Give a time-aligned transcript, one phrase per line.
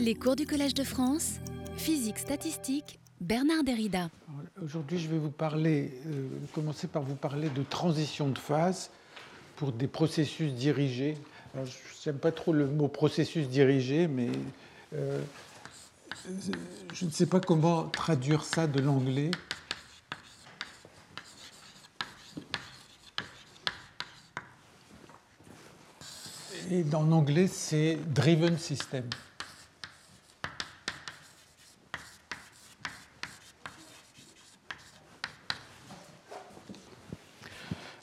[0.00, 1.34] Les cours du Collège de France,
[1.76, 4.10] physique statistique, Bernard Derrida.
[4.62, 8.90] Aujourd'hui, je vais vous parler, euh, commencer par vous parler de transition de phase
[9.56, 11.16] pour des processus dirigés.
[11.54, 14.30] Je n'aime pas trop le mot processus dirigé, mais
[14.94, 15.20] euh,
[16.92, 19.30] je ne sais pas comment traduire ça de l'anglais.
[26.70, 29.04] Et en anglais, c'est driven system.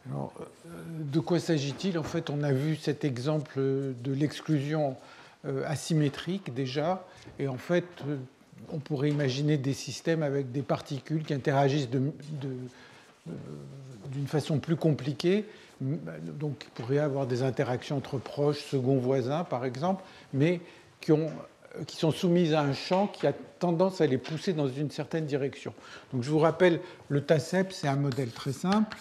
[0.09, 0.33] Alors,
[0.67, 1.97] euh, de quoi s'agit-il?
[1.97, 4.97] En fait, on a vu cet exemple de l'exclusion
[5.45, 7.07] euh, asymétrique déjà,
[7.39, 8.17] et en fait, euh,
[8.69, 12.67] on pourrait imaginer des systèmes avec des particules qui interagissent d'une
[14.27, 15.45] façon plus compliquée,
[15.79, 20.59] donc il pourrait y avoir des interactions entre proches, second voisins par exemple, mais
[20.99, 21.13] qui,
[21.95, 25.73] sont soumises à un champ qui a tendance à les pousser dans une certaine direction.
[26.11, 28.97] Donc je vous rappelle, le TACEP, c'est un modèle très simple.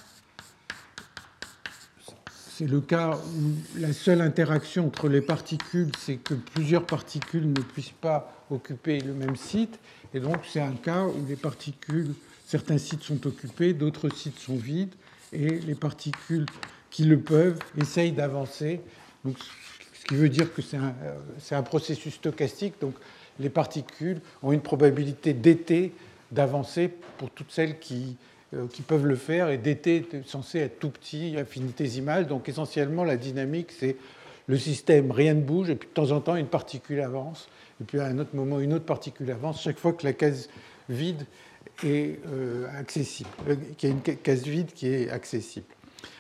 [2.57, 7.61] C'est le cas où la seule interaction entre les particules, c'est que plusieurs particules ne
[7.61, 9.81] puissent pas occuper le même site.
[10.13, 12.15] Et donc c'est un cas où les particules,
[12.47, 14.95] certains sites sont occupés, d'autres sites sont vides
[15.33, 16.47] et les particules
[16.91, 18.81] qui le peuvent essayent d'avancer.
[19.25, 20.95] Ce qui veut dire que c'est un,
[21.51, 22.95] un, processus stochastique, donc
[23.41, 25.93] les particules ont une probabilité d'été
[26.31, 26.89] d'avancer
[27.19, 28.17] pour toutes celles qui,
[28.73, 33.17] qui peuvent le faire, et d'été est censé être tout petit, infinitésimal, donc essentiellement la
[33.17, 33.97] dynamique c'est
[34.47, 37.49] le système, rien ne bouge, et puis de temps en temps une particule avance,
[37.81, 40.49] et puis à un autre moment une autre particule avance, chaque fois que la case
[40.89, 41.25] vide
[41.83, 45.67] est euh, accessible, euh, qu'il y a une case vide qui est accessible.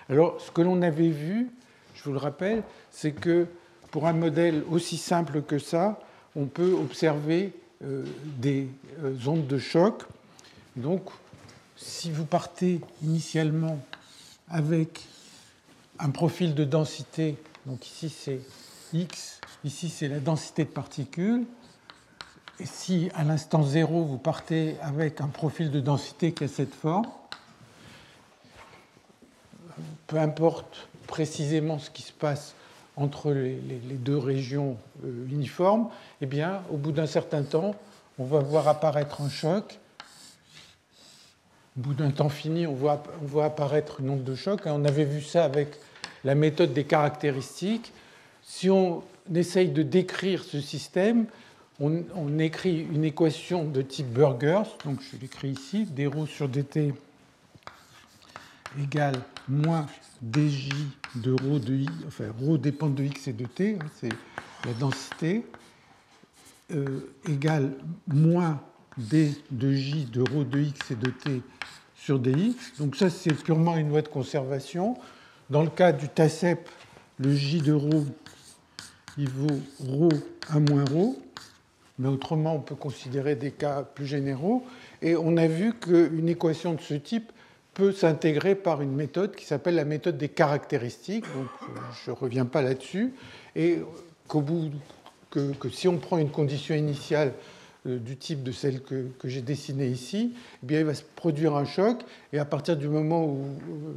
[0.08, 1.50] Alors, ce que l'on avait vu,
[1.94, 3.46] je vous le rappelle, c'est que
[3.90, 6.00] pour un modèle aussi simple que ça,
[6.34, 7.52] on peut observer
[7.84, 8.04] euh,
[8.38, 8.68] des
[9.26, 10.02] ondes de choc.
[10.76, 11.10] Donc,
[11.76, 13.78] si vous partez initialement
[14.48, 15.02] avec
[15.98, 17.36] un profil de densité,
[17.66, 18.40] donc ici c'est
[18.92, 21.44] x, ici c'est la densité de particules,
[22.60, 26.74] et si à l'instant 0, vous partez avec un profil de densité qui a cette
[26.74, 27.06] forme,
[30.06, 32.54] peu importe précisément ce qui se passe
[32.96, 33.56] entre les,
[33.96, 35.88] deux régions euh, uniformes,
[36.20, 37.74] eh bien, au bout d'un certain temps,
[38.18, 39.80] on va voir apparaître un choc.
[41.76, 43.02] Au bout d'un temps fini, on voit,
[43.44, 44.60] apparaître une onde de choc.
[44.66, 45.76] On avait vu ça avec
[46.22, 47.92] la méthode des caractéristiques.
[48.42, 49.02] Si on
[49.34, 51.26] essaye de décrire ce système,
[51.80, 56.94] on, écrit une équation de type Burgers, donc je l'écris ici, d rho sur dt
[58.80, 59.86] égale moins
[60.22, 60.70] dj
[61.16, 64.12] de rho de i, enfin rho dépend de x et de t, hein, c'est
[64.64, 65.44] la densité,
[66.72, 67.72] euh, égale
[68.06, 68.60] moins
[68.98, 71.42] d de j de rho de x et de t
[71.96, 72.54] sur dx.
[72.78, 74.96] Donc ça, c'est purement une loi de conservation.
[75.50, 76.68] Dans le cas du TACEP,
[77.18, 78.04] le j de rho,
[79.18, 80.08] il vaut rho
[80.50, 81.18] à moins rho
[81.98, 84.64] mais autrement on peut considérer des cas plus généraux.
[85.02, 87.30] Et on a vu qu'une équation de ce type
[87.72, 91.24] peut s'intégrer par une méthode qui s'appelle la méthode des caractéristiques.
[91.34, 91.48] Donc
[92.04, 93.14] je ne reviens pas là-dessus.
[93.56, 93.78] Et
[94.28, 94.70] qu'au bout
[95.30, 97.32] que, si on prend une condition initiale
[97.84, 101.64] du type de celle que, j'ai dessinée ici, eh bien, il va se produire un
[101.64, 102.02] choc.
[102.32, 103.44] Et à partir du moment où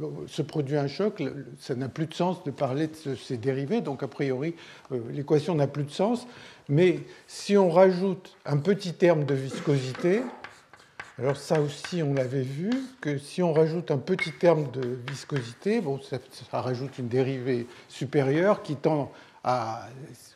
[0.02, 1.22] euh, se produit un choc,
[1.58, 3.80] ça n'a plus de sens de parler de ces dérivés.
[3.80, 4.54] Donc, a priori,
[4.92, 6.26] euh, l'équation n'a plus de sens.
[6.68, 10.20] Mais si on rajoute un petit terme de viscosité,
[11.18, 15.80] alors ça aussi on l'avait vu, que si on rajoute un petit terme de viscosité,
[15.80, 19.10] bon, ça, rajoute une dérivée supérieure qui tend
[19.42, 19.88] à,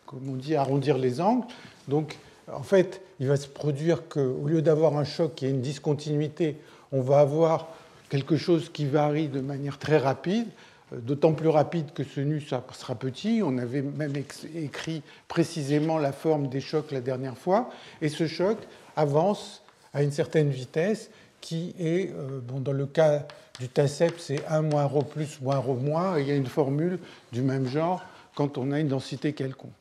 [0.06, 1.46] comme on dit, arrondir les angles.
[1.86, 2.16] Donc
[2.52, 6.56] en fait, il va se produire qu'au lieu d'avoir un choc qui a une discontinuité,
[6.92, 7.68] on va avoir
[8.08, 10.46] quelque chose qui varie de manière très rapide,
[10.92, 13.40] euh, d'autant plus rapide que ce nu sera petit.
[13.44, 14.12] On avait même
[14.54, 17.70] écrit précisément la forme des chocs la dernière fois.
[18.00, 18.58] Et ce choc
[18.96, 19.62] avance
[19.94, 21.10] à une certaine vitesse
[21.40, 23.26] qui est, euh, bon, dans le cas
[23.58, 26.18] du TACEP, c'est 1 moins ρ plus moins ρ moins.
[26.18, 26.98] il y a une formule
[27.32, 28.02] du même genre
[28.34, 29.72] quand on a une densité quelconque.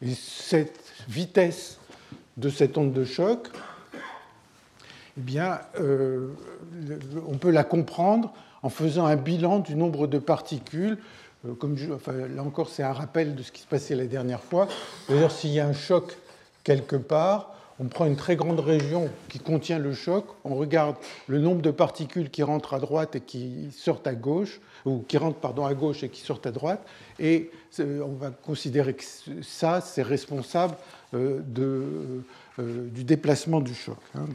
[0.00, 1.78] Et cette vitesse
[2.36, 3.48] de cette onde de choc,
[5.18, 6.28] eh bien, euh,
[7.28, 8.32] on peut la comprendre
[8.62, 10.98] en faisant un bilan du nombre de particules.
[11.46, 11.76] Euh, comme
[12.34, 14.68] là encore, c'est un rappel de ce qui se passait la dernière fois.
[15.08, 16.16] D'ailleurs, s'il y a un choc
[16.64, 20.94] quelque part, on prend une très grande région qui contient le choc, on regarde
[21.26, 25.18] le nombre de particules qui rentrent à droite et qui sortent à gauche, ou qui
[25.18, 26.86] rentrent pardon, à gauche et qui sortent à droite,
[27.18, 27.50] et
[27.80, 29.02] on va considérer que
[29.42, 30.76] ça, c'est responsable
[31.14, 31.40] euh,
[32.60, 33.98] euh, du déplacement du choc.
[34.14, 34.26] Hein.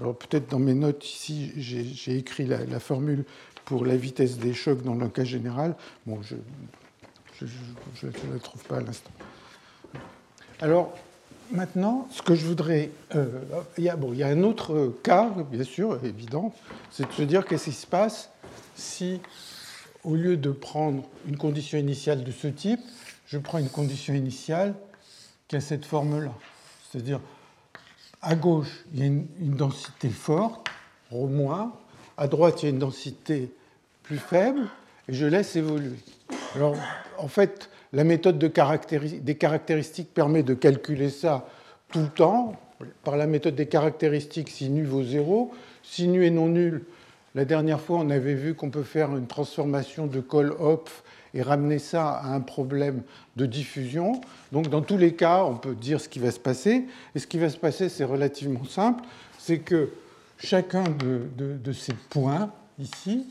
[0.00, 3.24] alors peut-être dans mes notes ici, j'ai écrit la, la, formule
[3.64, 5.76] pour la vitesse des chocs dans le cas général.
[6.06, 6.34] Bon, je
[7.44, 9.12] ne la trouve pas à l'instant.
[10.60, 10.92] Alors,
[11.54, 12.90] maintenant, ce que je voudrais.
[13.14, 13.26] Euh,
[13.78, 16.52] il, y a, bon, il y a un autre cas, bien sûr, évident,
[16.90, 18.30] c'est de se dire qu'est-ce qui se passe
[18.74, 19.20] si,
[20.02, 22.80] au lieu de prendre une condition initiale de ce type,
[23.26, 24.74] je prends une condition initiale
[25.48, 26.32] qui a cette forme-là.
[26.90, 27.20] C'est-à-dire,
[28.20, 30.68] à gauche, il y a une, densité forte,
[31.12, 31.70] ρ-,
[32.16, 33.52] à droite, il y a une densité
[34.02, 34.60] plus faible,
[35.08, 35.98] et je laisse évoluer.
[36.54, 36.76] Alors,
[37.18, 41.46] en fait, la méthode des caractéristiques permet de calculer ça
[41.90, 42.56] tout le temps.
[43.04, 45.52] Par la méthode des caractéristiques, si nu vaut 0,
[45.82, 46.84] si nu est non nul,
[47.36, 51.02] la dernière fois, on avait vu qu'on peut faire une transformation de Kohl-Hopf
[51.34, 53.02] et ramener ça à un problème
[53.34, 54.20] de diffusion.
[54.52, 56.86] Donc, dans tous les cas, on peut dire ce qui va se passer.
[57.16, 59.02] Et ce qui va se passer, c'est relativement simple.
[59.38, 59.90] C'est que
[60.38, 63.26] chacun de, ces points ici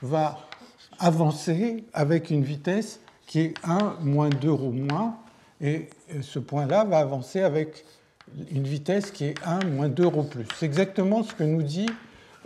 [0.00, 0.38] va
[0.98, 3.00] avancer avec une vitesse
[3.32, 5.16] qui est 1 moins 2 rho moins,
[5.58, 5.88] et
[6.20, 7.82] ce point-là va avancer avec
[8.50, 10.44] une vitesse qui est 1 moins 2 rho plus.
[10.58, 11.88] C'est exactement ce que nous dit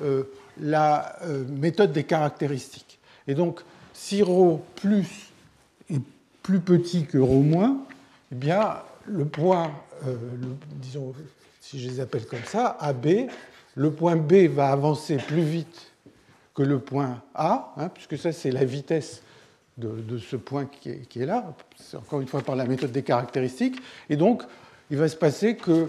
[0.00, 0.22] euh,
[0.60, 3.00] la euh, méthode des caractéristiques.
[3.26, 3.62] Et donc,
[3.92, 5.32] si rho plus
[5.90, 6.00] est
[6.44, 7.78] plus petit que rho moins,
[8.30, 9.72] eh bien, le point,
[10.06, 10.14] euh,
[10.80, 11.14] disons,
[11.60, 13.08] si je les appelle comme ça, AB,
[13.74, 15.90] le point B va avancer plus vite
[16.54, 19.22] que le point A, hein, puisque ça, c'est la vitesse
[19.78, 23.76] de, ce point qui est, là, c'est encore une fois par la méthode des caractéristiques.
[24.08, 24.42] Et donc,
[24.90, 25.88] il va se passer que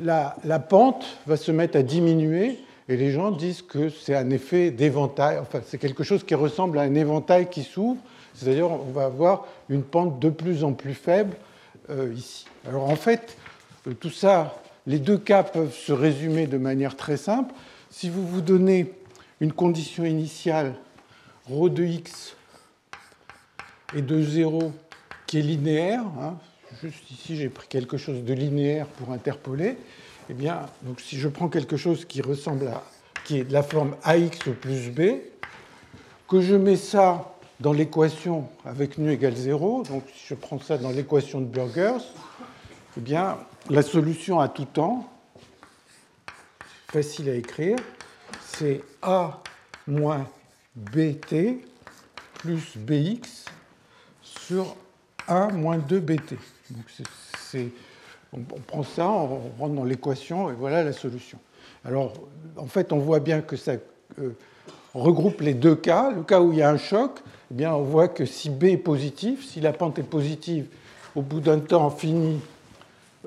[0.00, 4.70] la, pente va se mettre à diminuer et les gens disent que c'est un effet
[4.70, 8.00] d'éventail, enfin c'est quelque chose qui ressemble à un éventail qui s'ouvre,
[8.34, 11.36] c'est-à-dire on va avoir une pente de plus en plus faible
[11.90, 12.46] euh, ici.
[12.68, 13.36] Alors en fait,
[13.86, 14.56] euh, tout ça,
[14.86, 17.54] les deux cas peuvent se résumer de manière très simple.
[17.90, 18.92] Si vous vous donnez
[19.40, 20.74] une condition initiale,
[21.48, 22.34] ρ de x
[23.94, 24.72] et de 0
[25.26, 26.36] qui est linéaire, hein,
[26.82, 29.76] juste ici j'ai pris quelque chose de linéaire pour interpoler,
[30.28, 32.84] eh bien, donc si je prends quelque chose qui ressemble à,
[33.24, 35.20] qui est de la forme ax plus b,
[36.28, 40.78] que je mets ça dans l'équation avec nu égale 0, donc si je prends ça
[40.78, 42.04] dans l'équation de Burgers,
[42.96, 43.38] eh bien,
[43.68, 45.08] la solution à tout temps,
[46.88, 47.76] facile à écrire,
[48.44, 49.42] c'est a
[49.86, 50.26] moins
[50.74, 51.60] bt
[52.34, 53.44] plus bx
[54.50, 54.74] sur
[55.28, 56.36] 1 moins 2 bt.
[58.32, 61.38] On, prend ça, on rentre dans l'équation et voilà la solution.
[61.84, 62.14] Alors
[62.56, 63.74] en fait, on voit bien que ça
[64.18, 64.30] euh,
[64.92, 66.10] regroupe les deux cas.
[66.10, 67.20] Le cas où il y a un choc,
[67.52, 70.66] eh bien, on voit que si B est positif, si la pente est positive,
[71.14, 72.40] au bout d'un temps fini,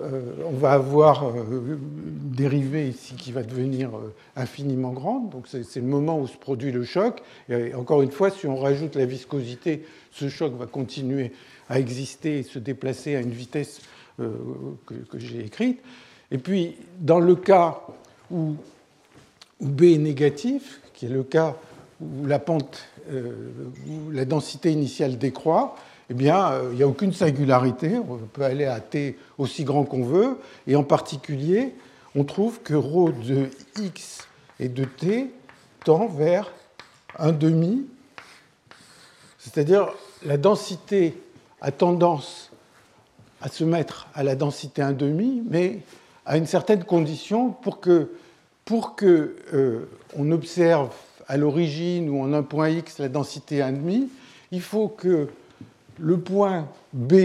[0.01, 3.91] on va avoir euh, une dérivée ici qui va devenir
[4.35, 5.29] infiniment grande.
[5.29, 7.21] Donc c'est le moment où se produit le choc.
[7.49, 11.31] Et encore une fois, si on rajoute la viscosité ce choc va continuer
[11.69, 13.81] à exister et se déplacer à une vitesse
[14.19, 14.31] euh,
[14.85, 15.81] que, j'ai écrite.
[16.31, 17.81] Et puis, dans le cas
[18.31, 18.55] où,
[19.59, 21.55] B est négatif, qui est le cas
[22.01, 23.31] où la pente, euh,
[23.87, 25.75] où la densité initiale décroît,
[26.09, 27.97] eh bien, euh, il n'y a aucune singularité.
[27.97, 30.37] On peut aller à t aussi grand qu'on veut.
[30.67, 31.73] Et en particulier,
[32.15, 34.27] on trouve que ρ de x
[34.59, 35.31] et de t
[35.83, 36.51] tend vers
[37.17, 37.85] un demi
[39.43, 39.89] c'est-à-dire
[40.25, 41.17] la densité
[41.59, 42.49] a tendance
[43.41, 45.79] à se mettre à la densité 1,5, mais
[46.25, 48.11] à une certaine condition pour que,
[48.63, 50.95] pour que euh, on observe
[51.27, 54.07] à l'origine ou en un point x la densité 1,5,
[54.51, 55.27] il faut que
[55.99, 57.15] le point B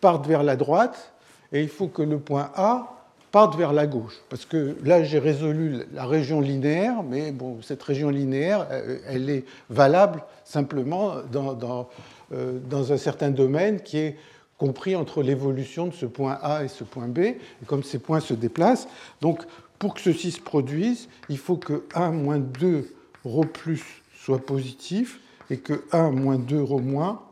[0.00, 1.12] parte vers la droite
[1.52, 4.20] et il faut que le point A parte vers la gauche.
[4.28, 9.30] Parce que là, j'ai résolu la région linéaire, mais bon, cette région linéaire, euh, elle
[9.30, 14.16] est valable simplement euh, dans un certain domaine qui est
[14.58, 17.18] compris entre l'évolution de ce point A et ce point B.
[17.18, 18.86] Et comme ces points se déplacent,
[19.20, 19.42] donc
[19.78, 23.82] pour que ceci se produise, il faut que 1 moins 2 ρ plus
[24.14, 27.22] soit positif et que 1 moins 2 ρ moins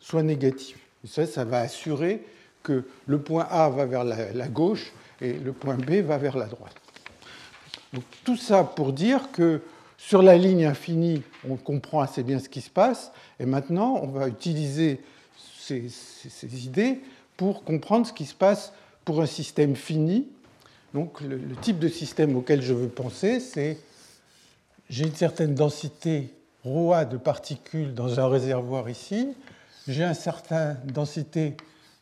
[0.00, 0.78] soit négatif.
[1.04, 2.22] Ça, ça va assurer
[2.62, 6.46] que le point A va vers la gauche et le point B va vers la
[6.46, 6.74] droite.
[7.92, 9.62] Donc, tout ça pour dire que
[9.96, 14.06] sur la ligne infinie, on comprend assez bien ce qui se passe, et maintenant on
[14.06, 15.00] va utiliser
[15.58, 15.90] ces,
[16.64, 17.00] idées
[17.36, 18.72] pour comprendre ce qui se passe
[19.04, 20.28] pour un système fini.
[20.94, 23.78] Donc le, type de système auquel je veux penser, c'est
[24.88, 26.32] j'ai une certaine densité
[26.64, 29.34] ρA de particules dans un réservoir ici,
[29.88, 31.56] j'ai une certaine densité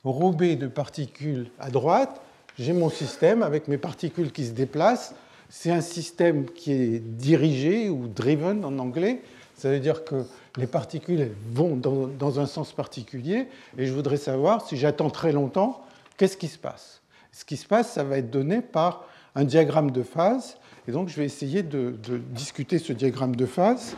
[0.04, 2.20] ρB de particules à droite,
[2.58, 5.14] j'ai mon système avec mes particules qui se déplacent.
[5.48, 9.22] C'est un système qui est dirigé ou driven en anglais.
[9.56, 10.24] Ça veut dire que
[10.56, 15.84] les particules vont dans, un sens particulier et je voudrais savoir si j'attends très longtemps,
[16.16, 17.02] qu'est-ce qui se passe?
[17.30, 20.56] Ce qui se passe, ça va être donné par un diagramme de phase.
[20.88, 21.94] Et donc, je vais essayer de
[22.30, 23.96] discuter ce diagramme de phase.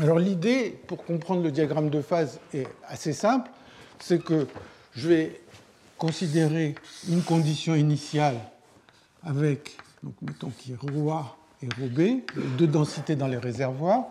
[0.00, 3.50] Alors l'idée, pour comprendre le diagramme de phase, est assez simple.
[3.98, 4.46] C'est que
[4.94, 5.40] je vais
[5.98, 6.74] considérer
[7.06, 8.36] une condition initiale
[9.22, 11.88] avec, donc mettons qu'il y rho A et rho
[12.56, 14.06] deux densités dans les réservoirs,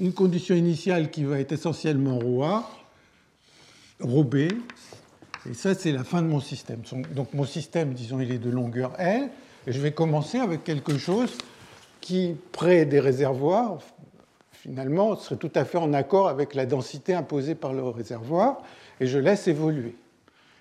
[0.00, 2.68] une condition initiale qui va être essentiellement rho A,
[4.00, 6.82] rho B, et ça c'est la fin de mon système.
[7.14, 9.30] Donc mon système, disons, il est de longueur L,
[9.68, 11.38] et je vais commencer avec quelque chose
[12.00, 13.78] qui, près des réservoirs,
[14.57, 18.61] finalement, serait tout à fait en accord avec la densité imposée par le réservoir,
[18.99, 19.95] et je laisse évoluer.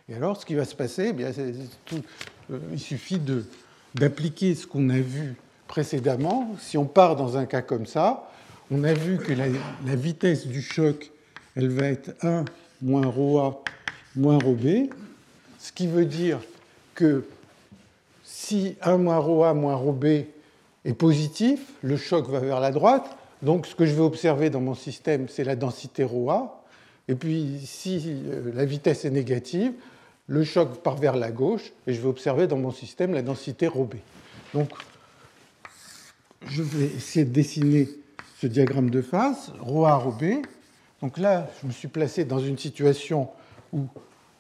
[0.09, 1.31] Et alors, ce qui va se passer, eh bien,
[1.85, 2.03] tout,
[2.51, 3.21] euh, il suffit
[3.95, 5.37] d'appliquer ce qu'on a vu
[5.69, 6.55] précédemment.
[6.59, 8.29] Si on part dans un cas comme ça,
[8.71, 9.47] on a vu que la,
[9.95, 11.11] vitesse du choc,
[11.57, 12.45] elle va être 1
[12.81, 13.61] moins ρA
[14.17, 14.91] moins ρB,
[15.59, 16.41] ce qui veut dire
[16.95, 17.25] que
[18.25, 20.05] si 1 moins ρA moins ρB
[20.85, 23.16] est positif, le choc va vers la droite.
[23.43, 26.63] Donc ce que je vais observer dans mon système, c'est la densité ρA.
[27.09, 29.73] Et puis si euh, la vitesse est négative,
[30.27, 33.67] le choc part vers la gauche et je vais observer dans mon système la densité
[33.67, 33.95] ρB.
[34.55, 34.71] Donc,
[36.47, 37.89] je vais essayer de dessiner
[38.41, 40.43] ce diagramme de phase, ρA, ρB.
[41.01, 43.29] Donc là, je me suis placé dans une situation
[43.73, 43.87] où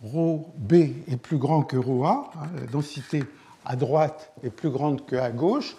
[0.02, 0.73] ρB
[1.09, 3.25] est plus grand que ρA, hein, la densité
[3.64, 5.76] à droite est plus grande qu'à gauche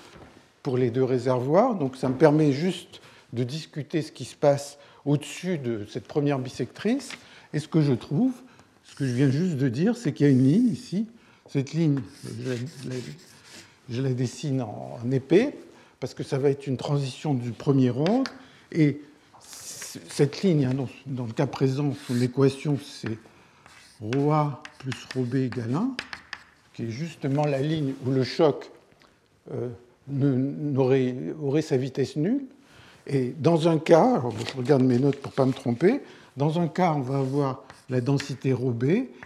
[0.61, 1.75] pour les deux réservoirs.
[1.75, 3.01] Donc ça me permet juste
[3.32, 7.10] de discuter ce qui se passe au-dessus de cette première bisectrice.
[7.52, 8.32] Et ce que je trouve,
[8.84, 11.06] ce que je viens juste de dire, c'est qu'il y a une ligne ici.
[11.48, 12.00] Cette ligne,
[13.88, 15.56] je la, dessine en, épais,
[15.98, 18.30] parce que ça va être une transition du premier ordre.
[18.70, 19.00] Et
[20.08, 23.18] cette ligne, hein, dans, le cas présent, sous l'équation, c'est
[24.00, 25.96] ρA plus ρB égale 1,
[26.74, 28.70] qui est justement la ligne où le choc
[29.50, 29.70] euh,
[30.76, 32.42] aurait, aurait, sa vitesse nulle.
[33.07, 36.01] Et dans un cas, je regarde mes notes pour ne pas me tromper,
[36.37, 38.83] dans un cas, on va avoir la densité ρB,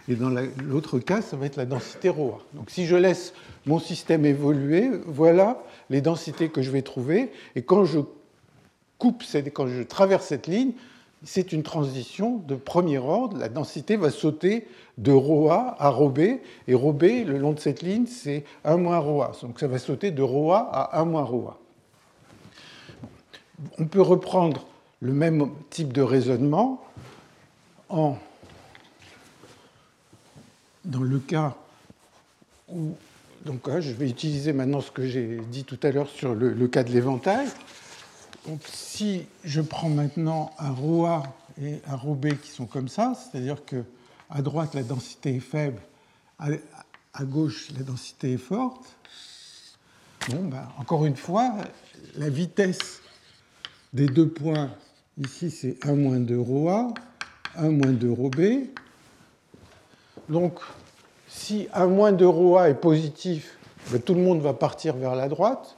[0.08, 0.30] et dans
[0.62, 2.38] l'autre cas, ça va être la densité ρA.
[2.54, 3.32] Donc si je laisse
[3.66, 8.00] mon système évoluer, voilà les densités que je vais trouver, et quand je
[8.98, 9.22] coupe,
[9.54, 10.72] quand je traverse cette ligne,
[11.24, 14.66] c'est une transition de premier ordre, la densité va sauter
[14.98, 19.32] de ρA à ρB, et ρB, le long de cette ligne, c'est 1 moins ρA,
[19.42, 21.58] donc ça va sauter de ρA à 1 moins ρA.
[23.77, 24.65] On peut reprendre
[25.01, 26.83] le même type de raisonnement
[27.89, 28.17] en
[30.85, 31.55] dans le cas
[32.69, 32.95] où,
[33.45, 36.67] donc hein, je vais utiliser maintenant ce que j'ai dit tout à l'heure sur le,
[36.67, 37.47] cas de l'éventail.
[38.65, 41.23] si je prends maintenant un ρA
[41.61, 43.83] et un ρB qui sont comme ça, c'est-à-dire que
[44.29, 45.79] à droite la densité est faible,
[46.39, 48.95] à, gauche la densité est forte,
[50.29, 51.53] bon, ben, encore une fois,
[52.15, 53.02] la vitesse
[53.92, 54.70] des deux points,
[55.18, 56.88] ici c'est 1 moins 2 ρA,
[57.56, 58.68] 1 moins 2 ρB,
[60.28, 60.60] donc,
[61.26, 63.56] si un moins de ρA est positif,
[63.90, 65.76] ben, tout le monde va partir vers la droite.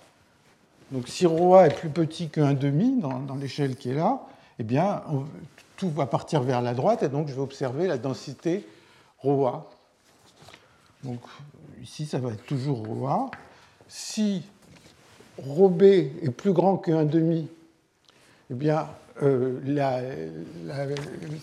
[0.90, 4.20] Donc, si ρA est plus petit qu'un demi dans, l'échelle qui est là,
[4.58, 5.02] eh bien,
[5.76, 8.66] tout va partir vers la droite et donc je vais observer la densité
[9.22, 9.66] ρA.
[11.04, 11.20] Donc,
[11.80, 13.30] ici, ça va être toujours ρA.
[13.86, 14.42] Si
[15.38, 17.48] ρB est plus grand qu'un demi,
[18.51, 18.87] eh bien,
[19.23, 19.59] euh,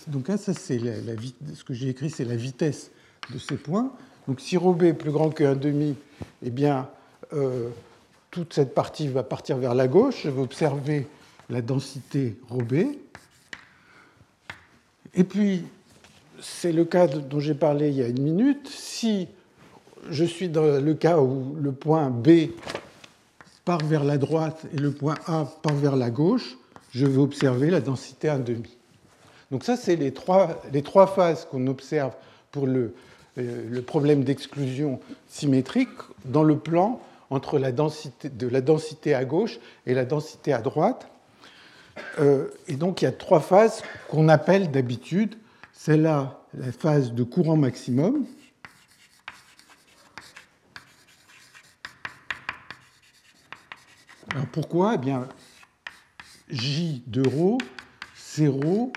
[0.07, 2.91] donc ça, c'est ce que j'ai écrit, c'est la vitesse
[3.33, 3.93] de ces points.
[4.29, 5.95] Donc si ρB est plus grand que 1,5,
[6.45, 6.89] eh bien,
[7.33, 7.69] euh,
[8.31, 10.23] toute cette partie va partir vers la gauche.
[10.25, 11.09] Je vais observer
[11.51, 12.97] la densité ρB.
[15.15, 15.65] Et puis,
[16.41, 18.69] c'est le cas dont j'ai parlé il y a une minute.
[18.69, 19.29] Si
[20.11, 22.51] je suis dans le cas où le point B
[23.65, 26.57] part vers la droite et le point A part vers la gauche,
[26.93, 28.67] je vais observer la densité 1,5.
[29.51, 32.15] Donc ça, c'est les trois, phases qu'on observe
[32.53, 32.95] pour le,
[33.39, 35.89] euh, le problème d'exclusion symétrique
[36.25, 40.61] dans le plan entre la densité, de la densité à gauche et la densité à
[40.61, 41.09] droite.
[42.19, 45.37] euh, et donc il y a trois phases qu'on appelle d'habitude,
[45.73, 48.27] celle-là, la phase de courant maximum.
[54.31, 54.95] Alors pourquoi?
[54.95, 55.29] Eh bien,
[56.52, 57.58] J de ρ,
[58.16, 58.90] c'est ρ,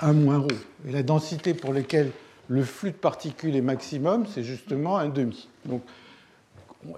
[0.00, 0.48] 1 moins ρ.
[0.88, 2.10] Et la densité pour laquelle
[2.48, 5.48] le flux de particules est maximum, c'est justement un demi.
[5.64, 5.82] Donc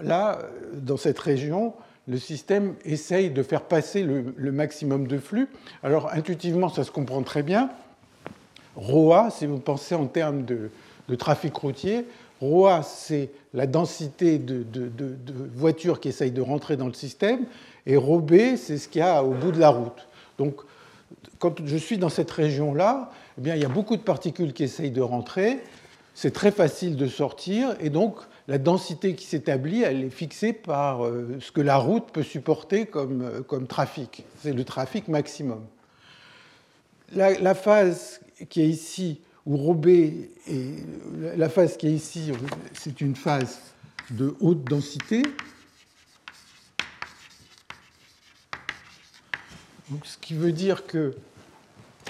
[0.01, 0.39] là,
[0.73, 1.73] dans cette région,
[2.07, 5.47] le système essaye de faire passer le, maximum de flux.
[5.83, 7.69] Alors intuitivement, ça se comprend très bien.
[8.75, 10.69] ROA, si vous pensez en termes de,
[11.17, 12.05] trafic routier,
[12.40, 14.64] ROA, c'est la densité de,
[15.54, 17.46] voitures qui essayent de rentrer dans le système,
[17.86, 20.06] et ROB, c'est ce qu'il y a au bout de la route.
[20.38, 20.56] Donc,
[21.38, 24.64] quand je suis dans cette région-là, eh bien, il y a beaucoup de particules qui
[24.64, 25.58] essayent de rentrer,
[26.14, 28.16] c'est très facile de sortir, et donc
[28.48, 32.86] la densité qui s'établit, elle est fixée par euh, ce que la route peut supporter
[32.86, 34.24] comme, euh, comme trafic.
[34.42, 35.60] C'est le trafic maximum.
[37.14, 40.84] La, phase qui est ici, où Robé est,
[41.38, 42.30] la phase qui est ici,
[42.74, 43.58] c'est une phase
[44.10, 45.22] de haute densité.
[49.90, 51.16] Donc, ce qui veut dire que,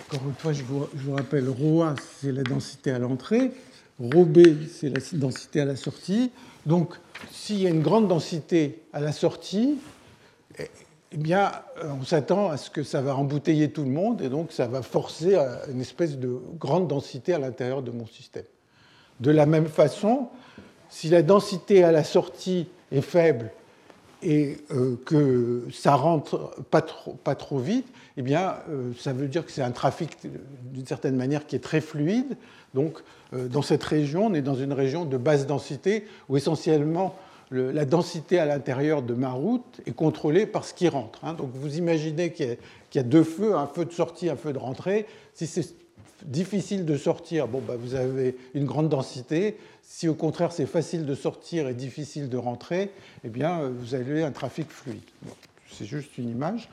[0.00, 3.52] encore une fois, je vous, je vous rappelle, ρA, c'est la densité à l'entrée,
[4.00, 6.32] ρB, c'est la densité à la sortie.
[6.66, 6.94] Donc,
[7.30, 9.78] s'il y a une grande densité à la sortie,
[11.12, 14.52] eh bien, on s'attend à ce que ça va embouteiller tout le monde et donc
[14.52, 18.44] ça va forcer à une espèce de grande densité à l'intérieur de mon système.
[19.20, 20.28] De la même façon,
[20.88, 23.50] si la densité à la sortie est faible
[24.22, 27.86] et euh, que ça rentre pas trop, vite,
[28.16, 30.16] eh bien, euh, ça veut dire que c'est un trafic
[30.72, 32.36] d'une certaine manière qui est très fluide.
[32.74, 32.98] Donc,
[33.32, 37.14] euh, dans cette région, on est dans une région de basse densité où essentiellement
[37.50, 41.24] la densité à l'intérieur de ma route est contrôlée par ce qui rentre.
[41.24, 41.32] Hein.
[41.32, 42.58] Donc, vous imaginez qu'il
[42.94, 45.06] y, a deux feux, un feu de sortie, un feu de rentrée.
[45.34, 45.74] Si c'est
[46.24, 49.56] difficile de sortir, bon, bah, vous avez une grande densité.
[49.82, 52.90] Si au contraire c'est facile de sortir et difficile de rentrer,
[53.24, 55.00] eh bien, vous avez un trafic fluide.
[55.70, 56.68] c'est juste une image.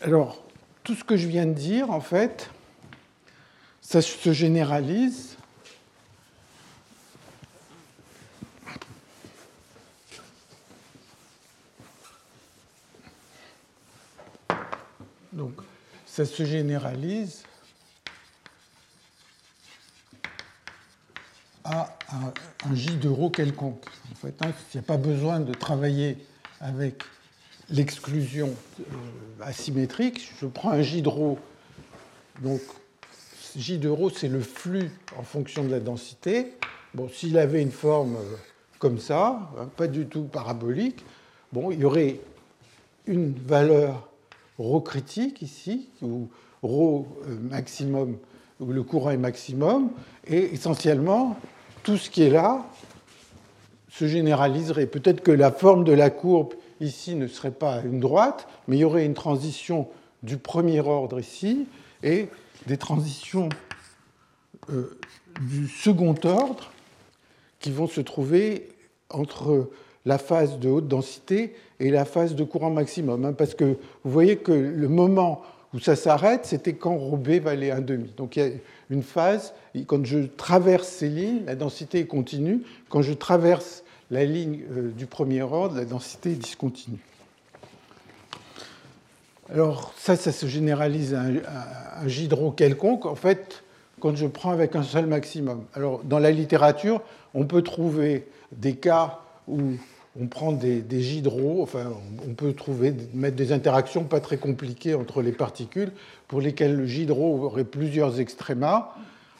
[0.00, 0.42] Alors,
[0.84, 2.48] tout ce que je viens de dire, en fait,
[3.82, 5.38] ça se généralise
[15.38, 15.52] Donc,
[16.18, 17.44] ça se généralise
[21.62, 23.84] à un, J d'euro quelconque.
[24.10, 26.16] En fait, hein, il n'y a pas besoin de travailler
[26.60, 27.04] avec
[27.70, 28.84] l'exclusion euh,
[29.42, 31.38] asymétrique, je prends un J de rho,
[32.42, 32.62] donc
[33.54, 36.54] J de rho, c'est le flux en fonction de la densité.
[36.94, 38.34] Bon, s'il avait une forme euh,
[38.80, 41.04] comme ça, hein, pas du tout parabolique,
[41.52, 42.18] bon, il y aurait
[43.06, 44.07] une valeur
[44.58, 46.28] ρ critique ici, où
[46.62, 48.18] ρ euh, maximum,
[48.60, 49.90] où le courant est maximum,
[50.26, 51.36] et essentiellement,
[51.82, 52.66] tout ce qui est là
[53.90, 54.86] se généraliserait.
[54.86, 58.80] Peut-être que la forme de la courbe ici ne serait pas une droite, mais il
[58.80, 59.88] y aurait une transition
[60.22, 61.66] du premier ordre ici
[62.02, 62.28] et
[62.66, 63.48] des transitions
[64.70, 64.98] euh,
[65.40, 66.70] du second ordre
[67.60, 68.68] qui vont se trouver
[69.10, 69.70] entre
[70.08, 73.26] la phase de haute densité et la phase de courant maximum.
[73.26, 75.42] Hein, parce que vous voyez que le moment
[75.74, 78.14] où ça s'arrête, c'était quand ρB valait 1,5.
[78.16, 78.50] Donc il y a
[78.88, 79.52] une phase,
[79.86, 82.62] quand je traverse ces lignes, la densité est continue.
[82.88, 87.04] Quand je traverse la ligne euh, du premier ordre, la densité est discontinue.
[89.50, 91.36] Alors ça, ça se généralise à un,
[92.06, 93.62] un quelconque, en fait,
[94.00, 95.64] quand je prends avec un seul maximum.
[95.74, 97.02] Alors dans la littérature,
[97.34, 99.74] on peut trouver des cas où
[100.20, 101.22] on prend des, des
[101.60, 101.92] enfin
[102.28, 105.92] on peut trouver, mettre des interactions pas très compliquées entre les particules,
[106.26, 108.90] pour lesquelles le gidro aurait plusieurs extrémas.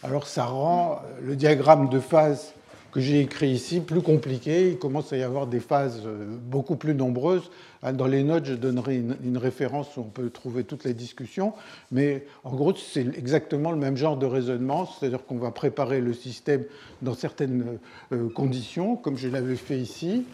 [0.02, 2.54] Alors ça rend le diagramme de phase
[2.92, 4.70] que j'ai écrit ici plus compliqué.
[4.70, 7.50] Il commence à y avoir des phases euh, beaucoup plus nombreuses.
[7.82, 11.52] Hein, dans les notes, je donnerai une, référence où on peut trouver toutes les discussions.
[11.92, 14.86] Mais en gros, c'est exactement le même genre de raisonnement.
[14.86, 16.64] C'est-à-dire qu'on va préparer le système
[17.02, 17.78] dans certaines
[18.12, 20.24] euh, conditions, comme je l'avais fait ici.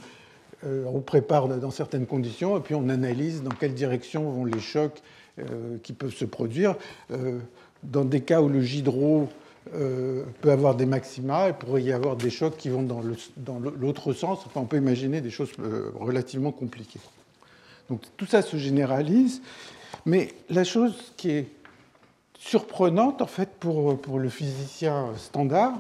[0.65, 4.61] Euh, on prépare dans certaines conditions et puis on analyse dans quelle direction vont les
[4.61, 5.03] chocs
[5.83, 6.77] qui peuvent se produire.
[7.83, 9.29] Dans des cas où le gidro
[9.73, 13.03] euh, peut avoir des maxima, il pourrait y avoir des chocs qui vont dans
[13.81, 14.41] l'autre sens.
[14.45, 17.01] Enfin, on peut imaginer des choses euh, relativement compliquées.
[17.89, 19.41] Donc tout ça se généralise,
[20.05, 21.49] mais la chose qui est
[22.39, 25.73] surprenante en fait pour, pour le physicien standard,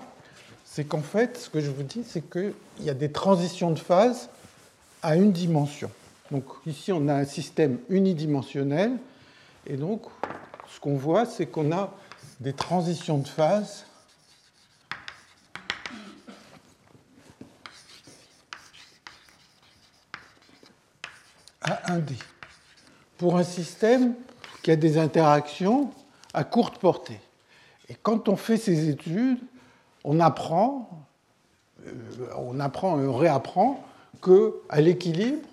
[0.64, 3.79] c'est qu'en fait, ce que je vous dis, c'est qu'il y a des transitions de
[3.79, 4.31] phase
[5.05, 5.90] à une dimension.
[6.31, 8.97] Donc ici, on a un système unidimensionnel.
[9.67, 10.07] Et donc,
[10.67, 11.93] ce qu'on voit, c'est qu'on a
[12.40, 13.85] des transitions de phase
[21.61, 22.14] à 1D
[23.19, 24.14] pour un système
[24.62, 25.93] qui a des interactions
[26.33, 27.21] à courte portée.
[27.90, 29.40] Et quand on fait ces études,
[30.03, 31.07] on apprend,
[31.87, 31.93] euh,
[32.38, 33.85] on apprend on réapprend
[34.22, 35.48] qu'à l'équilibre,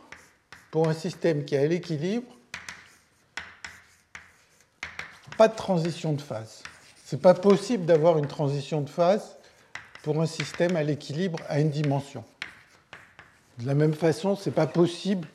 [0.72, 2.28] pour un système qui est à l'équilibre,
[5.38, 6.64] pas de transition de phase.
[7.06, 9.38] Ce n'est pas possible d'avoir une transition de phase
[10.04, 12.24] pour un système à l'équilibre à une dimension.
[13.60, 15.28] De la même façon, ce n'est pas possible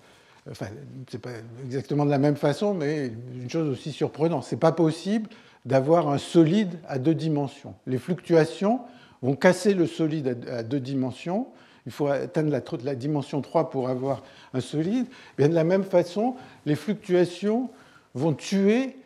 [0.50, 0.66] enfin,
[1.10, 1.30] c'est pas
[1.64, 5.28] exactement de la même façon, mais une chose aussi surprenante, c'est pas possible
[5.64, 7.74] d'avoir un solide à deux dimensions.
[7.86, 8.80] Les fluctuations
[9.22, 11.48] vont casser le solide à deux dimensions.
[11.86, 14.22] Il faut atteindre la, dimension 3 pour avoir
[14.52, 15.06] un solide.
[15.38, 16.34] Bien de la même façon,
[16.66, 17.70] les fluctuations
[18.14, 18.96] vont tuer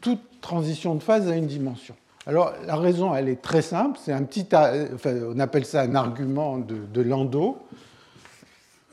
[0.00, 1.96] toute transition de phase à une dimension.
[2.26, 3.98] Alors la raison, elle est très simple.
[4.00, 4.46] C'est un petit,
[4.94, 7.58] enfin, on appelle ça un argument de, de Landau.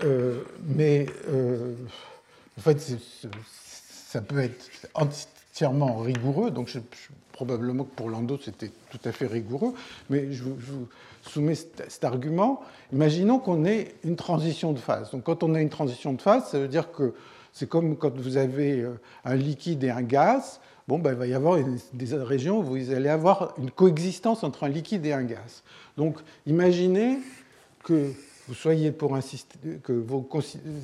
[0.03, 1.75] Euh, mais euh,
[2.57, 2.79] en fait,
[4.07, 6.69] ça peut être entièrement rigoureux, donc
[7.39, 9.73] probablement que pour Landau c'était tout à fait rigoureux,
[10.09, 10.87] mais je vous,
[11.21, 12.59] soumets cet, argument.
[12.91, 15.11] Imaginons qu'on ait une transition de phase.
[15.11, 17.13] Donc quand on a une transition de phase, ça veut dire que
[17.53, 20.59] c'est comme quand vous avez euh, un liquide et un gaz.
[20.89, 21.57] Bon, ben, il va y avoir
[21.93, 25.63] des régions où vous allez avoir une coexistence entre un liquide et un gaz.
[25.95, 27.19] Donc imaginez
[27.85, 28.11] que
[28.49, 30.27] vous soyez pour un système, que vous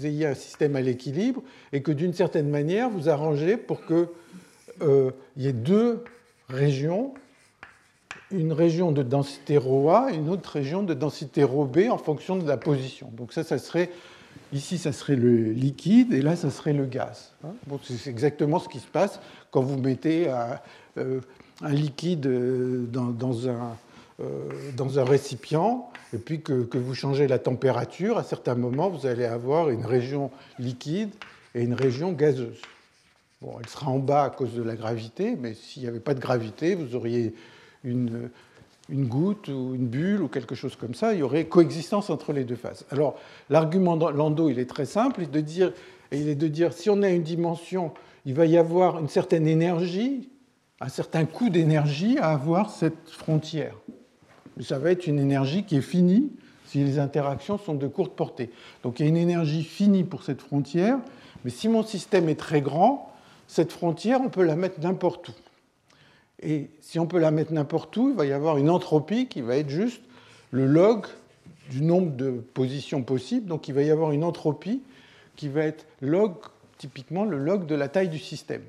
[0.05, 1.41] ayez un système à l'équilibre
[1.73, 4.07] et que d'une certaine manière vous arrangez pour qu'il
[4.83, 6.01] euh, y ait deux
[6.49, 7.13] régions,
[8.31, 12.47] une région de densité ρA et une autre région de densité ρB en fonction de
[12.47, 13.11] la position.
[13.15, 13.89] Donc ça, ça serait
[14.53, 17.33] ici, ça serait le liquide et là, ça serait le gaz.
[17.43, 17.53] Hein.
[17.83, 19.19] C'est exactement ce qui se passe
[19.51, 20.59] quand vous mettez un,
[20.97, 21.21] euh,
[21.61, 22.27] liquide
[22.91, 23.77] dans, dans un
[24.21, 29.05] euh, dans un récipient, et puis que, vous changez la température, à certains moments, vous
[29.05, 31.09] allez avoir une région liquide
[31.53, 32.61] et une région gazeuse.
[33.59, 36.19] Elle sera en bas à cause de la gravité, mais s'il n'y avait pas de
[36.19, 37.33] gravité, vous auriez
[37.83, 38.29] une,
[38.89, 42.43] goutte ou une bulle ou quelque chose comme ça, il y aurait coexistence entre les
[42.43, 42.85] deux phases.
[42.91, 43.15] Alors,
[43.49, 45.73] l'argument de Landau, il est très simple, il est de dire,
[46.11, 47.93] il est de dire si on a une dimension,
[48.25, 50.29] il va y avoir une certaine énergie,
[50.81, 53.75] un certain coût d'énergie à avoir cette frontière
[54.63, 56.31] ça va être une énergie qui est finie
[56.65, 58.49] si les interactions sont de courte portée.
[58.83, 60.97] Donc il y a une énergie finie pour cette frontière,
[61.43, 63.11] mais si mon système est très grand,
[63.47, 65.33] cette frontière, on peut la mettre n'importe où.
[66.41, 69.41] Et si on peut la mettre n'importe où, il va y avoir une entropie qui
[69.41, 70.01] va être juste
[70.51, 71.05] le log
[71.69, 73.47] du nombre de positions possibles.
[73.47, 74.81] Donc il va y avoir une entropie
[75.35, 76.33] qui va être log,
[76.77, 78.63] typiquement le log de la taille du système.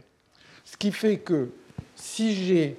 [0.64, 1.50] Ce qui fait que
[1.94, 2.76] si j'ai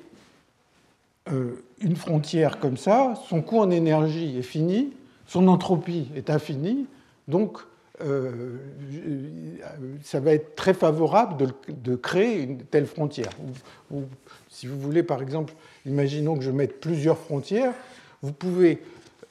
[1.31, 4.93] euh, une frontière comme ça, son coût en énergie est fini,
[5.25, 6.85] son entropie est infinie,
[7.27, 7.59] donc
[8.01, 8.57] euh,
[10.03, 13.29] ça va être très favorable de, créer une telle frontière.
[13.91, 14.03] Ou,
[14.49, 15.53] si vous voulez, par exemple,
[15.85, 17.73] imaginons que je mette plusieurs frontières,
[18.21, 18.81] vous pouvez,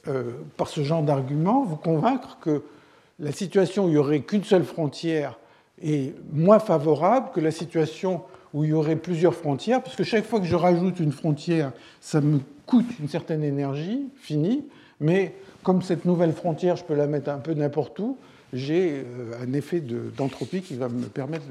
[0.08, 2.62] euh, par ce genre d'argument, vous convaincre que
[3.18, 5.38] la situation où il n'y aurait qu'une seule frontière
[5.82, 10.24] est moins favorable que la situation où il y aurait plusieurs frontières, parce que chaque
[10.24, 14.64] fois que je rajoute une frontière, ça me coûte une certaine énergie finie,
[15.00, 18.16] mais comme cette nouvelle frontière, je peux la mettre un peu n'importe où,
[18.52, 21.44] j'ai euh, un effet d'entropie qui va me permettre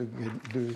[0.54, 0.76] de,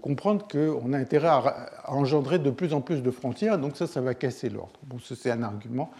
[0.00, 4.00] comprendre qu'on a intérêt à, engendrer de plus en plus de frontières, donc ça, ça
[4.00, 4.78] va casser l'ordre.
[5.02, 5.90] C'est un argument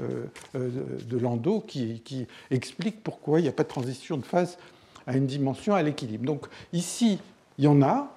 [0.00, 0.24] euh,
[0.54, 0.70] euh,
[1.08, 4.58] de Landau qui, qui, explique pourquoi il n'y a pas de transition de phase
[5.06, 6.24] à une dimension à l'équilibre.
[6.24, 7.18] Donc ici,
[7.58, 8.14] il y en a,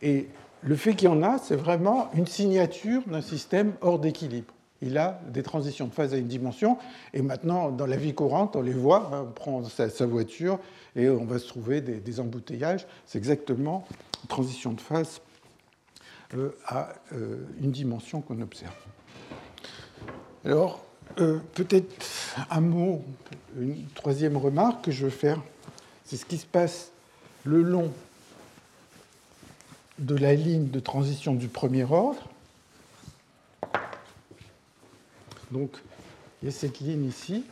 [0.00, 0.28] et
[0.62, 4.52] le fait qu'il y en a, c'est vraiment une signature d'un système hors d'équilibre.
[4.82, 6.76] Il a des transitions de phase à une dimension,
[7.14, 10.58] et maintenant, dans la vie courante, on les voit, hein, on prend sa, voiture
[10.96, 12.86] et on va se trouver des, embouteillages.
[13.06, 13.86] C'est exactement
[14.22, 15.20] une transition de phase
[16.34, 18.74] euh, à euh, une dimension qu'on observe.
[20.44, 20.84] Alors,
[21.20, 22.06] euh, peut-être
[22.50, 23.04] un mot,
[23.56, 25.40] une troisième remarque que je veux faire,
[26.04, 26.90] c'est ce qui se passe
[27.44, 27.92] le long
[29.98, 32.31] de la ligne de transition du premier ordre.
[35.51, 35.71] Donc,
[36.41, 37.43] il y a cette ligne ici.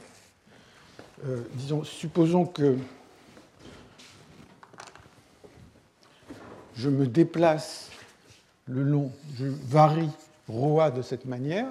[1.26, 2.78] Euh, disons, supposons que
[6.76, 7.90] je me déplace
[8.68, 10.10] le long, je varie
[10.50, 11.68] ρA de cette manière.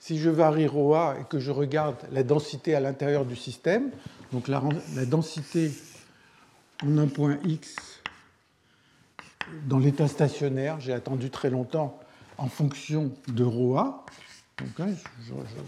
[0.00, 3.90] Si je varie ρA et que je regarde la densité à l'intérieur du système,
[4.32, 4.60] donc la,
[5.06, 5.70] densité
[6.82, 8.02] en un point x
[9.66, 12.00] dans l'état stationnaire, j'ai attendu très longtemps
[12.38, 14.04] en fonction de ρA.
[14.79, 14.87] Hein,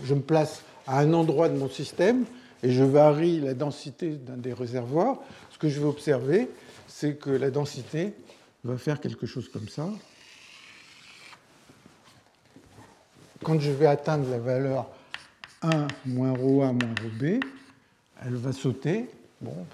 [0.04, 2.26] je, me place à un endroit de mon système
[2.64, 5.20] et je varie la densité d'un des réservoirs.
[5.52, 6.50] Ce que je vais observer,
[6.88, 8.14] c'est que la densité
[8.64, 9.88] va faire quelque chose comme ça.
[13.44, 14.90] Quand je vais atteindre la valeur
[15.62, 17.40] 1 moins ρA moins ρB,
[18.26, 19.10] elle va sauter.
[19.40, 19.66] Bon.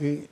[0.00, 0.28] Et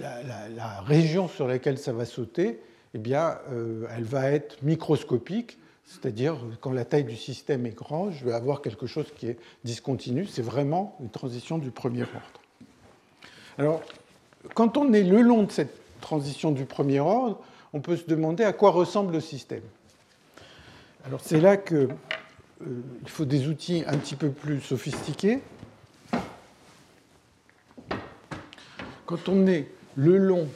[0.00, 2.60] la, région sur laquelle ça va sauter,
[2.94, 8.12] eh bien, euh, elle va être microscopique, c'est-à-dire quand la taille du système est grande,
[8.12, 10.26] je vais avoir quelque chose qui est discontinu.
[10.26, 12.42] C'est vraiment une transition du premier ordre.
[13.56, 13.82] Alors,
[14.54, 17.40] quand on est le long de cette transition du premier ordre,
[17.72, 19.62] on peut se demander à quoi ressemble le système.
[21.06, 25.40] Alors c'est là qu'il euh, faut des outils un petit peu plus sophistiqués.
[29.06, 30.48] Quand on est le long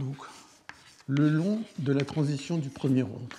[0.00, 0.16] donc,
[1.06, 3.36] le long de la transition du premier ordre.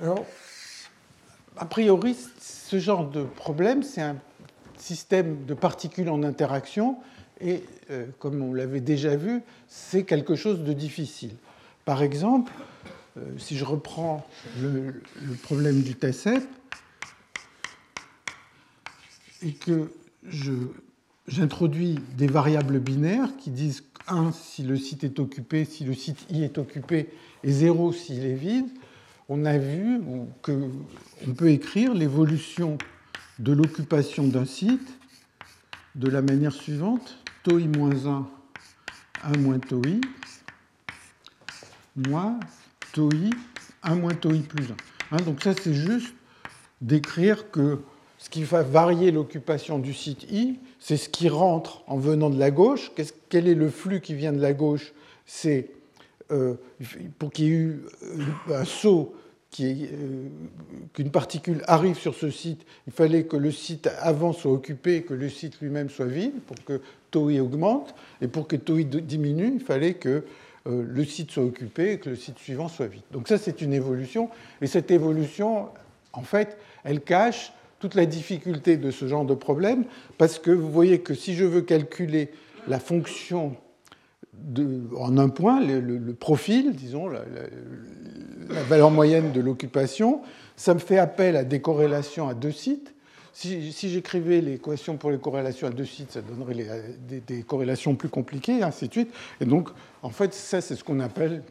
[0.00, 0.26] Alors,
[1.56, 4.16] a priori, ce genre de problème, c'est un
[4.76, 6.98] système de particules en interaction
[7.40, 11.34] et, euh, comme on l'avait déjà vu, c'est quelque chose de difficile.
[11.84, 12.52] Par exemple,
[13.38, 14.26] si je reprends
[14.60, 15.02] le,
[15.42, 16.46] problème du TSF
[19.42, 19.90] et que
[21.28, 26.26] j'introduis des variables binaires qui disent 1 si le site est occupé, si le site
[26.30, 27.08] I est occupé,
[27.42, 28.68] et 0 s'il est vide,
[29.28, 30.00] on a vu
[30.42, 32.78] qu'on peut écrire l'évolution
[33.38, 34.98] de l'occupation d'un site
[35.94, 37.18] de la manière suivante.
[37.42, 38.28] Tau i moins 1,
[39.24, 40.00] 1 moins tau i,
[41.96, 42.38] moins
[42.96, 43.30] tau i,
[43.82, 44.76] 1 moins tau i plus 1.
[45.12, 46.14] Hein, donc ça, c'est juste
[46.80, 47.80] d'écrire que
[48.18, 52.38] ce qui va varier l'occupation du site i, c'est ce qui rentre en venant de
[52.38, 52.90] la gauche.
[53.28, 54.94] Quel est le flux qui vient de la gauche?
[55.26, 55.70] C'est
[56.32, 56.54] euh,
[57.18, 57.82] pour qu'il y ait eu
[58.50, 59.14] un saut
[59.60, 60.28] euh,
[60.92, 65.02] qu'une particule arrive sur ce site, il fallait que le site avant soit occupé et
[65.02, 66.80] que le site lui-même soit vide pour que
[67.10, 67.94] tau i augmente.
[68.20, 70.20] Et pour que tau i diminue, il fallait que euh,
[70.66, 73.02] le site soit occupé et que le site suivant soit vide.
[73.12, 74.30] Donc ça, c'est une évolution.
[74.60, 75.68] Et cette évolution,
[76.12, 79.84] en fait, elle cache toute la difficulté de ce genre de problème,
[80.18, 82.30] parce que vous voyez que si je veux calculer
[82.68, 83.56] la fonction
[84.96, 87.22] en un point, le, profil, disons, la,
[88.68, 90.20] valeur moyenne de l'occupation.
[90.56, 92.94] Ça me fait appel à des corrélations à deux sites.
[93.32, 98.62] Si, j'écrivais l'équation pour les corrélations à deux sites, ça donnerait des, corrélations plus compliquées,
[98.62, 99.12] ainsi de suite.
[99.40, 99.68] Et donc,
[100.06, 101.42] en fait, ça, c'est ce qu'on appelle,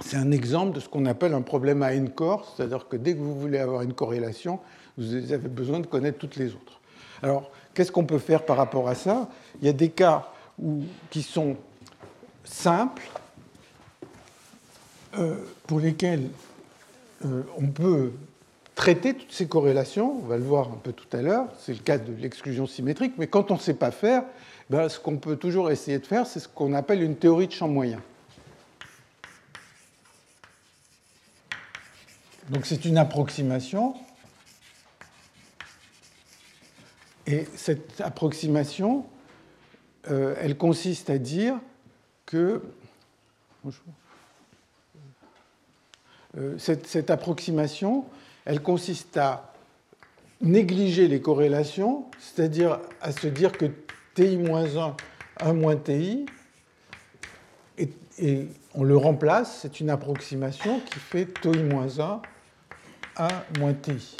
[0.00, 3.14] c'est un exemple de ce qu'on appelle un problème à n corps, c'est-à-dire que dès
[3.14, 4.60] que vous voulez avoir une corrélation,
[4.98, 6.78] vous avez besoin de connaître toutes les autres.
[7.22, 9.30] Alors, qu'est-ce qu'on peut faire par rapport à ça?
[9.62, 10.28] Il y a des cas
[11.08, 11.56] qui sont
[12.44, 13.08] simples
[15.16, 16.28] euh, pour lesquels
[17.24, 18.12] euh, on peut
[18.74, 21.78] traiter toutes ces corrélations, on va le voir un peu tout à l'heure, c'est le
[21.78, 24.24] cas de l'exclusion symétrique, mais quand on ne sait pas faire,
[24.70, 27.52] ben, ce qu'on peut toujours essayer de faire, c'est ce qu'on appelle une théorie de
[27.52, 28.00] champ moyen.
[32.50, 33.94] Donc c'est une approximation,
[37.26, 39.06] et cette approximation,
[40.10, 41.56] euh, elle consiste à dire
[42.26, 42.62] que
[46.36, 48.04] euh, cette, approximation,
[48.44, 49.52] elle consiste à
[50.40, 53.66] négliger les corrélations, c'est-à-dire à se dire que
[54.14, 54.94] ti-1,
[55.38, 56.26] 1 moins ti,
[57.78, 62.20] et, on le remplace, c'est une approximation qui fait toi-1,
[63.16, 64.16] 1 moins ti.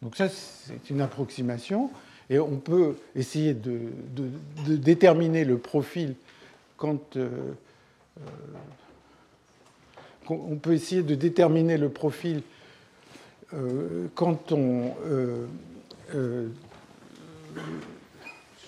[0.00, 1.90] Donc ça, c'est une approximation,
[2.30, 3.90] et on peut essayer de
[4.76, 6.16] déterminer le profil
[6.76, 7.52] quand euh,
[8.20, 8.22] euh,
[10.28, 12.42] on peut essayer de déterminer le profil
[13.54, 14.92] euh, quand on.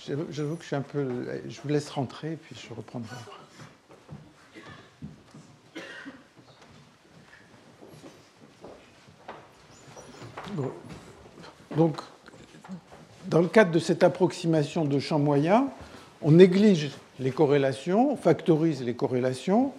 [0.08, 1.06] J'avoue que je suis un peu.
[1.48, 3.14] Je vous laisse rentrer, puis je reprendrai.
[11.76, 12.00] Donc,
[13.26, 15.68] dans le cadre de cette approximation de champ moyen,
[16.22, 16.90] on néglige
[17.20, 19.72] les corrélations, on factorise les corrélations.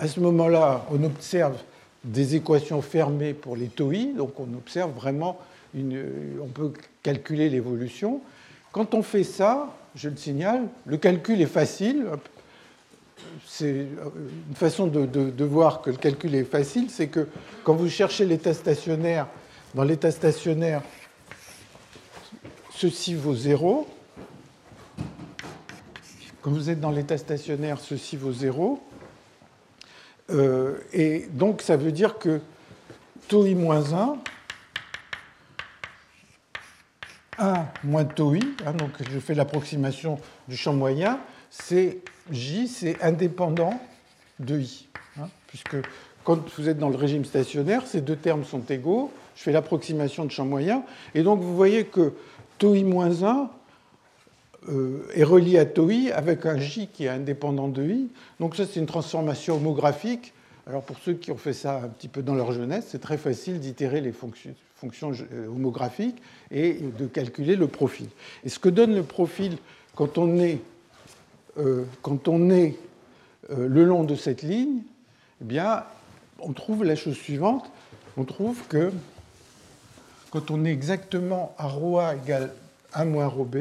[0.00, 1.56] À ce moment-là, on observe
[2.02, 5.38] des équations fermées pour les taux donc on observe vraiment
[5.74, 6.04] une,
[6.42, 8.20] on peut calculer l'évolution.
[8.72, 12.06] Quand on fait ça, je le signale, le calcul est facile.
[13.46, 14.10] C'est euh,
[14.48, 17.28] une façon de, voir que le calcul est facile, c'est que
[17.64, 19.26] quand vous cherchez l'état stationnaire,
[19.74, 20.82] dans l'état stationnaire,
[22.70, 23.88] ceci vaut 0.
[26.42, 28.80] Quand vous êtes dans l'état stationnaire, ceci vaut 0.
[30.30, 32.40] Euh, et donc ça veut dire que
[33.28, 34.18] taux i-1
[37.38, 41.20] 1, 1 moins tau hein, donc je fais l'approximation du champ moyen,
[41.50, 41.98] c'est
[42.30, 43.80] J, c'est indépendant
[44.38, 44.88] de I.
[45.18, 45.76] Hein, puisque
[46.24, 50.24] quand vous êtes dans le régime stationnaire, ces deux termes sont égaux, je fais l'approximation
[50.24, 50.82] de champ moyen,
[51.14, 52.12] et donc vous voyez que
[52.58, 53.50] tau i moins 1
[54.68, 58.08] euh, est relié à tau avec un J qui est indépendant de I.
[58.40, 60.34] Donc ça, c'est une transformation homographique.
[60.66, 63.16] Alors pour ceux qui ont fait ça un petit peu dans leur jeunesse, c'est très
[63.16, 68.08] facile d'itérer les fonctions, euh, homographiques et de calculer le profil.
[68.44, 69.58] Et ce que donne le profil
[69.94, 70.60] quand on est,
[71.58, 72.76] euh, quand on est
[73.50, 74.82] le long de cette ligne,
[75.40, 75.84] eh bien,
[76.40, 77.70] on trouve la chose suivante.
[78.18, 78.92] On trouve que
[80.30, 82.52] quand on est exactement à ρA égale
[82.92, 83.56] 1 moins ρB,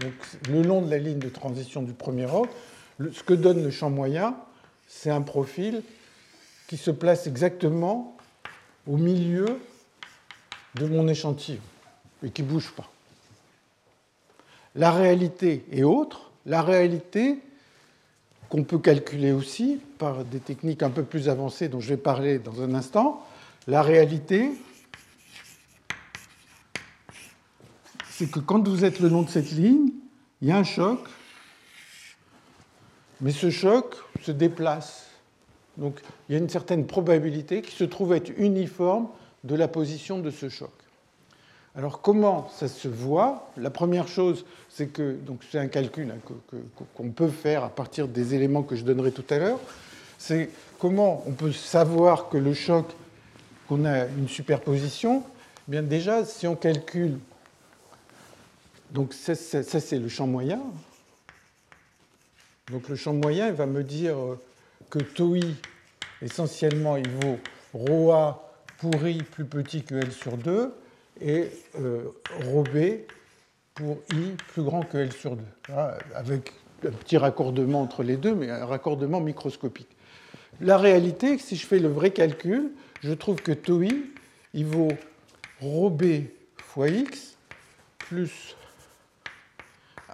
[0.00, 0.12] donc
[0.50, 2.50] le long de la ligne de transition du premier ordre,
[3.00, 4.36] ce que donne le champ moyen,
[4.86, 5.82] c'est un profil
[6.66, 8.16] qui se place exactement
[8.86, 9.58] au milieu
[10.74, 11.60] de mon échantillon
[12.22, 12.90] et qui ne bouge pas.
[14.74, 16.30] La réalité est autre.
[16.46, 17.38] La réalité,
[18.48, 22.38] qu'on peut calculer aussi par des techniques un peu plus avancées dont je vais parler
[22.38, 23.24] dans un instant,
[23.66, 24.52] la réalité,
[28.10, 29.90] c'est que quand vous êtes le long de cette ligne,
[30.42, 31.00] il y a un choc,
[33.20, 35.06] mais ce choc se déplace.
[35.76, 39.08] Donc il y a une certaine probabilité qui se trouve être uniforme
[39.42, 40.70] de la position de ce choc.
[41.76, 43.50] Alors comment ça se voit?
[43.56, 46.58] La première chose, c'est que donc c'est un calcul hein,
[46.94, 49.58] qu'on peut faire à partir des éléments que je donnerai tout à l'heure.
[50.18, 52.86] C'est comment on peut savoir que le choc
[53.68, 55.24] qu'on a une superposition,
[55.66, 57.18] eh bien déjà, si on calcule,
[58.90, 60.60] donc ça, c'est le champ moyen.
[62.70, 64.16] Donc le champ moyen, il va me dire
[64.94, 65.56] que tau i,
[66.22, 67.38] essentiellement, il vaut
[67.74, 70.72] ρ a pour i plus petit que L sur 2
[71.20, 72.10] et euh,
[72.44, 73.00] rho b
[73.74, 75.42] pour i plus grand que L sur 2,
[76.14, 76.52] avec
[76.86, 79.88] un petit raccordement entre les deux, mais un raccordement microscopique.
[80.60, 82.70] La réalité, si je fais le vrai calcul,
[83.02, 84.12] je trouve que tau i,
[84.52, 84.92] il vaut
[85.60, 86.26] rho b
[86.58, 87.36] fois x
[87.98, 88.54] plus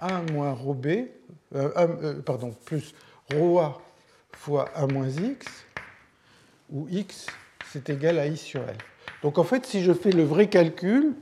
[0.01, 2.95] 1 moins rho euh, b, euh, pardon, plus
[3.31, 3.79] rho a
[4.35, 5.45] fois 1 moins x,
[6.71, 7.27] où x,
[7.71, 8.77] c'est égal à i sur L.
[9.23, 11.13] Donc en fait, si je fais le vrai calcul,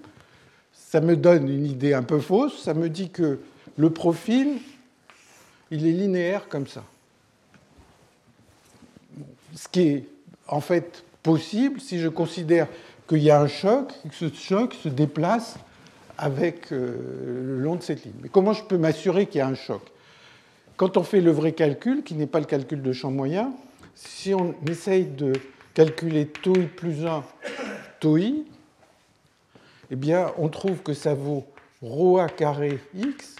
[0.71, 3.39] ça me donne une idée un peu fausse, ça me dit que
[3.77, 4.59] le profil,
[5.71, 6.83] il est linéaire comme ça.
[9.55, 10.07] Ce qui est
[10.47, 12.67] en fait possible si je considère
[13.07, 15.57] qu'il y a un choc et que ce choc se déplace
[16.17, 16.95] avec euh,
[17.43, 18.13] le long de cette ligne.
[18.21, 19.81] Mais comment je peux m'assurer qu'il y a un choc?
[20.79, 23.51] Quand on fait le vrai calcul, qui n'est pas le calcul de champ moyen,
[23.95, 25.33] si on essaye de
[25.73, 27.21] calculer tau i plus 1,
[27.99, 28.45] tau i,
[29.91, 31.45] eh bien, on trouve que ça vaut
[31.83, 33.35] ρ a carré x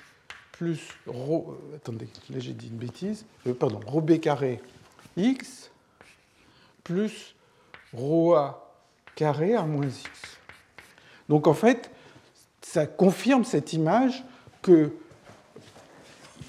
[0.51, 4.59] plus rho, attendez, là j'ai dit une bêtise, euh, pardon, rho b carré
[5.15, 5.71] x
[6.83, 7.35] plus
[7.93, 8.69] rho a
[9.15, 10.09] carré à moins x.
[11.29, 11.89] Donc en fait,
[12.61, 14.25] ça confirme cette image
[14.61, 14.91] que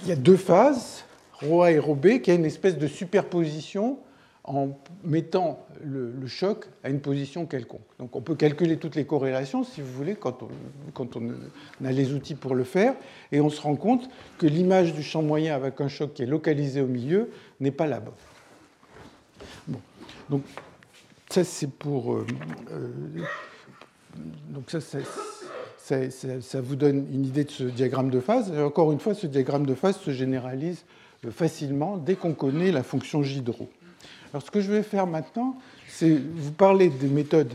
[0.00, 1.04] qu'il y a deux phases,
[1.40, 3.98] ρa et ρb, qui a une espèce de superposition
[4.44, 4.70] en
[5.04, 7.86] mettant le, choc à une position quelconque.
[7.98, 12.34] Donc on peut calculer toutes les corrélations, si vous voulez, quand on, a les outils
[12.34, 12.94] pour le faire,
[13.32, 14.08] et on se rend compte
[14.38, 17.86] que l'image du champ moyen avec un choc qui est localisé au milieu n'est pas
[17.86, 18.14] la bonne.
[19.68, 19.80] Bon.
[20.28, 20.42] Donc
[21.28, 22.14] ça c'est pour...
[22.14, 22.26] Euh,
[22.72, 22.88] euh,
[24.48, 24.80] donc ça,
[25.90, 28.52] ça, vous donne une idée de ce diagramme de phase.
[28.52, 30.84] Et encore une fois, ce diagramme de phase se généralise
[31.26, 33.52] euh, facilement dès qu'on connaît la fonction j de
[34.32, 35.56] alors ce que je vais faire maintenant,
[35.88, 37.52] c'est vous parler des méthodes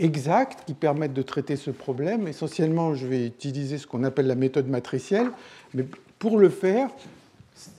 [0.00, 2.26] exactes qui permettent de traiter ce problème.
[2.26, 5.30] Essentiellement, je vais utiliser ce qu'on appelle la méthode matricielle,
[5.74, 5.84] mais
[6.18, 6.90] pour le faire,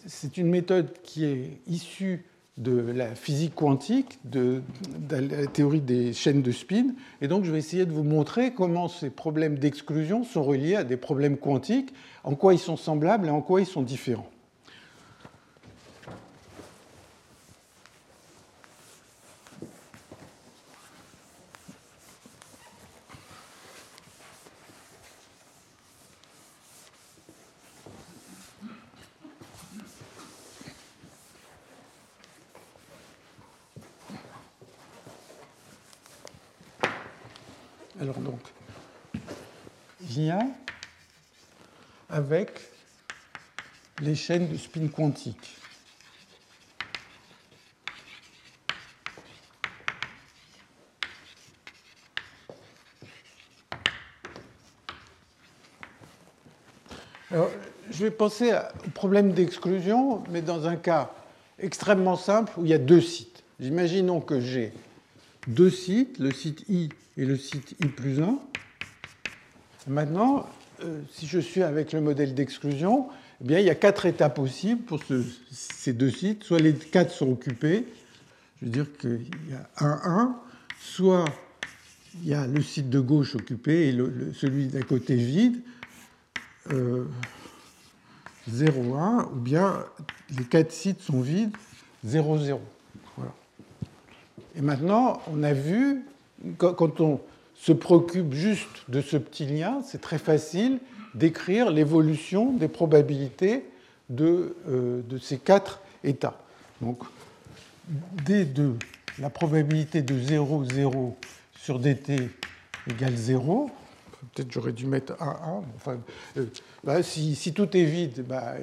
[0.06, 2.24] c'est une méthode qui est issue
[2.62, 4.62] de la physique quantique, de,
[5.10, 6.94] la théorie des chaînes de spin.
[7.22, 10.84] Et donc, je vais essayer de vous montrer comment ces problèmes d'exclusion sont reliés à
[10.84, 11.94] des problèmes quantiques,
[12.24, 14.30] en quoi ils sont semblables et en quoi ils sont différents.
[38.02, 38.40] Alors donc,
[40.00, 40.50] vient
[44.02, 45.58] les chaînes de spin quantique.
[57.32, 57.50] Alors,
[57.90, 58.54] je vais penser
[58.86, 61.12] au problème d'exclusion, mais dans un cas
[61.60, 63.44] extrêmement simple où il y a deux sites.
[63.60, 64.74] Imaginons que j'ai
[65.48, 68.40] deux sites, le site I et le site I plus 1.
[69.88, 70.48] Maintenant,
[70.84, 73.08] euh, si je suis avec le modèle d'exclusion,
[73.42, 75.00] eh bien, il y a quatre états possibles pour
[75.52, 76.44] ces deux sites.
[76.44, 77.86] Soit les quatre sont occupés,
[78.62, 80.36] je veux dire qu'il y a un 1,
[80.80, 81.26] soit
[82.22, 83.98] il y a le site de gauche occupé et
[84.34, 85.62] celui d'à côté vide.
[86.70, 87.08] 0, euh,
[88.94, 89.84] 1, ou bien
[90.38, 91.56] les quatre sites sont vides,
[92.04, 92.62] 0, 0.
[93.18, 93.34] Voilà.
[94.56, 96.06] Et maintenant, on a vu,
[96.58, 97.20] quand on
[97.62, 100.80] se préoccupe juste de ce petit lien, c'est très facile
[101.14, 103.64] d'écrire l'évolution des probabilités
[104.10, 106.42] de, euh, de, ces quatre états.
[106.82, 107.04] Donc,
[108.26, 108.74] D2,
[109.20, 111.16] la probabilité de 0, 0
[111.56, 112.32] sur dt
[112.90, 113.70] égale 0,
[114.34, 115.64] peut-être j'aurais dû mettre 1, 1.
[115.76, 116.00] Enfin,
[116.38, 116.46] euh,
[116.84, 118.56] bah, si, tout est vide, bah,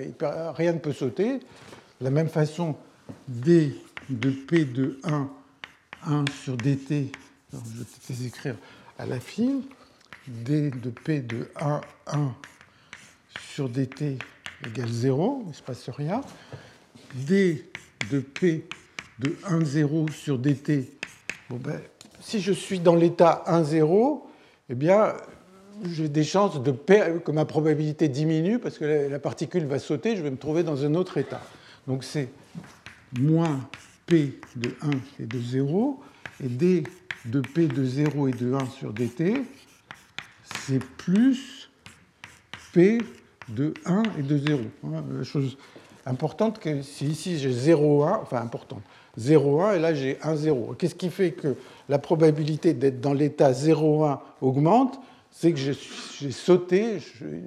[0.57, 1.34] rien ne peut sauter.
[1.34, 2.74] De la même façon,
[3.28, 3.76] d
[4.11, 5.30] de p de 1,
[6.05, 7.12] 1 sur dt,
[7.53, 8.57] je vais peut-être écrire
[8.99, 9.62] à la file,
[10.26, 12.34] d de p de 1, 1
[13.55, 14.18] sur dt
[14.66, 16.20] égale 0, il ne se passe rien.
[17.14, 17.64] d
[18.11, 18.66] de p
[19.20, 20.90] de 1, 0 sur dt,
[21.49, 21.80] bon ben,
[22.20, 24.28] si je suis dans l'état 1, 0,
[24.68, 25.14] eh bien,
[25.84, 30.16] j'ai des chances de perdre, que ma probabilité diminue parce que la particule va sauter,
[30.16, 31.40] je vais me trouver dans un autre état.
[31.86, 32.28] Donc c'est
[33.18, 33.68] moins
[34.07, 34.90] P de 1
[35.22, 36.01] et de 0,
[36.42, 36.84] et D
[37.24, 39.42] de P de 0 et de 1 sur dt,
[40.66, 41.70] c'est plus
[42.72, 42.98] P
[43.48, 44.60] de 1 et de 0.
[45.12, 45.56] La chose
[46.06, 48.82] importante, que si ici j'ai 0, 1, enfin importante,
[49.16, 50.74] 0, 1, et là j'ai 1, 0.
[50.78, 51.56] Qu'est-ce qui fait que
[51.88, 55.00] la probabilité d'être dans l'état 0, 1 augmente?
[55.30, 56.98] C'est que j'ai sauté,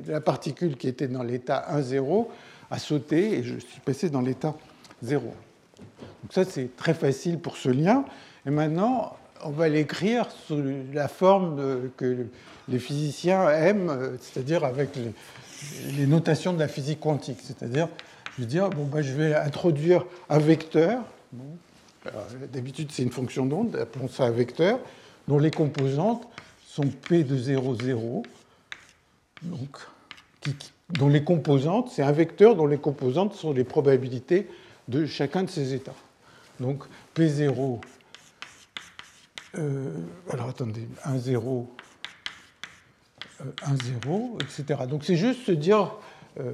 [0.05, 2.27] la particule qui était dans l'état 1,0
[2.69, 4.55] a sauté et je suis passé dans l'état
[5.01, 5.25] 0.
[5.25, 8.05] Donc ça, c'est très facile pour ce lien.
[8.45, 10.61] Et maintenant, on va l'écrire sous
[10.93, 12.27] la forme que
[12.67, 14.89] les physiciens aiment, c'est-à-dire avec
[15.95, 17.39] les, notations de la physique quantique.
[17.43, 17.87] C'est-à-dire,
[18.35, 21.01] je vais dire, ben, je vais introduire un vecteur.
[22.51, 24.79] D'habitude, c'est une fonction d'onde, appelons ça un vecteur,
[25.27, 26.27] dont les composantes
[26.65, 28.23] sont P de 0, 0,
[29.43, 29.77] donc,
[30.89, 34.47] dont les composantes, c'est un vecteur dont les composantes sont les probabilités
[34.87, 35.95] de chacun de ces états.
[36.59, 36.83] Donc
[37.15, 37.79] P0,
[39.57, 39.91] euh,
[40.29, 41.69] alors attendez, 1, 0,
[43.39, 44.81] 1, 0, etc.
[44.89, 45.93] Donc c'est juste se dire,
[46.39, 46.51] euh,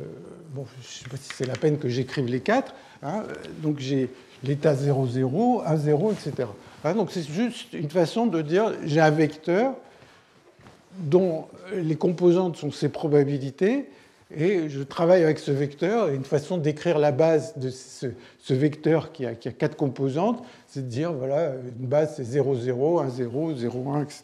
[0.54, 2.74] bon, je ne sais pas si c'est la peine que j'écrive les quatre,
[3.04, 3.24] hein,
[3.62, 4.10] donc j'ai
[4.44, 6.50] l'état 0, 0, 1, 0, etc.
[6.96, 9.76] donc c'est juste une façon de dire, j'ai un vecteur
[10.98, 13.90] dont les composantes sont ces probabilités,
[14.36, 18.08] et je travaille avec ce vecteur, et une façon d'écrire la base de ce,
[18.54, 20.44] vecteur qui a, quatre composantes,
[20.78, 24.24] c'est de dire, voilà, une base c'est 0, 0, 1, 0, 0, 1, etc.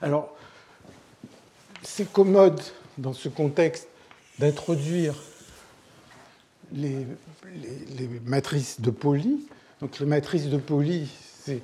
[0.00, 0.34] Alors,
[1.82, 2.62] c'est commode
[2.96, 3.88] dans ce contexte
[4.38, 5.14] d'introduire
[6.72, 7.06] les,
[8.24, 9.46] matrices de Pauli.
[9.82, 11.10] Donc les matrices de Pauli,
[11.42, 11.60] c'est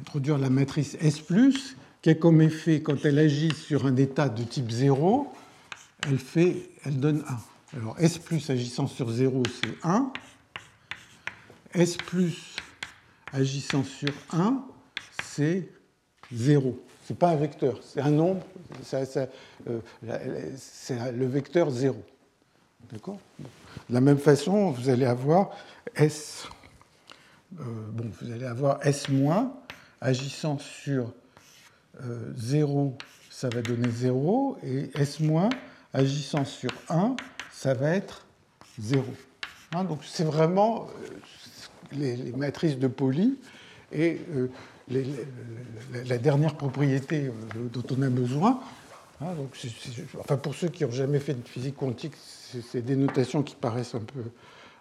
[0.00, 1.22] introduire la matrice S,
[2.02, 5.32] qui a comme effet, quand elle agit sur un état de type 0,
[6.08, 7.22] elle, fait, elle donne
[7.74, 7.78] 1.
[7.78, 8.18] Alors S
[8.48, 10.12] agissant sur 0, c'est 1.
[11.74, 11.96] S
[13.32, 14.64] agissant sur 1,
[15.22, 15.68] c'est
[16.32, 16.78] 0.
[17.06, 18.42] Ce n'est pas un vecteur, c'est un nombre,
[18.94, 19.80] euh,
[20.56, 22.02] c'est le vecteur 0.
[22.92, 23.18] D'accord?
[23.88, 25.50] De la même façon, vous allez avoir
[25.94, 26.46] S
[27.60, 29.06] euh, bon, vous allez avoir S-
[30.00, 31.12] agissant sur
[32.36, 35.18] 0, euh, ça va donner 0, et S-
[35.92, 37.16] agissant sur 1,
[37.52, 38.26] ça va être
[38.78, 39.04] 0.
[39.74, 40.86] Hein, donc c'est vraiment
[41.96, 43.38] euh, les, matrices de Pauli
[43.92, 44.18] et
[46.06, 48.60] la dernière propriété dont on a besoin.
[49.20, 49.34] Hein,
[50.18, 53.94] enfin, pour ceux qui n'ont jamais fait de physique quantique, c'est des notations qui paraissent
[53.94, 54.22] un peu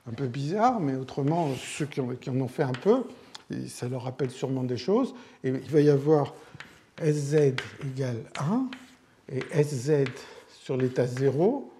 [0.07, 3.03] un peu bizarre, mais autrement, ceux qui, en ont fait un peu,
[3.68, 5.14] ça leur rappelle sûrement des choses.
[5.43, 6.34] Il va y avoir
[7.01, 8.68] Sz égale 1,
[9.32, 10.09] et Sz
[10.64, 11.72] sur l'état 0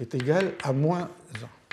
[0.00, 1.10] est égal à moins
[1.42, 1.65] 1.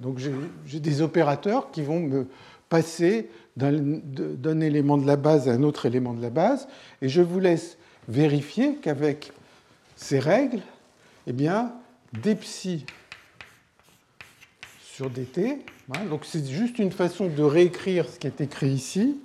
[0.00, 0.18] Donc
[0.66, 2.26] j'ai des opérateurs qui vont me
[2.68, 6.68] passer d'un élément de la base à un autre élément de la base.
[7.02, 9.32] Et je vous laisse vérifier qu'avec
[9.96, 10.60] ces règles,
[11.26, 11.72] eh bien,
[12.12, 12.86] d psi
[14.82, 15.58] sur dt,
[16.10, 19.20] donc c'est juste une façon de réécrire ce qui est écrit ici,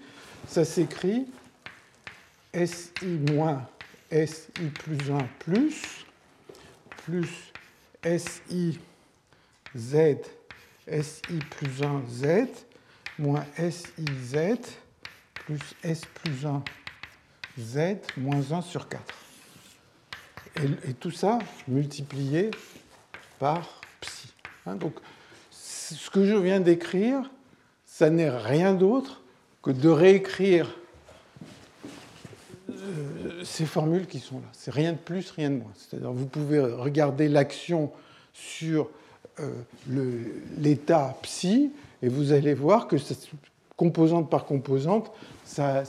[0.47, 1.25] ça s'écrit
[2.53, 2.91] SI
[3.31, 3.67] moins
[4.11, 4.51] SI
[4.83, 6.05] plus 1 plus,
[7.05, 7.51] plus
[8.05, 8.79] SI
[9.75, 9.95] Z,
[10.87, 12.47] SI plus 1 Z,
[13.17, 14.37] moins SIZ
[15.33, 16.63] plus S plus 1
[17.59, 19.01] Z moins 1 sur 4.
[20.87, 22.51] Et, tout ça multiplié
[23.39, 24.27] par psi.
[24.65, 24.93] Hein, donc,
[25.49, 27.31] ce que je viens d'écrire,
[27.85, 29.21] ça n'est rien d'autre
[29.61, 30.75] que de réécrire
[32.69, 34.47] euh, ces formules qui sont là.
[34.51, 35.71] C'est rien de plus, rien de moins.
[35.75, 37.91] C'est-à-dire, vous pouvez regarder l'action
[38.33, 38.89] sur
[40.59, 41.71] l'état psi
[42.01, 42.97] et vous allez voir que
[43.75, 45.11] composante par composante,
[45.45, 45.83] ça,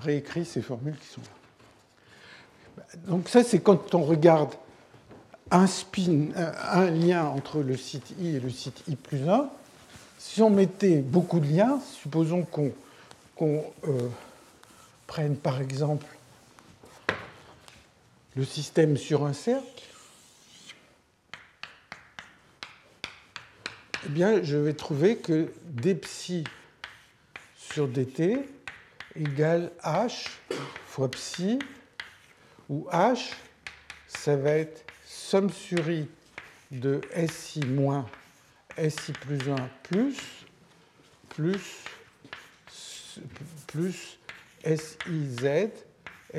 [0.00, 2.86] réécrit ces formules qui sont là.
[3.06, 4.54] Donc ça, c'est quand on regarde
[5.50, 9.48] un lien entre le site i et le site i plus 1.
[10.18, 14.08] Si on mettait beaucoup de liens, supposons qu'on euh,
[15.06, 16.06] prenne par exemple
[18.34, 19.84] le système sur un cercle,
[24.06, 26.44] eh bien, je vais trouver que d psi
[27.56, 28.38] sur dt
[29.16, 30.28] égale h
[30.86, 31.58] fois psi,
[32.68, 33.32] où h,
[34.06, 36.08] ça va être somme sur i
[36.70, 38.06] de si moins
[38.88, 40.16] si plus 1 plus,
[41.30, 41.84] plus,
[43.66, 44.18] plus
[44.64, 45.48] siz,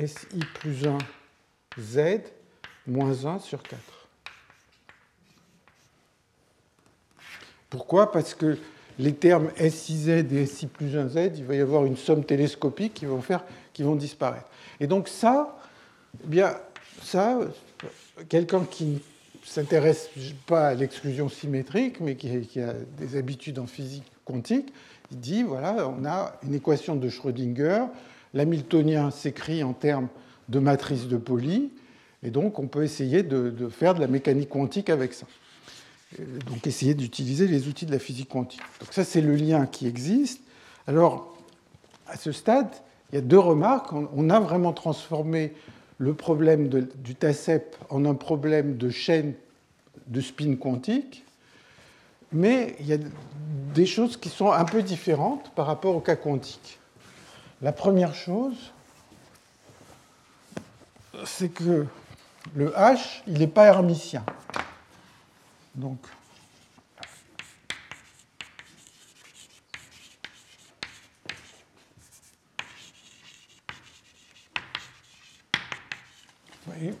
[0.06, 0.98] si plus 1
[1.78, 2.22] z
[2.86, 3.99] moins 1 sur 4.
[7.70, 8.10] Pourquoi?
[8.10, 8.58] Parce que
[8.98, 13.06] les termes SIZ et SI plus 1Z, il va y avoir une somme télescopique qui
[13.06, 14.46] vont, disparaître.
[14.80, 15.56] Et donc ça,
[16.22, 16.54] eh bien,
[17.02, 17.38] ça,
[18.28, 18.98] quelqu'un qui ne
[19.44, 20.10] s'intéresse
[20.46, 24.72] pas à l'exclusion symétrique, mais qui, a des habitudes en physique quantique,
[25.12, 27.86] il dit, voilà, on a une équation de Schrödinger,
[28.34, 30.08] l'hamiltonien s'écrit en termes
[30.48, 31.70] de matrice de Pauli,
[32.22, 35.26] et donc on peut essayer de faire de la mécanique quantique avec ça
[36.18, 38.60] donc essayer d'utiliser les outils de la physique quantique.
[38.80, 40.40] Donc ça, c'est le lien qui existe.
[40.86, 41.36] Alors,
[42.08, 42.70] à ce stade,
[43.10, 43.92] il y a deux remarques.
[43.92, 45.52] On a vraiment transformé
[45.98, 49.34] le problème du TACEP en un problème de chaîne
[50.06, 51.24] de spin quantique,
[52.32, 52.98] mais il y a
[53.74, 56.78] des choses qui sont un peu différentes par rapport au cas quantique.
[57.62, 58.72] La première chose,
[61.24, 61.86] c'est que
[62.54, 64.24] le H, il n'est pas hermitien.
[65.74, 65.98] Donc,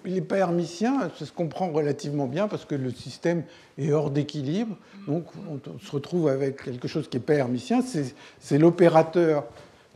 [0.04, 3.44] il n'est pas hermitien, ça se comprend relativement bien parce que le système
[3.78, 4.76] est hors d'équilibre.
[5.06, 7.80] Donc on se retrouve avec quelque chose qui n'est pas hermitien.
[8.40, 9.44] C'est l'opérateur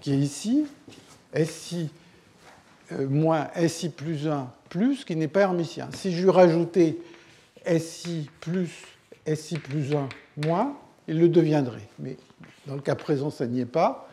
[0.00, 0.66] qui est ici,
[1.44, 1.90] SI
[2.92, 5.88] euh, moins SI plus 1 plus, qui n'est pas hermitien.
[5.94, 6.96] Si je lui rajoutais
[7.66, 8.70] SI plus
[9.34, 10.08] SI plus 1
[10.44, 10.76] moins,
[11.08, 11.88] il le deviendrait.
[11.98, 12.16] Mais
[12.66, 14.08] dans le cas présent, ça n'y est pas.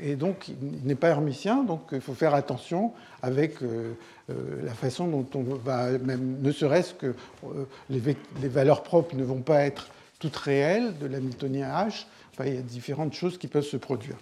[0.00, 2.92] Et donc, il n'est pas hermitien, donc il faut faire attention
[3.22, 3.92] avec euh,
[4.28, 7.14] euh, la façon dont on va, même ne serait-ce que
[7.44, 9.86] euh, les, valeurs propres ne vont pas être
[10.18, 12.06] toutes réelles de l'hamiltonien H.
[12.32, 14.16] Enfin, il y a différentes choses qui peuvent se produire.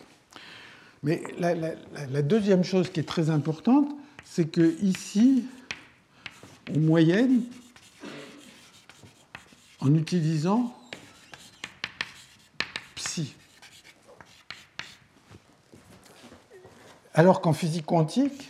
[1.02, 3.88] Mais la, la deuxième chose qui est très importante,
[4.24, 5.44] c'est que ici,
[6.70, 7.40] en moyenne,
[9.82, 10.72] en utilisant
[12.94, 13.34] psi.
[17.14, 18.48] Alors qu'en physique quantique,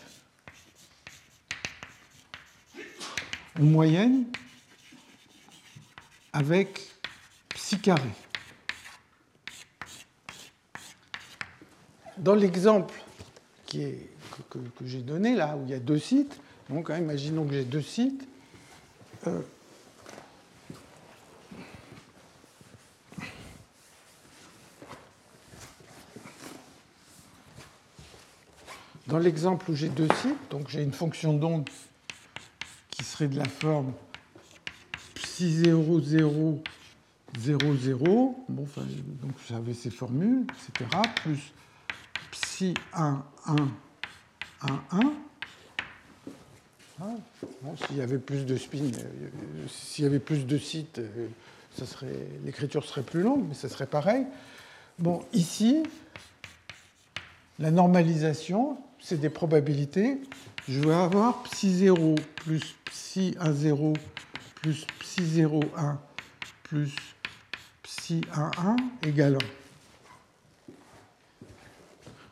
[3.59, 4.25] en moyenne,
[6.35, 6.81] avec
[7.49, 8.11] psi carré.
[12.19, 12.95] Dans l'exemple
[13.71, 13.79] que,
[14.85, 17.83] j'ai donné, là où il y a deux sites, donc hein, imaginons que j'ai deux
[17.83, 18.29] sites,
[19.27, 19.41] euh,
[29.13, 31.69] Dans l'exemple où j'ai deux sites, donc j'ai une fonction d'onde
[32.89, 33.93] qui serait de la forme
[35.17, 36.63] psi 0, 0,
[37.39, 38.67] 0, 0, bon,
[39.21, 41.53] donc j'avais ces formules, etc., plus
[42.31, 43.57] psi 1, 1,
[44.63, 44.83] 1,
[47.03, 47.77] 1.
[47.87, 49.29] s'il y avait plus de spin, euh,
[49.69, 51.29] s'il y avait plus de sites, euh,
[52.47, 54.25] l'écriture serait plus longue, mais ça serait pareil.
[54.99, 55.83] Bon, ici,
[57.59, 60.19] la normalisation, c'est des probabilités.
[60.69, 63.97] Je vais avoir psi0 plus psi10
[64.55, 65.97] plus psi01
[66.63, 66.95] plus
[67.85, 68.77] psi11
[69.07, 69.39] égale 1.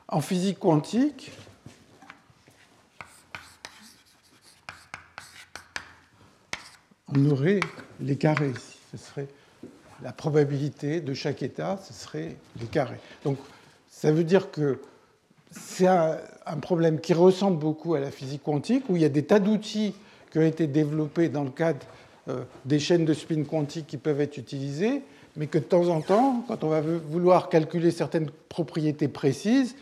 [0.08, 1.30] En physique quantique,
[7.08, 7.60] on aurait
[8.00, 8.78] les carrés ici.
[8.92, 9.28] Ce serait
[10.02, 13.00] la probabilité de chaque état, ce serait les carrés.
[13.24, 13.38] Donc
[13.88, 14.80] ça veut dire que
[15.50, 16.16] c'est un,
[16.60, 19.94] problème qui ressemble beaucoup à la physique quantique, où il y a des tas d'outils
[20.30, 21.86] qui ont été développés dans le cadre
[22.28, 25.02] euh, des chaînes de spin quantique qui peuvent être utilisées,
[25.36, 29.76] mais que de temps en temps, quand on va vouloir calculer certaines propriétés précises,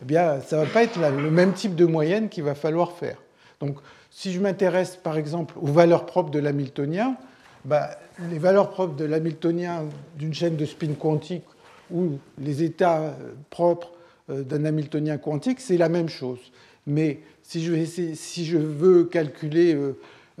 [0.00, 2.92] eh bien, ça ne va pas être le même type de moyenne qu'il va falloir
[2.92, 3.18] faire.
[3.60, 3.76] Donc,
[4.10, 7.16] si je m'intéresse par exemple aux valeurs propres de l'hamiltonien,
[7.64, 7.90] bah,
[8.30, 9.84] les valeurs propres de l'hamiltonien
[10.18, 11.44] d'une chaîne de spin quantique
[11.90, 13.12] ou les états euh,
[13.50, 13.92] propres
[14.28, 16.38] d'un hamiltonien quantique, c'est la même chose.
[16.86, 19.78] Mais si je, veux calculer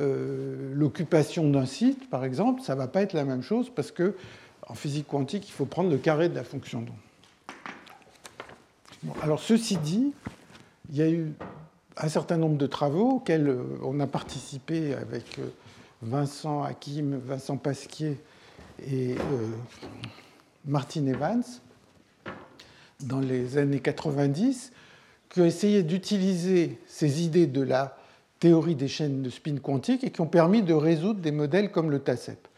[0.00, 3.90] euh, l'occupation d'un site, par exemple, ça ne va pas être la même chose parce
[3.90, 4.14] que
[4.68, 6.94] en physique quantique, il faut prendre le carré de la fonction d'onde.
[9.22, 10.12] alors ceci dit,
[10.90, 11.32] il y a eu
[11.96, 15.40] un certain nombre de travaux auxquels on a participé avec
[16.02, 18.18] Vincent Hakim, Vincent Pasquier
[18.84, 19.48] et euh,
[20.64, 21.44] Martin Evans
[23.04, 24.72] dans les années 90
[25.30, 27.96] qui ont essayé d'utiliser ces idées de la
[28.38, 31.90] théorie des chaînes de spin quantique et qui ont permis de résoudre des modèles comme
[31.90, 32.48] le TACEP.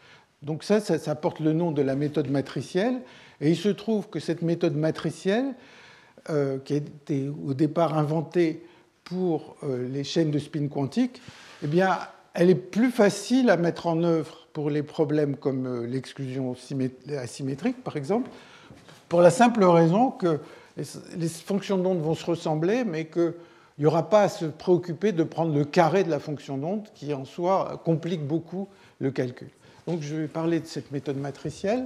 [0.41, 3.01] Donc ça, ça, porte le nom de la méthode matricielle.
[3.41, 5.53] Et il se trouve que cette méthode matricielle,
[6.29, 8.63] euh, qui a été au départ inventée
[9.03, 11.21] pour euh, les chaînes de spin quantique,
[11.63, 11.97] eh bien,
[12.33, 16.55] elle est plus facile à mettre en œuvre pour les problèmes comme euh, l'exclusion
[17.17, 18.29] asymétrique, par exemple,
[19.09, 20.39] pour la simple raison que
[20.77, 23.33] les fonctions d'onde vont se ressembler, mais qu'il
[23.79, 27.13] n'y aura pas à se préoccuper de prendre le carré de la fonction d'onde, qui
[27.13, 28.67] en soi complique beaucoup
[28.99, 29.49] le calcul.
[29.87, 31.85] Donc je vais parler de cette méthode matricielle.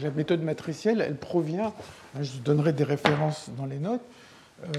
[0.00, 1.74] La méthode matricielle, elle provient,
[2.14, 4.04] hein, je donnerai des références dans les notes,
[4.64, 4.72] euh,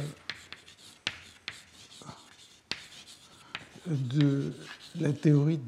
[3.87, 4.53] de
[4.99, 5.59] la théorie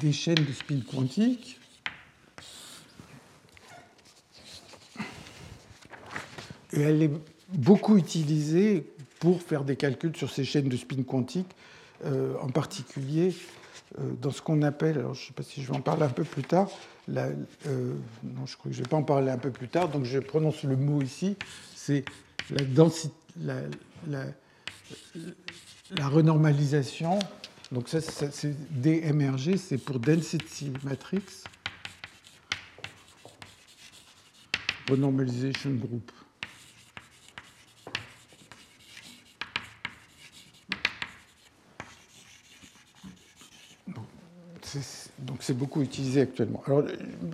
[0.00, 1.60] des, chaînes de spin quantique.
[6.72, 7.10] Et elle est
[7.50, 11.50] beaucoup utilisée pour faire des calculs sur ces chaînes de spin quantique,
[12.04, 13.34] euh, en particulier
[14.00, 16.02] euh, dans ce qu'on appelle, alors je ne sais pas si je vais en parler
[16.02, 16.68] un peu plus tard,
[17.08, 17.28] la,
[17.66, 20.04] euh, non, je crois que je vais pas en parler un peu plus tard, donc
[20.04, 21.36] je prononce le mot ici,
[21.74, 22.04] c'est
[22.50, 23.56] la, densité, la,
[24.08, 24.24] la,
[25.96, 27.18] la, renormalisation.
[27.72, 31.22] Donc ça, c'est DMRG, c'est pour Density Matrix
[34.88, 36.12] Renormalization Group.
[45.18, 46.62] Donc c'est beaucoup utilisé actuellement.
[46.66, 46.84] Alors,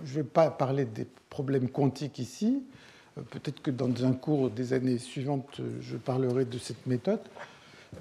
[0.05, 2.63] je ne vais pas parler des problèmes quantiques ici.
[3.17, 7.21] Euh, peut-être que dans un cours des années suivantes, je parlerai de cette méthode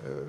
[0.07, 0.23] euh,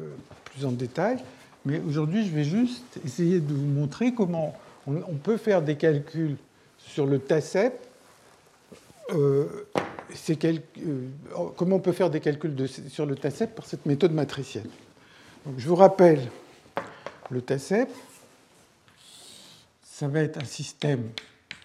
[0.46, 1.18] plus en détail.
[1.66, 4.56] Mais aujourd'hui, je vais juste essayer de vous montrer comment
[4.88, 6.38] on, peut faire des calculs
[6.80, 7.74] sur le TACEP.
[9.12, 9.46] Euh,
[11.56, 12.56] comment on peut faire des calculs
[12.90, 14.70] sur le TACEP par cette méthode matricielle.
[15.46, 16.22] Donc, je vous rappelle
[17.30, 17.90] le TACEP
[20.02, 21.12] ça va être un système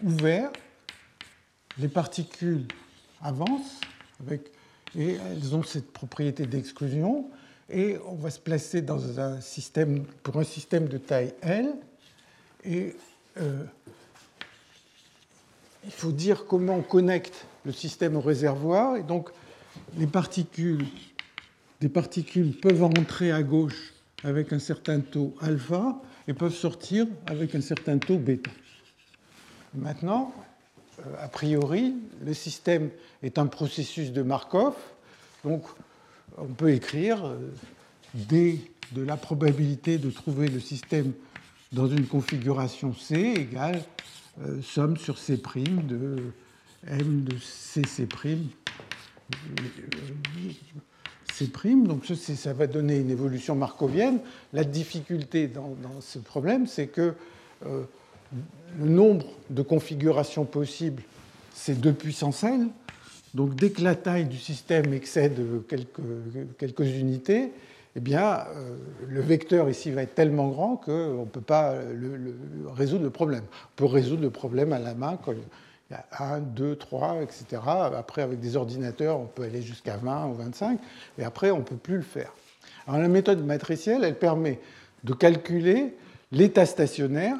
[0.04, 0.50] ouvert.
[1.78, 2.66] Les particules
[3.22, 3.80] avancent
[4.20, 4.50] avec,
[4.94, 7.30] et elles ont cette propriété d'exclusion.
[7.70, 11.76] Et on va se placer dans un système, pour un système de taille L.
[12.62, 12.94] Et
[13.38, 13.64] euh,
[15.86, 18.96] il faut dire comment on connecte le système au réservoir.
[18.96, 19.30] Et donc,
[19.96, 20.84] les particules,
[21.80, 25.98] des particules peuvent entrer à gauche avec un certain taux alpha
[26.28, 28.50] et peuvent sortir avec un certain taux bêta.
[29.74, 30.34] Maintenant,
[31.00, 32.90] euh, a priori, le système
[33.22, 34.74] est un processus de Markov,
[35.44, 35.64] donc
[36.38, 37.52] on peut écrire euh,
[38.14, 38.60] d
[38.92, 41.12] de la probabilité de trouver le système
[41.72, 43.82] dans une configuration C égale
[44.40, 46.32] euh, somme sur C' de
[46.86, 48.06] M de CC'.
[51.36, 51.50] C',
[51.84, 54.20] donc ça va donner une évolution markovienne.
[54.54, 57.12] La difficulté dans, ce problème, c'est que
[57.66, 57.82] euh,
[58.78, 61.02] le nombre de configurations possibles,
[61.54, 62.68] c'est 2 puissance L.
[63.34, 65.38] Donc dès que la taille du système excède
[66.58, 67.52] quelques, unités,
[67.96, 68.76] eh bien, euh,
[69.06, 71.74] le vecteur ici va être tellement grand qu'on ne peut pas
[72.74, 73.44] résoudre le problème.
[73.52, 75.18] On peut résoudre le problème à la main
[75.90, 77.62] il y a 1, 2, 3, etc.
[77.96, 80.78] Après, avec des ordinateurs, on peut aller jusqu'à 20 ou 25,
[81.18, 82.32] et après, on ne peut plus le faire.
[82.86, 84.60] Alors, la méthode matricielle, elle permet
[85.04, 85.94] de calculer
[86.32, 87.36] l'état stationnaire.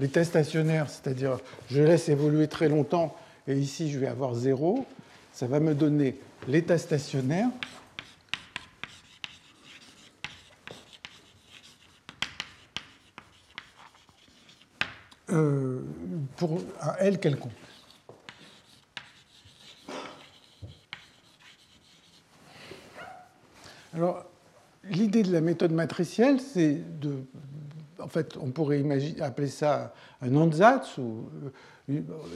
[0.00, 1.38] L'état stationnaire, c'est-à-dire
[1.70, 3.16] je laisse évoluer très longtemps
[3.48, 4.86] et ici je vais avoir 0,
[5.32, 6.16] ça va me donner
[6.46, 7.48] l'état stationnaire
[15.30, 15.80] euh,
[16.36, 17.52] pour un L quelconque.
[23.94, 24.24] Alors,
[24.84, 27.24] l'idée de la méthode matricielle, c'est de.
[27.98, 31.28] En fait, on pourrait imaginer, appeler ça un ansatz, ou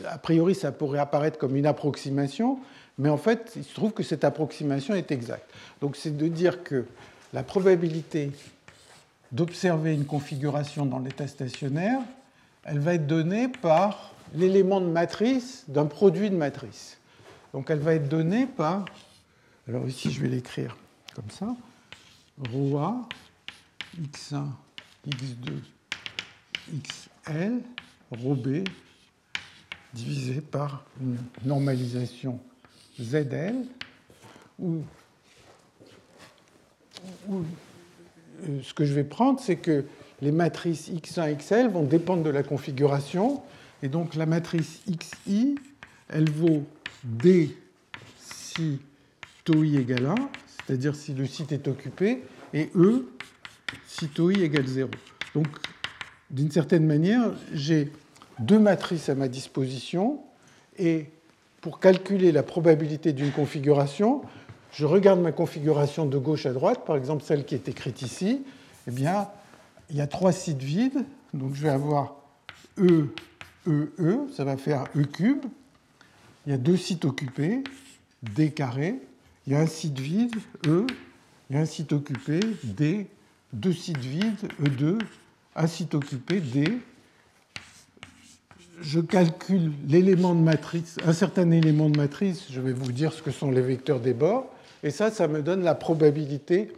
[0.09, 2.59] a priori, ça pourrait apparaître comme une approximation,
[2.99, 5.51] mais en fait, il se trouve que cette approximation est exacte.
[5.80, 6.86] Donc, c'est de dire que
[7.32, 8.32] la probabilité
[9.30, 12.01] d'observer une configuration dans l'état stationnaire,
[12.64, 16.98] elle va être donnée par l'élément de matrice d'un produit de matrice.
[17.52, 18.84] Donc, elle va être donnée par.
[19.68, 20.76] Alors, ici, je vais l'écrire
[21.14, 21.54] comme ça.
[22.38, 23.08] ρA,
[24.00, 24.46] x1,
[25.08, 25.52] x2,
[26.82, 27.60] xl,
[28.10, 28.64] ρB,
[29.92, 32.40] divisé par une normalisation
[33.00, 33.66] ZL,
[34.58, 34.82] où,
[37.30, 37.42] euh,
[38.62, 39.84] ce que je vais prendre, c'est que
[40.23, 43.43] les matrices X1 XL vont dépendre de la configuration,
[43.83, 45.57] et donc la matrice XI,
[46.09, 46.62] elle vaut
[47.03, 47.55] D
[48.18, 48.79] si
[49.45, 50.14] tau i égale 1,
[50.47, 52.23] c'est-à-dire si le site est occupé,
[52.55, 53.09] et E
[53.89, 54.91] si tau i égale 0.
[55.35, 55.49] Donc,
[56.31, 57.91] d'une certaine manière, j'ai
[58.39, 60.20] deux matrices à ma disposition
[60.79, 61.07] et
[61.61, 64.23] pour calculer la probabilité d'une configuration,
[64.73, 68.43] je regarde ma configuration de gauche à droite, par exemple celle qui est écrite ici,
[68.87, 69.29] eh bien,
[69.93, 72.16] il y a trois sites vides, donc je vais avoir
[72.78, 73.09] E,
[73.68, 75.45] E, E, ça va faire E cube.
[76.47, 77.62] Il y a deux sites occupés,
[78.22, 79.01] D carré.
[79.47, 80.34] Il y a un site vide,
[80.66, 80.86] E.
[81.51, 83.07] Il y a un site occupé, D.
[83.53, 84.99] Deux sites vides, E2.
[85.55, 86.80] Un site occupé, D
[88.80, 93.22] je calcule l'élément de matrice, un certain élément de matrice, je vais vous dire ce
[93.22, 94.47] que sont les vecteurs des bords,
[94.82, 96.72] et ça, ça me donne la probabilité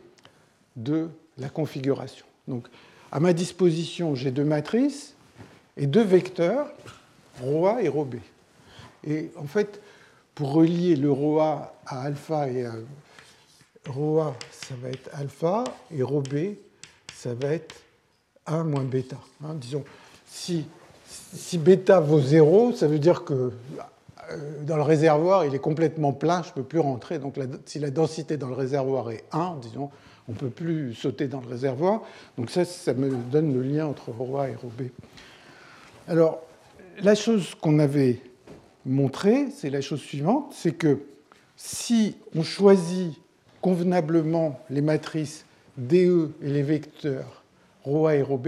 [0.76, 1.08] de
[1.38, 2.26] la configuration.
[2.46, 2.68] Donc,
[3.13, 5.15] à ma disposition, j'ai deux matrices
[5.77, 6.67] et deux vecteurs,
[7.41, 8.15] ρA et ρB.
[9.05, 9.81] Et en fait,
[10.35, 12.73] pour relier le ρA à alpha et à
[13.87, 16.57] ρA, ça va être alpha, et ρB,
[17.15, 17.75] ça va être
[18.45, 19.17] 1 moins bêta.
[19.43, 19.83] Hein, disons,
[20.25, 20.65] si
[21.33, 23.51] si bêta vaut 0, ça veut dire que
[24.31, 27.19] euh, dans le réservoir, il est complètement plein, je ne peux plus rentrer.
[27.19, 27.35] Donc
[27.65, 29.89] si la densité dans le réservoir est 1, disons,
[30.28, 32.02] on ne peut plus sauter dans le réservoir.
[32.38, 34.92] Donc ça, ça me donne le lien entre Roi et Robé.
[36.08, 36.42] Alors,
[37.02, 38.20] la chose qu'on avait
[38.86, 41.00] montrée, c'est la chose suivante, c'est que
[41.56, 43.14] si on choisit
[43.60, 45.46] convenablement les matrices
[45.76, 47.42] DE et les vecteurs
[47.86, 48.38] ρ et ρ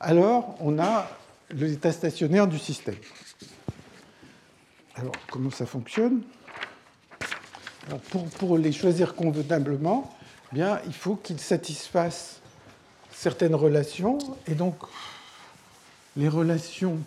[0.00, 1.08] alors on a
[1.50, 2.96] l'état stationnaire du système.
[4.94, 6.22] Alors, comment ça fonctionne?
[8.38, 10.14] Pour, les choisir convenablement,
[10.54, 12.40] il faut qu'ils satisfassent
[13.10, 14.18] certaines relations.
[14.46, 14.76] Et donc,
[16.16, 16.98] les relations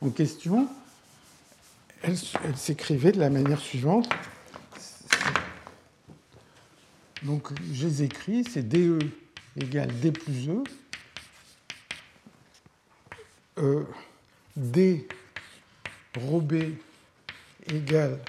[0.00, 0.68] en question,
[2.02, 2.18] elles,
[2.56, 4.08] s'écrivaient de la manière suivante.
[7.22, 8.98] Donc, je les écris, c'est DE
[9.56, 10.62] égale D plus E
[13.58, 13.84] euh,
[14.56, 15.08] D
[16.16, 16.74] rho B
[17.66, 18.20] égale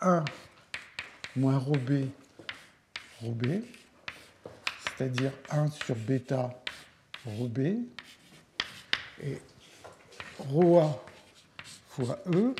[0.00, 0.24] 1
[1.36, 2.08] moins rho B
[3.22, 3.46] rho B,
[4.84, 6.50] c'est-à-dire 1 sur bêta
[7.24, 7.58] rho B,
[9.22, 9.38] et
[10.38, 11.02] rho A
[11.88, 12.54] fois E,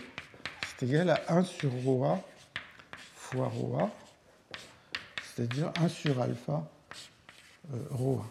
[0.66, 2.20] c'est égal à 1 sur rho A
[3.14, 3.90] fois rho A,
[5.22, 6.68] c'est-à-dire 1 sur alpha
[7.72, 8.22] euh, A.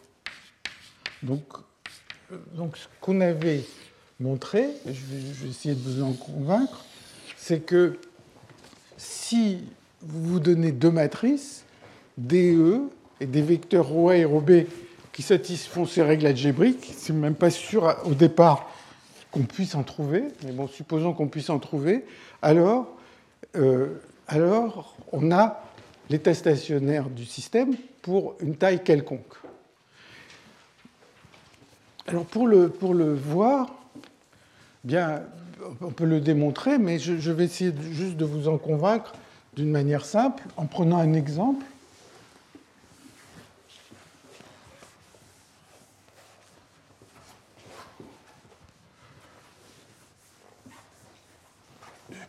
[1.24, 1.44] Donc,
[2.54, 3.64] donc, ce qu'on avait
[4.20, 6.84] montré, je vais, essayer de vous en convaincre,
[7.38, 7.98] c'est que
[8.98, 9.64] si
[10.02, 11.64] vous vous donnez deux matrices,
[12.18, 12.82] DE
[13.20, 14.66] et des vecteurs ρA et ρB
[15.14, 18.70] qui satisfont ces règles algébriques, c'est même pas sûr au départ
[19.32, 22.06] qu'on puisse en trouver, mais bon, supposons qu'on puisse en trouver,
[22.42, 22.88] alors,
[23.56, 23.96] euh,
[25.12, 25.64] on a
[26.10, 29.34] l'état stationnaire du système pour une taille quelconque.
[32.08, 33.78] Alors pour le, pour le voir,
[34.88, 35.24] Bien,
[35.82, 39.12] on peut le démontrer, mais je, vais essayer juste de vous en convaincre
[39.58, 41.66] d'une manière simple en prenant un exemple.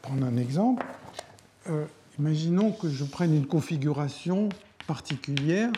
[0.09, 0.87] Prendre un exemple.
[1.69, 1.85] Euh,
[2.19, 4.49] imaginons que je prenne une configuration
[4.87, 5.71] particulière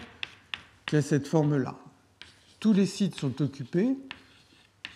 [0.86, 1.76] qui a cette forme-là.
[2.60, 3.96] Tous les sites sont occupés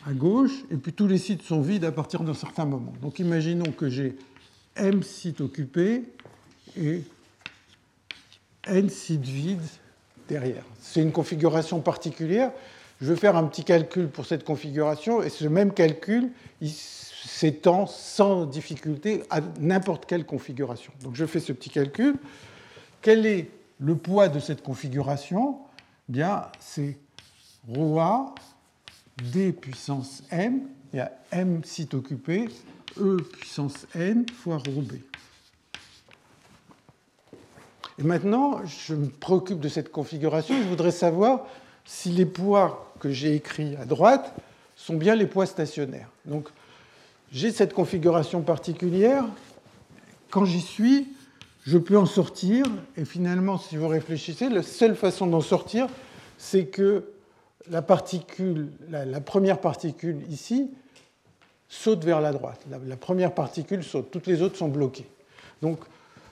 [0.06, 2.92] à gauche, et puis tous les sites sont vides à partir d'un certain moment.
[3.02, 4.16] Donc imaginons que j'ai
[4.76, 6.04] M sites occupés
[6.76, 7.02] et
[8.68, 9.66] N sites vides
[10.28, 10.62] derrière.
[10.80, 12.52] C'est une configuration particulière.
[13.00, 16.30] Je vais faire un petit calcul pour cette configuration, et ce même calcul
[17.28, 20.92] s'étend sans difficulté à n'importe quelle configuration.
[21.02, 22.16] Donc je fais ce petit calcul.
[23.00, 25.58] Quel est le poids de cette configuration?
[26.08, 26.98] Bien, c'est
[27.68, 28.34] ρA
[29.32, 30.62] D puissance M,
[30.92, 32.48] il y a M site occupé,
[32.98, 34.94] E puissance N fois ρ B.
[37.98, 40.56] Et maintenant, je me préoccupe de cette configuration.
[40.60, 41.46] Je voudrais savoir
[41.84, 44.34] si les poids que j'ai écrits à droite
[44.74, 46.08] sont bien les poids stationnaires.
[46.24, 46.48] Donc,
[47.34, 49.24] j'ai cette configuration particulière.
[50.30, 51.08] Quand j'y suis,
[51.66, 52.64] je peux en sortir.
[52.96, 55.88] Et finalement, si vous réfléchissez, la seule façon d'en sortir,
[56.38, 57.10] c'est que
[57.68, 60.70] la, particule, la, première particule ici
[61.68, 62.64] saute vers la droite.
[62.70, 65.08] La, première particule saute, toutes les autres sont bloquées.
[65.60, 65.80] Donc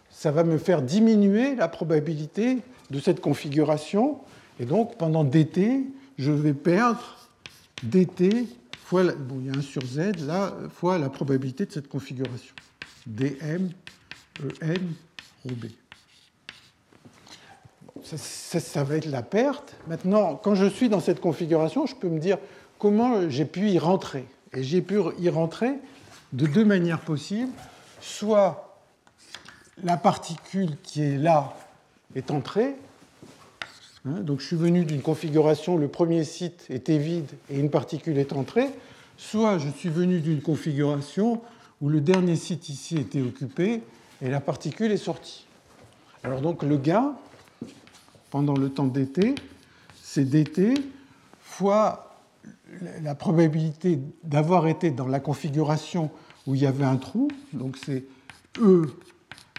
[0.08, 2.58] ça va me faire diminuer la probabilité
[2.90, 4.20] de cette configuration.
[4.60, 5.84] Et donc pendant dt,
[6.16, 7.02] je vais perdre
[7.82, 8.46] dt
[8.92, 12.54] bon, il y a 1 sur z là, fois la probabilité de cette configuration.
[13.06, 13.70] dm
[14.40, 14.46] en
[15.44, 15.66] rho b
[18.04, 19.76] ça, va être la perte.
[19.86, 22.38] Maintenant, quand je suis dans cette configuration, je peux me dire
[22.78, 24.26] comment j'ai pu y rentrer.
[24.52, 25.74] Et j'ai pu y rentrer
[26.32, 27.52] de deux manières possibles.
[28.00, 28.76] Soit
[29.82, 31.54] la particule qui est là
[32.14, 32.74] est entrée.
[34.04, 38.18] Hein, donc je suis venu d'une configuration, le premier site était vide et une particule
[38.18, 38.68] est entrée.
[39.16, 41.40] Soit je suis venu d'une configuration
[41.80, 43.82] où le dernier site ici était occupé
[44.20, 45.46] et la particule est sortie.
[46.24, 47.14] Alors donc le gain,
[48.30, 49.34] pendant le temps dt,
[50.02, 50.74] c'est dt
[51.40, 52.18] fois
[53.02, 56.10] la probabilité d'avoir été dans la configuration
[56.46, 58.04] où il y avait un trou, donc c'est
[58.58, 58.82] E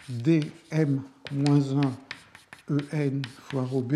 [0.09, 1.81] dm moins 1
[2.69, 3.93] en fois ρb,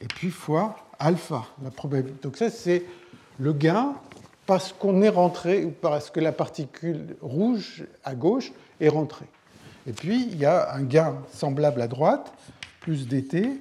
[0.00, 1.46] et puis fois alpha.
[2.22, 2.84] Donc ça, c'est
[3.38, 3.94] le gain
[4.46, 9.26] parce qu'on est rentré, ou parce que la particule rouge à gauche est rentrée.
[9.88, 12.32] Et puis, il y a un gain semblable à droite,
[12.80, 13.60] plus dt,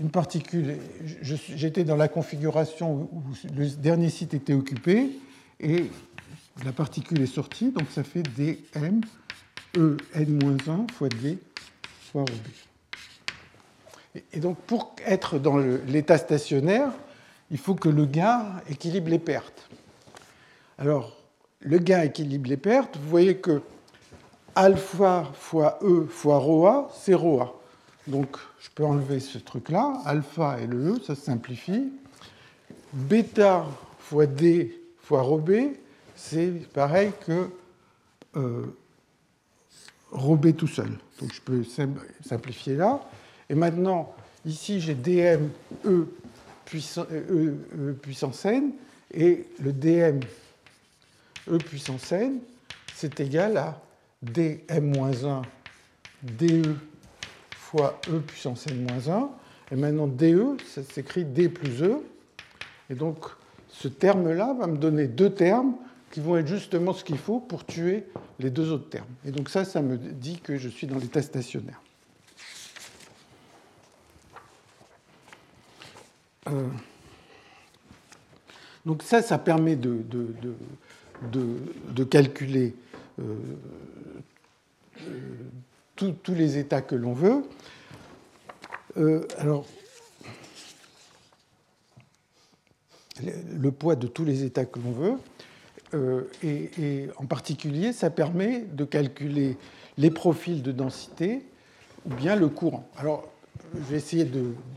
[0.00, 0.78] une particule,
[1.22, 3.22] j'étais dans la configuration où
[3.54, 5.10] le dernier site était occupé,
[5.60, 5.90] et
[6.64, 9.02] la particule est sortie, donc ça fait dm
[9.76, 11.38] e n-1 fois d
[12.10, 12.69] fois ρb.
[14.33, 16.91] Et donc pour être dans l'état stationnaire,
[17.51, 19.69] il faut que le gain équilibre les pertes.
[20.77, 21.15] Alors,
[21.59, 23.61] le gain équilibre les pertes, vous voyez que
[24.55, 27.53] alpha fois E fois ρA, c'est ρA.
[28.07, 30.01] Donc, je peux enlever ce truc-là.
[30.05, 31.91] Alpha et le E, ça se simplifie.
[32.93, 33.65] Bêta
[33.99, 35.77] fois D fois ρB,
[36.15, 37.49] c'est pareil que
[38.35, 38.65] euh,
[40.11, 40.91] ρB tout seul.
[41.19, 41.63] Donc, je peux
[42.23, 43.01] simplifier là.
[43.50, 44.14] Et maintenant,
[44.46, 45.50] ici, j'ai dm
[45.84, 46.06] E
[46.64, 48.72] puissance, e, e n,
[49.12, 50.20] et le dm
[51.50, 52.38] E puissance n,
[52.94, 53.82] c'est égal à
[54.22, 55.42] dm-1
[56.22, 56.62] dE
[57.50, 59.28] fois E puissance n-1.
[59.72, 62.02] Et maintenant, DE, ça s'écrit D plus E.
[62.88, 63.24] Et donc,
[63.68, 65.74] ce terme-là va me donner deux termes
[66.10, 68.04] qui vont être justement ce qu'il faut pour tuer
[68.38, 69.06] les deux autres termes.
[69.24, 71.80] Et donc ça, ça me dit que je suis dans l'état stationnaire.
[76.50, 76.66] Euh,
[78.86, 80.04] donc ça, ça permet de,
[81.32, 82.74] de, calculer
[83.18, 83.36] euh,
[85.02, 85.12] euh,
[85.96, 87.44] tous les états que l'on veut.
[89.38, 89.66] Alors,
[93.22, 95.16] le poids de tous les états que l'on veut,
[95.94, 99.56] euh, et, en particulier, ça permet de calculer
[99.98, 101.42] les profils de densité
[102.06, 102.88] ou bien le courant.
[102.96, 103.28] Alors,
[103.74, 104.28] je vais essayer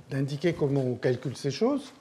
[0.10, 1.91] d'indiquer comment on calcule ces choses.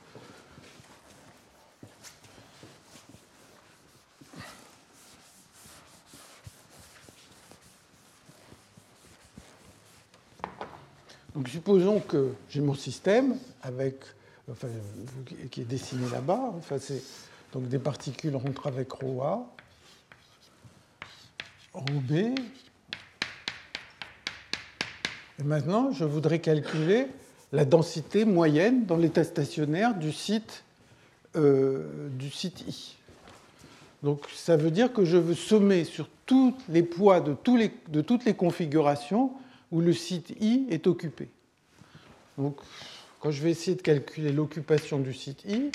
[11.35, 13.97] Donc supposons que j'ai mon système avec,
[15.51, 16.53] qui est dessiné là-bas.
[17.53, 19.47] Donc des particules rentrent avec ρA,
[21.75, 22.35] ρ B.
[25.39, 27.07] Maintenant, je voudrais calculer
[27.53, 30.65] la densité moyenne dans l'état stationnaire du site,
[31.37, 32.97] euh, du site I.
[34.03, 37.37] Donc ça veut dire que je veux sommer sur tous les poids de,
[37.89, 39.33] de toutes les configurations
[39.71, 41.29] où le site I est occupé.
[42.39, 42.59] Donc
[43.21, 45.71] quand je vais essayer de calculer l'occupation du site I,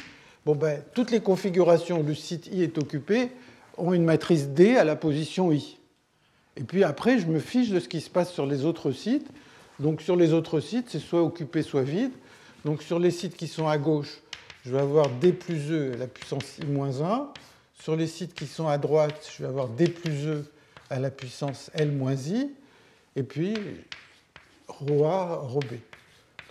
[0.45, 3.31] bon ben, toutes les configurations où le site I est occupé
[3.77, 5.77] ont une matrice D à la position I.
[6.57, 9.27] Et puis après, je me fiche de ce qui se passe sur les autres sites.
[9.80, 12.11] Donc sur les autres sites, c'est soit occupé, soit vide.
[12.65, 14.21] Donc sur les sites qui sont à gauche,
[14.65, 17.30] je vais avoir D plus E à la puissance I moins 1.
[17.80, 20.45] Sur les sites qui sont à droite, je vais avoir D plus E
[20.89, 22.51] à la puissance L moins I.
[23.15, 23.53] Et puis
[24.67, 25.75] ρ A, ρ B.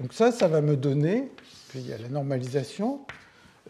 [0.00, 1.30] Donc ça, ça va me donner,
[1.68, 3.00] puis il y a la normalisation,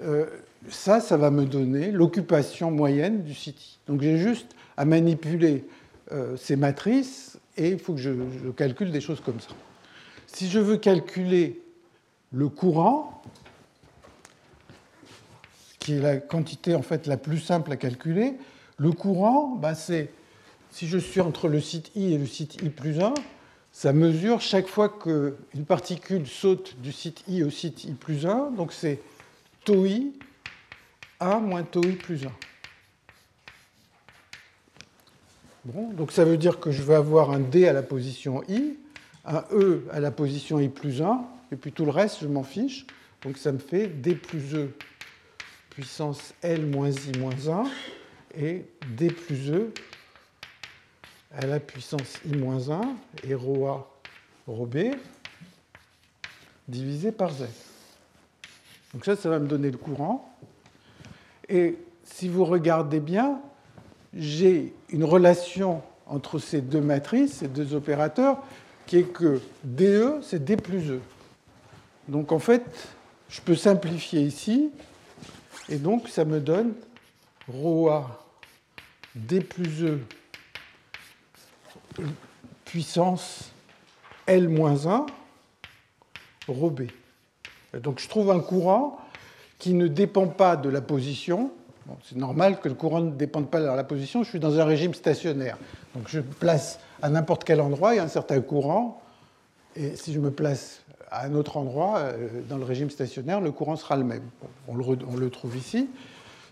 [0.03, 0.27] euh,
[0.69, 3.79] ça, ça va me donner l'occupation moyenne du site.
[3.87, 5.65] Donc j'ai juste à manipuler
[6.13, 8.13] euh, ces matrices et il faut que je,
[8.57, 9.51] calcule des choses comme ça.
[10.27, 11.63] Si je veux calculer
[12.33, 13.23] le courant,
[15.79, 18.35] qui est la quantité en fait la plus simple à calculer,
[18.79, 20.11] le courant, bah, c'est
[20.71, 23.15] si je suis entre le site I et le site I plus 1,
[23.73, 28.51] ça mesure chaque fois qu'une particule saute du site I au site I plus 1,
[28.51, 29.01] donc c'est
[29.65, 30.13] tau I
[31.21, 32.33] 1 moins tau I plus 1.
[35.75, 38.79] Donc ça veut dire que je vais avoir un D à la position I,
[39.25, 42.45] un E à la position I plus 1, et puis tout le reste, je m'en
[42.45, 42.87] fiche.
[43.23, 44.71] Donc ça me fait D plus E
[45.71, 47.64] puissance L moins I moins 1
[48.39, 48.64] et
[48.97, 49.73] D plus E
[51.33, 52.81] à la puissance I moins 1
[53.29, 53.91] et ρ A,
[54.49, 54.79] ρ B
[56.69, 57.47] divisé par Z.
[58.95, 60.33] Donc ça, ça va me donner le courant.
[61.49, 63.41] Et si vous regardez bien,
[64.17, 68.39] j'ai une relation entre ces deux matrices, ces deux opérateurs,
[68.87, 71.01] qui est que DE, c'est D plus E.
[72.09, 72.64] Donc en fait,
[73.29, 74.71] je peux simplifier ici
[75.69, 76.75] et donc, ça me donne
[77.49, 78.23] ρA
[79.14, 80.01] D plus E
[82.64, 83.51] puissance
[84.27, 85.07] L-1
[86.49, 86.83] ρB.
[87.75, 89.01] Donc, je trouve un courant
[89.59, 91.51] qui ne dépend pas de la position.
[92.05, 94.22] C'est normal que le courant ne dépende pas de la position.
[94.22, 95.57] Je suis dans un régime stationnaire.
[95.95, 99.01] Donc, je place à n'importe quel endroit, il y a un certain courant.
[99.76, 103.53] Et si je me place à un autre endroit, euh, dans le régime stationnaire, le
[103.53, 104.22] courant sera le même.
[104.68, 105.89] On le, trouve ici.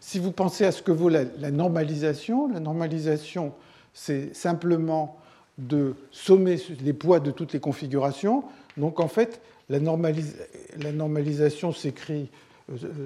[0.00, 3.52] Si vous pensez à ce que vaut la, normalisation, la normalisation,
[3.92, 5.16] c'est simplement
[5.56, 8.44] de sommer les poids de toutes les configurations.
[8.76, 12.28] Donc en fait, la, normalisation s'écrit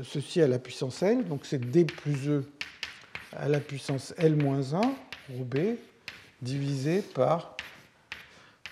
[0.05, 2.45] ceci à la puissance L, donc c'est D plus E
[3.33, 4.81] à la puissance L moins 1,
[5.35, 5.77] ou B,
[6.41, 7.57] divisé par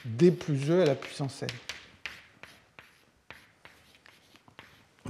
[0.04, 1.48] D plus E à la puissance L.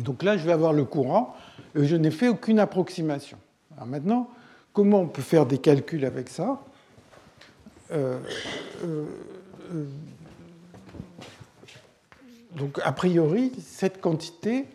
[0.01, 1.37] Donc là, je vais avoir le courant.
[1.75, 3.39] et Je n'ai fait aucune approximation.
[3.77, 4.31] Alors maintenant,
[4.73, 6.63] comment on peut faire des calculs avec ça?
[7.93, 8.19] Euh,
[8.85, 9.05] euh,
[9.73, 9.85] euh,
[12.57, 14.67] Donc, a priori, cette quantité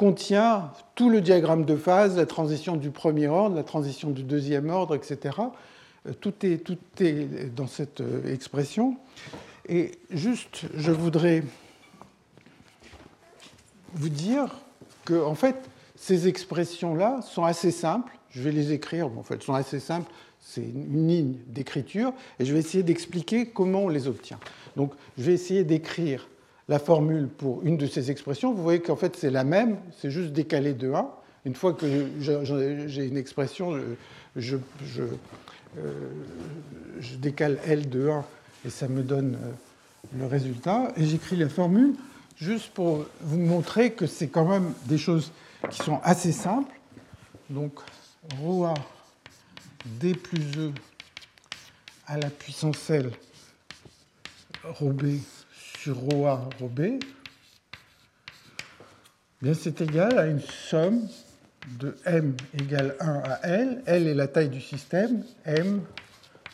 [0.00, 4.70] contient tout le diagramme de phase, la transition du premier ordre, la transition du deuxième
[4.70, 5.36] ordre, etc.
[6.22, 8.96] Tout est, tout est dans cette expression.
[9.68, 11.42] Et juste, je voudrais
[13.92, 14.56] vous dire
[15.04, 18.16] que, en fait, ces expressions-là sont assez simples.
[18.30, 20.10] Je vais les écrire, en fait, elles sont assez simples.
[20.38, 24.40] C'est une ligne d'écriture, et je vais essayer d'expliquer comment on les obtient.
[24.76, 26.26] Donc, je vais essayer d'écrire
[26.70, 28.54] la formule pour une de ces expressions.
[28.54, 31.10] Vous voyez qu'en fait, c'est la même, c'est juste décalé de 1.
[31.44, 33.76] Une fois que j'ai une expression,
[34.36, 34.56] je,
[35.78, 36.10] euh,
[37.18, 38.24] décale L de 1
[38.64, 40.92] et ça me donne euh, le résultat.
[40.96, 41.94] Et j'écris la formule
[42.36, 45.32] juste pour vous montrer que c'est quand même des choses
[45.70, 46.78] qui sont assez simples.
[47.50, 47.80] Donc,
[48.44, 48.74] ρA
[49.84, 50.72] D plus E
[52.06, 53.10] à la puissance L
[54.64, 55.39] ρB sur
[55.86, 57.00] ρA ρB,
[59.40, 61.08] bien c'est égal à une somme
[61.78, 63.82] de m égale 1 à L.
[63.86, 65.82] L est la taille du système, m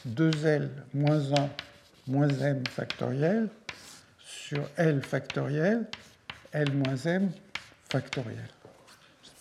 [0.08, 1.48] 2L moins 1
[2.06, 3.48] moins m factoriel
[4.24, 5.86] sur L factoriel,
[6.52, 7.30] L moins M
[7.90, 8.48] factoriel.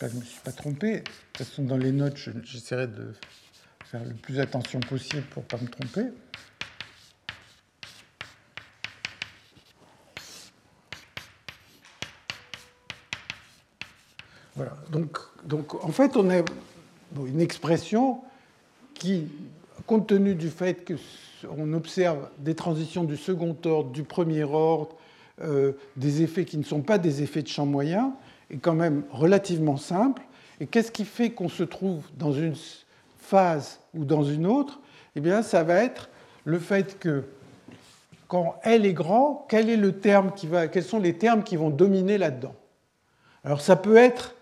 [0.02, 0.98] Je ne me suis pas trompé.
[0.98, 3.14] De toute façon, dans les notes, j'essaierai de
[3.86, 6.12] faire le plus attention possible pour ne pas me tromper.
[14.90, 16.38] Donc, en fait, on a
[17.18, 18.20] une expression
[18.94, 19.28] qui
[19.86, 20.86] compte tenu du fait
[21.46, 24.96] qu'on observe des transitions du second ordre, du premier ordre,
[25.42, 28.14] euh, des effets qui ne sont pas des effets de champ moyen,
[28.50, 30.22] est quand même relativement simple.
[30.62, 32.56] Et qu'est-ce qui fait qu'on se trouve dans une
[33.18, 34.80] phase ou dans une autre?
[35.16, 36.10] Eh bien, ça va être
[36.46, 37.26] le fait que
[38.28, 42.56] quand L est grand, quels sont les termes qui vont dominer là-dedans?
[43.44, 44.35] Alors, ça peut être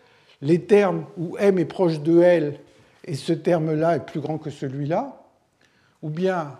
[0.43, 2.59] les termes où M est proche de L
[3.05, 5.23] et ce terme-là est plus grand que celui-là,
[6.01, 6.59] ou bien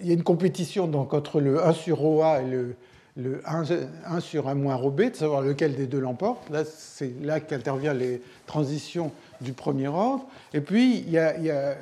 [0.00, 2.74] il y a une compétition donc, entre le 1 sur OA et le,
[3.16, 6.48] le 1, sur 1 moins ρb, de savoir lequel des deux l'emporte.
[6.50, 10.26] Là, c'est là qu'interviennent les transitions du premier ordre.
[10.54, 11.76] Et puis, il y a,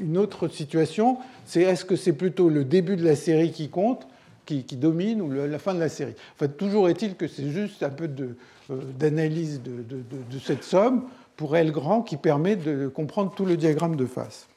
[0.00, 4.06] une autre situation, c'est est-ce que c'est plutôt le début de la série qui compte,
[4.46, 6.14] qui, domine, ou la fin de la série?
[6.36, 8.36] Enfin, toujours est-il que c'est juste un peu euh,
[8.68, 14.06] d'analyse de, cette somme pour L grand qui permet de comprendre tout le diagramme de
[14.06, 14.48] face.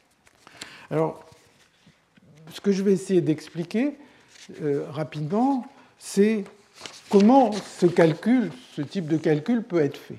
[0.90, 1.26] Alors,
[2.52, 3.98] ce que je vais essayer d'expliquer
[4.62, 5.66] euh, rapidement,
[5.98, 6.44] c'est
[7.10, 10.18] comment ce calcul, ce type de calcul peut être fait.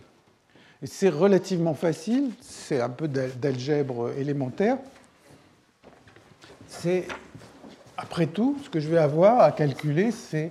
[0.84, 4.78] C'est relativement facile, c'est un peu d'algèbre élémentaire.
[6.66, 7.06] C'est,
[7.96, 10.50] après tout, ce que je vais avoir à calculer, c'est,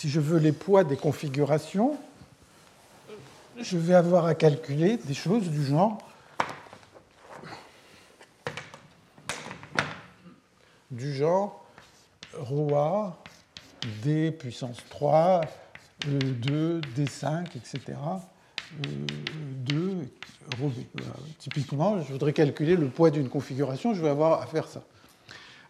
[0.00, 1.94] si je veux les poids des configurations,
[3.60, 5.98] je vais avoir à calculer des choses du genre
[10.90, 11.66] du genre
[12.32, 13.22] ρA,
[14.02, 15.42] D puissance 3,
[16.06, 17.98] 2, D5, etc.
[18.80, 20.08] 2,
[20.58, 20.72] ρB.
[21.38, 24.82] Typiquement, je voudrais calculer le poids d'une configuration, je vais avoir à faire ça.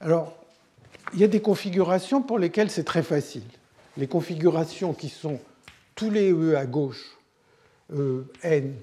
[0.00, 0.32] Alors,
[1.14, 3.42] il y a des configurations pour lesquelles c'est très facile
[3.99, 5.39] Les configurations qui sont
[5.95, 7.17] tous les E à gauche,
[7.93, 8.75] e, N,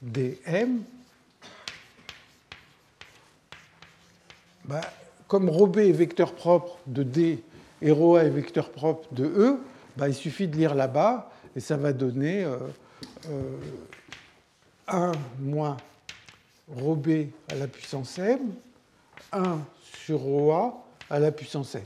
[0.00, 0.82] D, M,
[4.64, 4.80] bah,
[5.26, 7.42] comme ρB est vecteur propre de D
[7.80, 9.58] et ρA est vecteur propre de E,
[9.96, 12.48] bah, il suffit de lire là-bas et ça va donner 1
[13.30, 13.56] euh,
[14.92, 15.76] euh, moins
[16.76, 18.40] ρB à la puissance m,
[19.32, 21.82] 1 sur ρA à la puissance n.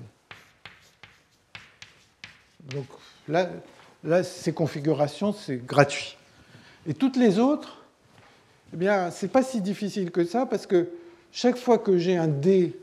[2.73, 2.85] Donc
[3.27, 6.17] là, ces configurations, c'est gratuit.
[6.87, 7.81] Et toutes les autres,
[8.73, 10.89] eh bien, ce n'est pas si difficile que ça parce que
[11.31, 12.77] chaque fois que j'ai un D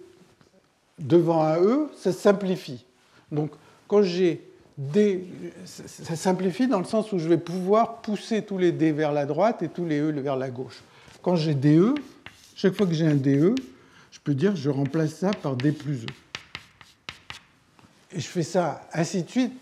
[0.99, 2.85] devant un E, ça simplifie.
[3.31, 3.51] Donc,
[3.89, 4.43] quand j'ai
[4.77, 5.27] D,
[5.67, 9.25] ça simplifie dans le sens où je vais pouvoir pousser tous les D vers la
[9.25, 10.83] droite et tous les E vers la gauche.
[11.23, 11.95] Quand j'ai DE,
[12.55, 13.55] chaque fois que j'ai un DE,
[14.11, 16.07] je peux dire je remplace ça par D plus E.
[18.13, 19.53] Et je fais ça ainsi de suite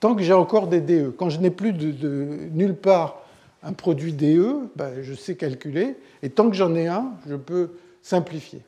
[0.00, 1.14] tant, que j'ai encore des DE.
[1.16, 3.22] Quand je n'ai plus de, nulle part
[3.62, 5.96] un produit DE, ben, je sais calculer.
[6.22, 7.70] Et tant que j'en ai un, je peux
[8.02, 8.62] simplifier.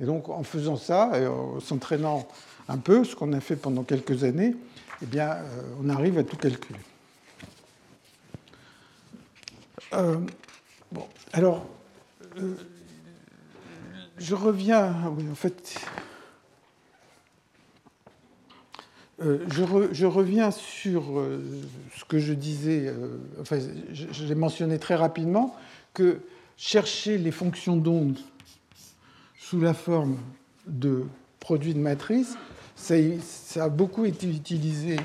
[0.00, 2.26] Et donc, en faisant ça, et en s'entraînant
[2.68, 4.54] un peu, ce qu'on a fait pendant quelques années,
[5.02, 6.78] eh bien, euh, on arrive à tout calculer.
[9.94, 10.18] Euh,
[10.92, 11.66] bon, alors,
[12.38, 12.54] euh,
[14.18, 14.94] je reviens.
[15.16, 15.80] Oui, en fait.
[19.20, 21.22] Je, reviens sur
[21.96, 22.92] ce que je disais,
[23.40, 23.58] enfin,
[23.92, 25.56] je l'ai mentionné très rapidement,
[25.92, 26.20] que
[26.56, 28.18] chercher les fonctions d'onde
[29.36, 30.18] sous la forme
[30.66, 31.04] de
[31.40, 32.36] produits de matrice,
[32.76, 34.96] ça, a beaucoup été utilisé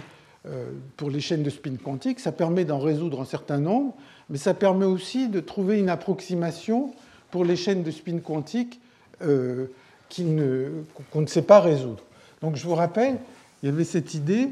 [0.45, 2.19] euh, pour les chaînes de spin quantique.
[2.19, 3.95] Ça permet d'en résoudre un certain nombre,
[4.29, 6.93] mais ça permet aussi de trouver une approximation
[7.31, 8.79] pour les chaînes de spin quantique
[9.21, 9.67] euh,
[10.15, 12.03] qu'on ne, sait pas résoudre.
[12.41, 13.17] Donc je vous rappelle,
[13.63, 14.49] il y avait cette idée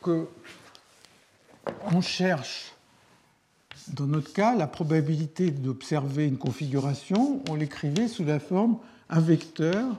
[0.00, 0.28] que
[1.92, 2.72] on cherche
[3.88, 8.78] dans notre cas, la probabilité d'observer une configuration, on l'écrivait sous la forme
[9.08, 9.96] un vecteur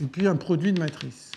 [0.00, 1.32] et puis un produit de matrice.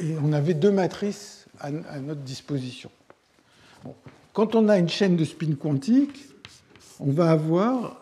[0.00, 2.90] Et on avait deux matrices à, notre disposition.
[4.32, 6.26] Quand on a une chaîne de spin quantique,
[7.00, 8.00] on va avoir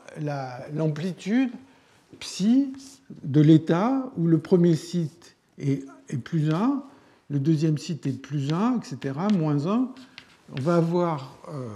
[0.74, 1.51] l'amplitude
[2.18, 2.72] psi
[3.24, 5.84] de l'état où le premier site est,
[6.24, 6.82] plus 1
[7.28, 9.88] le deuxième site est plus 1, etc., moins 1,
[10.56, 11.68] on va avoir euh,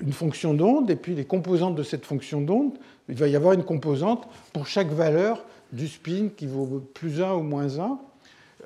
[0.00, 2.72] une fonction d'onde, et puis les composantes de cette fonction d'onde,
[3.08, 7.34] il va y avoir une composante pour chaque valeur du spin qui vaut plus 1
[7.34, 7.98] ou moins 1.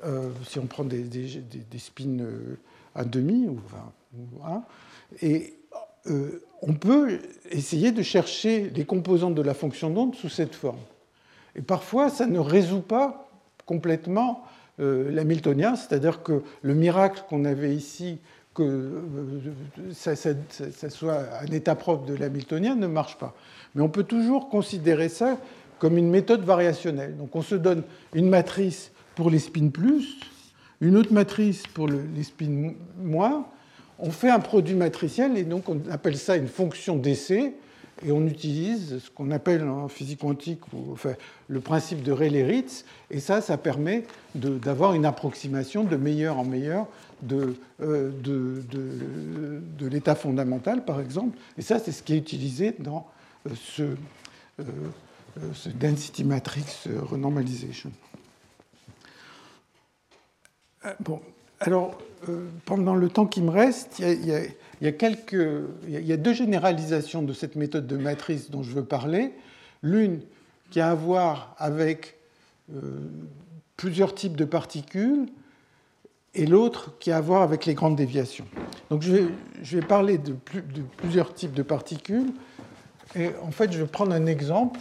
[0.05, 1.05] Euh, si on prend des,
[1.77, 2.55] spins euh,
[2.93, 3.59] à demi ou,
[4.45, 4.61] 1,
[5.23, 5.55] et
[6.61, 7.19] on peut
[7.51, 10.79] essayer de chercher les composantes de la fonction d'onde sous cette forme.
[11.55, 13.29] Et parfois, ça ne résout pas
[13.65, 14.43] complètement
[14.79, 18.19] euh, l'hamiltonien, c'est-à-dire que le miracle qu'on avait ici
[18.53, 20.15] que euh, ça,
[20.89, 23.35] soit un état propre de l'hamiltonien ne marche pas.
[23.75, 25.37] Mais on peut toujours considérer ça
[25.79, 27.15] comme une méthode variationnelle.
[27.17, 27.83] Donc on se donne
[28.13, 30.19] une matrice pour les spins plus,
[30.81, 33.45] une autre matrice pour les spins moins,
[33.99, 37.53] on fait un produit matriciel et donc on appelle ça une fonction d'essai
[38.05, 40.61] et on utilise ce qu'on appelle en physique quantique
[41.47, 44.05] le principe de Rayleigh-Ritz et ça, ça permet
[44.35, 46.87] d'avoir une approximation de meilleur en meilleur
[47.21, 51.37] de, euh, de, l'état fondamental, par exemple.
[51.57, 53.07] Et ça, c'est ce qui est utilisé dans
[53.47, 53.83] euh, ce,
[54.59, 54.63] euh,
[55.53, 56.65] ce density matrix
[57.01, 57.91] renormalization.
[61.01, 61.19] Bon,
[61.59, 64.25] alors, euh, pendant le temps qui me reste, il
[64.81, 69.33] y, y a deux généralisations de cette méthode de matrice dont je veux parler.
[69.81, 70.21] L'une
[70.71, 72.17] qui a à voir avec
[72.73, 72.81] euh,
[73.77, 75.27] plusieurs types de particules
[76.35, 78.45] et l'autre qui a à voir avec les grandes déviations.
[78.89, 82.31] Donc je vais, parler de, de, plusieurs types de particules
[83.15, 84.79] et en fait je vais prendre un exemple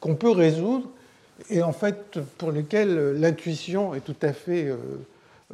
[0.00, 0.90] qu'on peut résoudre
[1.50, 4.76] et en fait pour lequel l'intuition est tout à fait euh,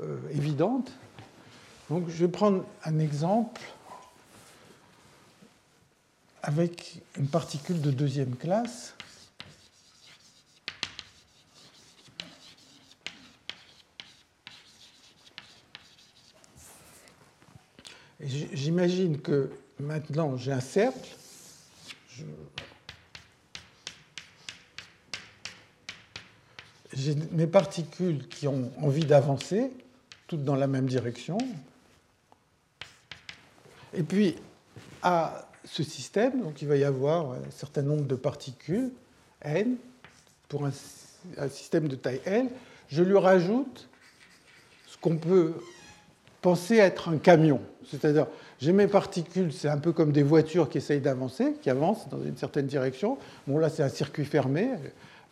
[0.03, 0.93] euh, évidente.
[1.89, 3.61] Donc je vais prendre un exemple
[6.43, 8.95] avec une particule de deuxième classe.
[18.23, 21.09] J'imagine que maintenant j'ai un cercle.
[26.93, 29.71] J'ai mes particules qui ont envie d'avancer,
[30.27, 31.39] toutes dans la même direction.
[33.95, 34.37] Et puis,
[35.03, 38.91] à ce système, donc il va y avoir un certain nombre de particules,
[39.43, 39.77] n,
[40.49, 40.73] pour un,
[41.49, 42.49] système de taille L,
[42.89, 43.89] je lui rajoute
[44.87, 45.55] ce qu'on peut
[46.41, 47.61] penser être un camion.
[47.89, 48.27] C'est-à-dire,
[48.59, 52.23] j'ai mes particules, c'est un peu comme des voitures qui essayent d'avancer, qui avancent dans
[52.23, 53.19] une certaine direction.
[53.47, 54.71] Bon, là, c'est un circuit fermé,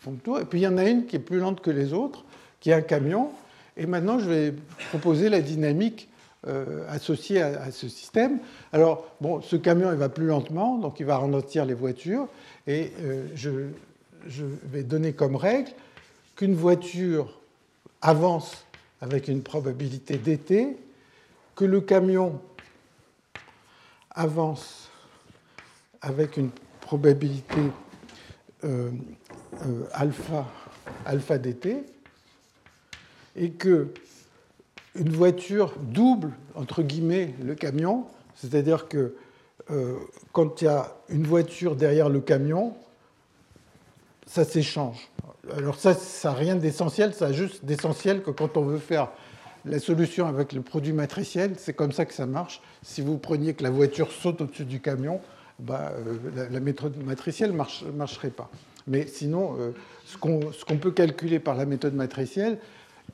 [0.06, 2.24] et puis il y en a une qui est plus lente que les autres,
[2.60, 3.30] qui est un camion.
[3.76, 4.54] Et maintenant, je vais
[4.90, 6.08] proposer la dynamique
[6.46, 8.38] euh, associée à, ce système.
[8.72, 12.28] Alors, bon, ce camion, il va plus lentement, donc il va ralentir les voitures.
[12.66, 13.50] Et euh, je,
[14.64, 15.70] vais donner comme règle
[16.36, 17.40] qu'une voiture
[18.02, 18.64] avance
[19.00, 20.76] avec une probabilité dt,
[21.54, 22.40] que le camion
[24.10, 24.90] avance
[26.00, 26.50] avec une
[26.80, 27.60] probabilité
[28.64, 28.90] euh,
[29.66, 30.46] euh, alpha,
[31.04, 31.84] alpha dt,
[33.36, 33.88] et que
[34.94, 39.14] une voiture double, entre guillemets, le camion, c'est-à-dire que
[39.70, 39.96] euh,
[40.32, 42.74] quand il y a une voiture derrière le camion,
[44.26, 45.08] ça s'échange.
[45.56, 49.08] Alors ça, ça n'a rien d'essentiel, ça a juste d'essentiel que quand on veut faire
[49.64, 52.60] la solution avec le produit matriciel, c'est comme ça que ça marche.
[52.82, 55.20] Si vous preniez que la voiture saute au-dessus du camion,
[55.58, 58.50] bah, euh, la, méthode matricielle ne marcherait pas.
[58.88, 59.72] Mais sinon, euh,
[60.04, 62.58] ce qu'on peut calculer par la méthode matricielle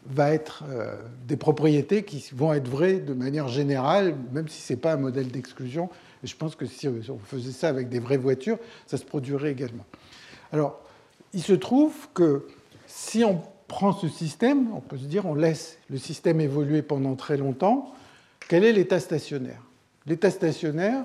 [0.06, 0.96] va être euh,
[1.26, 4.98] des propriétés qui vont être vraies de manière générale, même si ce n'est pas un
[4.98, 5.90] modèle d'exclusion.
[6.22, 9.84] Je pense que si on faisait ça avec des vraies voitures, ça se produirait également.
[10.52, 10.80] Alors,
[11.32, 12.46] il se trouve que
[12.86, 17.16] si on prend ce système, on peut se dire on laisse le système évoluer pendant
[17.16, 17.92] très longtemps.
[18.48, 19.62] Quel est l'état stationnaire?
[20.06, 21.04] L'état stationnaire,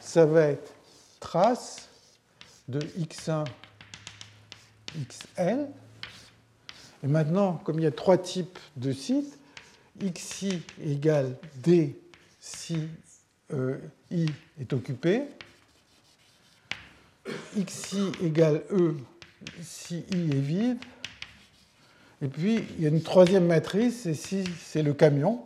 [0.00, 0.74] ça va être
[1.20, 1.88] trace
[2.68, 3.44] de x1
[4.96, 5.68] XL.
[7.02, 9.38] Et maintenant, comme il y a trois types de sites,
[10.02, 11.98] XI égale D
[12.40, 12.88] si
[13.52, 13.78] euh,
[14.10, 14.26] I
[14.60, 15.22] est occupé,
[17.56, 18.96] XI égale E
[19.62, 20.78] si I est vide,
[22.22, 25.42] et puis il y a une troisième matrice, et si c'est le camion,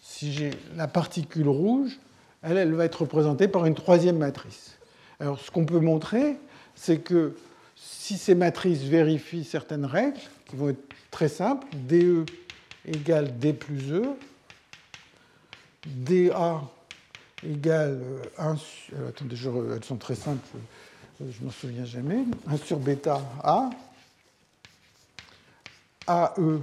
[0.00, 1.98] si j'ai la particule rouge,
[2.42, 4.78] elle va être représentée par une troisième matrice.
[5.20, 6.36] Alors ce qu'on peut montrer,
[6.74, 7.36] c'est que
[7.86, 12.24] si ces matrices vérifient certaines règles, qui vont être très simples, DE
[12.86, 14.04] égale D plus E,
[15.86, 16.62] DA
[17.42, 18.00] égale
[18.38, 18.96] 1 sur...
[18.96, 19.36] Euh, attendez,
[19.74, 20.46] elles sont très simples,
[21.20, 22.24] je ne m'en souviens jamais.
[22.48, 23.70] 1 sur bêta A.
[26.06, 26.60] AE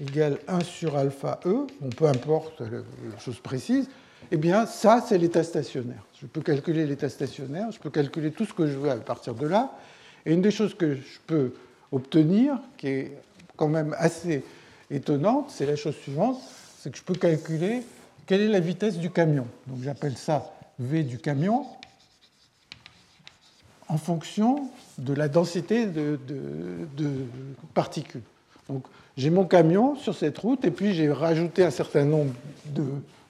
[0.00, 3.88] égale 1 sur alpha E, bon, peu importe la chose précise,
[4.30, 6.04] eh bien, ça, c'est l'état stationnaire.
[6.20, 9.34] Je peux calculer l'état stationnaire, je peux calculer tout ce que je veux à partir
[9.34, 9.72] de là,
[10.26, 11.52] et une des choses que je peux
[11.92, 13.12] obtenir, qui est
[13.56, 14.42] quand même assez
[14.90, 16.38] étonnante, c'est la chose suivante,
[16.78, 17.82] c'est que je peux calculer
[18.26, 19.46] quelle est la vitesse du camion.
[19.68, 21.64] Donc j'appelle ça V du camion
[23.88, 26.18] en fonction de la densité de,
[27.72, 28.22] particules.
[28.68, 28.84] Donc
[29.16, 32.34] j'ai mon camion sur cette route et puis j'ai rajouté un certain nombre
[32.66, 32.84] de,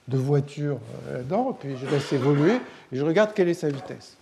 [0.09, 0.79] de voiture
[1.09, 2.55] euh, là-dedans, puis je laisse évoluer,
[2.91, 4.17] et je regarde quelle est sa vitesse.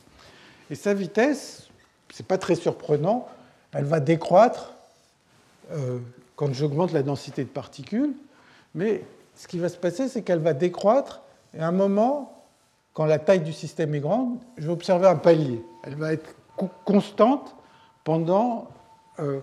[0.71, 1.64] Et sa vitesse,
[2.15, 3.27] c'est pas très surprenant,
[3.73, 4.73] elle va décroître
[5.73, 5.99] euh,
[6.37, 8.13] quand j'augmente la densité de particules,
[8.77, 9.03] mais
[9.35, 11.23] ce qui va se passer, c'est qu'elle va décroître,
[11.57, 12.45] et à un moment,
[12.93, 15.61] quand la taille du système est grande, je vais observer un palier.
[15.83, 16.37] Elle va être
[16.85, 17.57] constante
[18.05, 18.69] pendant
[19.19, 19.41] euh,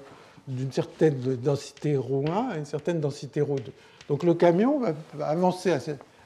[0.47, 3.63] d'une certaine densité ρ1 à une certaine densité ρ2.
[4.07, 4.93] Donc le camion va,
[5.27, 5.75] avancer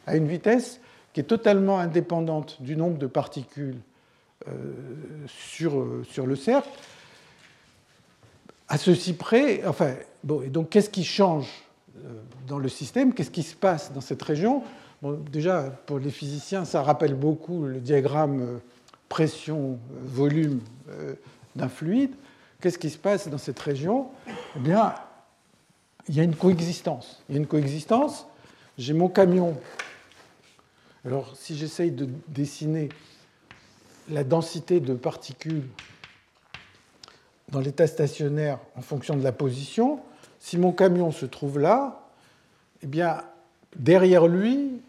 [0.06, 0.80] à, une vitesse
[1.12, 3.78] qui est totalement indépendante du nombre de particules
[5.28, 6.70] sur, euh, sur le cercle.
[8.68, 9.94] À ceci près, enfin,
[10.24, 11.48] bon, et donc qu'est-ce qui change
[12.48, 13.14] dans le système?
[13.14, 14.64] Qu'est-ce qui se passe dans cette région?
[15.32, 18.60] Déjà, pour les physiciens, ça rappelle beaucoup le diagramme
[19.08, 20.62] pression-volume
[21.56, 22.12] d'un fluide.
[22.60, 24.08] Qu'est-ce qui se passe dans cette région?
[24.56, 24.96] Eh bien,
[26.08, 27.22] il y a une coexistence.
[27.30, 28.26] Il y a une coexistence.
[28.78, 29.56] J'ai mon camion.
[31.06, 32.90] Alors, si j'essaye de dessiner
[34.10, 35.68] la densité de particules
[37.52, 40.00] dans l'état stationnaire en fonction de la position,
[40.40, 42.08] si mon camion se trouve là,
[42.84, 43.24] eh bien,
[43.76, 44.82] derrière lui,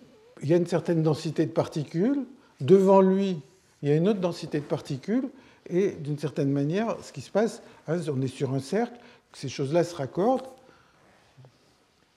[0.43, 2.25] il y a une certaine densité de particules.
[2.61, 3.41] Devant lui,
[3.83, 5.29] il y a une autre densité de particules.
[5.69, 8.95] Et d'une certaine manière, ce qui se passe, hein, on est sur un cercle,
[9.33, 10.49] ces choses-là se raccordent.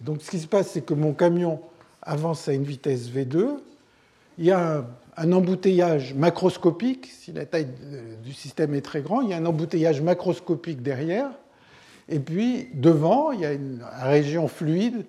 [0.02, 1.60] Donc ce qui se passe, c'est que mon camion
[2.02, 3.58] avance à une vitesse V2.
[4.40, 4.86] Il y a
[5.18, 7.68] un, embouteillage macroscopique, si la taille
[8.24, 11.30] du système est très grand, il y a un embouteillage macroscopique derrière.
[12.08, 15.06] Et puis devant, il y a une région fluide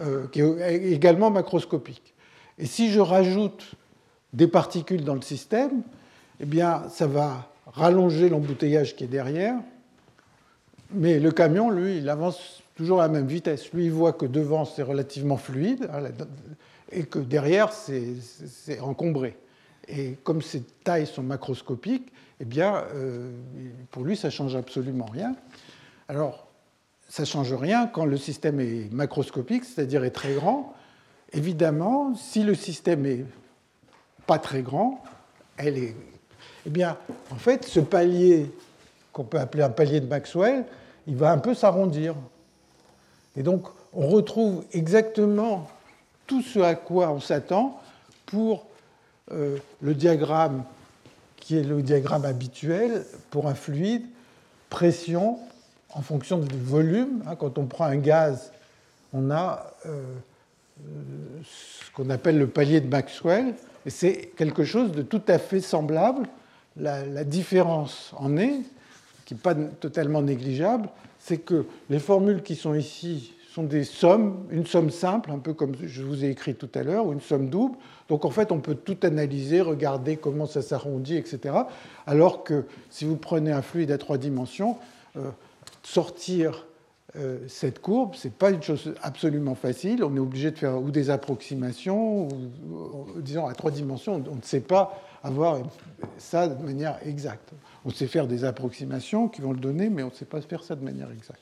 [0.00, 2.14] euh, qui est également macroscopique.
[2.58, 3.72] Et si je rajoute
[4.32, 5.82] des particules dans le système,
[6.40, 9.56] eh bien, ça va rallonger l'embouteillage qui est derrière.
[10.92, 13.70] Mais le camion, lui, il avance toujours à la même vitesse.
[13.74, 16.00] Lui, il voit que devant, c'est relativement fluide hein,
[16.92, 19.36] et que derrière, c'est encombré.
[19.88, 23.30] Et comme ces tailles sont macroscopiques, eh bien, euh,
[23.90, 25.34] pour lui, ça ne change absolument rien.
[26.08, 26.46] Alors,
[27.08, 30.74] ça ne change rien quand le système est macroscopique, c'est-à-dire est très grand.
[31.32, 33.24] Évidemment, si le système est
[34.26, 35.02] pas très grand,
[35.58, 35.94] eh
[36.66, 36.96] bien,
[37.30, 38.50] en fait, ce palier,
[39.12, 40.64] qu'on peut appeler un palier de Maxwell,
[41.06, 42.14] il va un peu s'arrondir.
[43.36, 45.68] Et donc, on retrouve exactement
[46.30, 47.80] tout ce à quoi on s'attend
[48.26, 48.64] pour
[49.32, 50.62] euh, le diagramme
[51.38, 54.04] qui est le diagramme habituel pour un fluide,
[54.68, 55.40] pression
[55.92, 57.24] en fonction du volume.
[57.26, 58.52] Hein, quand on prend un gaz,
[59.12, 60.04] on a euh,
[61.42, 63.54] ce qu'on appelle le palier de Maxwell,
[63.84, 66.28] et c'est quelque chose de tout à fait semblable
[66.76, 68.60] la, différence en est,
[69.26, 74.46] qui n'est pas totalement négligeable, c'est que les formules qui sont ici sont des sommes,
[74.50, 77.20] une somme simple, un peu comme je vous ai écrit tout à l'heure, ou une
[77.20, 77.76] somme double.
[78.08, 81.54] Donc en fait, on peut tout analyser, regarder comment ça s'arrondit, etc.
[82.06, 84.76] Alors que si vous prenez un fluide à trois dimensions,
[85.16, 85.30] euh,
[85.82, 86.66] sortir
[87.16, 90.04] euh, cette courbe, ce n'est pas une chose absolument facile.
[90.04, 92.28] On est obligé de faire ou des approximations, ou,
[93.16, 95.58] disons à trois dimensions, on ne sait pas avoir
[96.18, 97.50] ça de manière exacte.
[97.84, 100.62] On sait faire des approximations qui vont le donner, mais on ne sait pas faire
[100.62, 101.40] ça de manière exacte.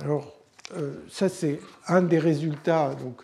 [0.00, 0.35] Alors,
[1.08, 3.22] ça, c'est un des résultats, donc,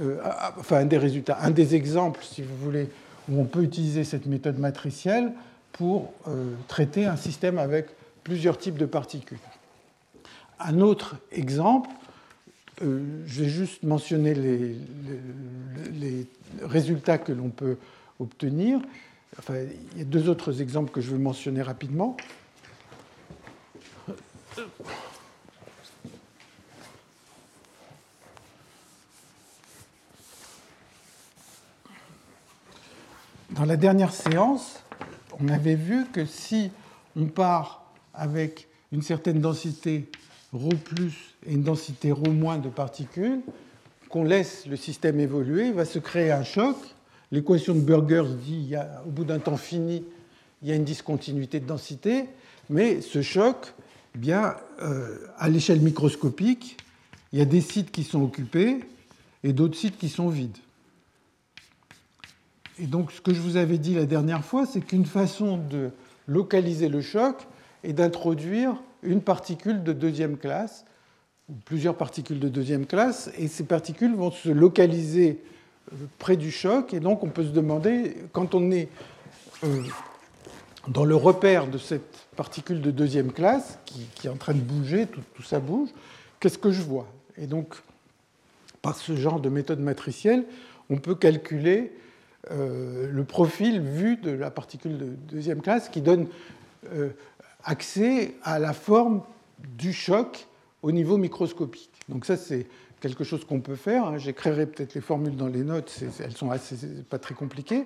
[0.00, 0.20] euh,
[0.58, 2.88] enfin, un des résultats, un des exemples, si vous voulez,
[3.28, 5.32] où on peut utiliser cette méthode matricielle
[5.72, 7.88] pour euh, traiter un système avec
[8.24, 9.38] plusieurs types de particules.
[10.60, 11.90] Un autre exemple,
[12.80, 14.76] je vais juste mentionner les,
[16.00, 16.26] les
[16.62, 17.76] résultats que l'on peut
[18.20, 18.80] obtenir.
[19.38, 19.54] Enfin,
[19.92, 22.16] il y a deux autres exemples que je veux mentionner rapidement.
[33.50, 34.82] Dans la dernière séance,
[35.40, 36.70] on avait vu que si
[37.16, 40.10] on part avec une certaine densité
[40.52, 40.68] ρ
[41.46, 43.40] et une densité ρ- de particules,
[44.10, 46.76] qu'on laisse le système évoluer, il va se créer un choc
[47.30, 50.02] L'équation de Burgers dit qu'au bout d'un temps fini,
[50.62, 52.24] il y a une discontinuité de densité,
[52.70, 53.74] mais ce choc,
[54.14, 56.78] eh bien, euh, à l'échelle microscopique,
[57.34, 58.80] il y a des sites qui sont occupés
[59.44, 60.56] et d'autres sites qui sont vides.
[62.80, 65.90] Et donc, ce que je vous avais dit la dernière fois, c'est qu'une façon de
[66.26, 67.46] localiser le choc
[67.82, 70.84] est d'introduire une particule de deuxième classe,
[71.48, 75.40] ou plusieurs particules de deuxième classe, et ces particules vont se localiser
[76.18, 76.92] près du choc.
[76.94, 78.88] Et donc on peut se demander, quand on est
[79.64, 79.82] euh,
[80.88, 85.06] dans le repère de cette particule de deuxième classe, qui, est en train de bouger,
[85.06, 85.88] tout, ça bouge,
[86.38, 87.06] qu'est-ce que je vois?
[87.36, 87.74] Et donc
[88.82, 90.44] par ce genre de méthode matricielle,
[90.88, 92.07] on peut calculer euh,
[92.50, 96.28] le profil vu de la particule de deuxième classe qui donne
[96.92, 97.10] euh,
[97.64, 99.22] accès à la forme
[99.76, 100.46] du choc
[100.82, 101.90] au niveau microscopique.
[102.08, 102.66] Donc ça, c'est
[103.00, 104.04] quelque chose qu'on peut faire.
[104.06, 104.18] Hein.
[104.18, 106.50] J'écrirai peut-être les formules dans les notes, elles sont
[107.10, 107.84] pas très compliquées.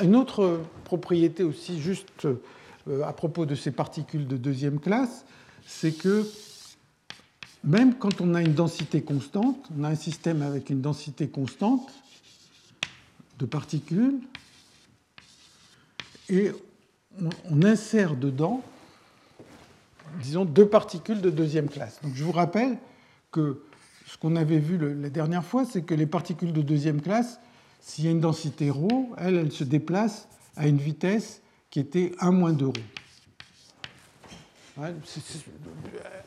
[0.00, 5.24] Une autre propriété aussi, juste euh, à propos de ces particules de deuxième classe,
[5.66, 6.26] c'est que
[7.62, 11.92] même quand on a une densité constante, on a un système avec une densité constante
[13.38, 14.20] de particules,
[16.28, 16.52] et
[17.50, 18.62] on insère dedans,
[20.22, 22.00] disons, deux particules de deuxième classe.
[22.02, 22.78] Donc je vous rappelle
[23.30, 23.62] que
[24.06, 27.40] ce qu'on avait vu la dernière fois, c'est que les particules de deuxième classe,
[27.80, 28.88] s'il y a une densité ρ,
[29.18, 32.72] elles, elles se déplacent à une vitesse qui était 1 moins 2 ρ.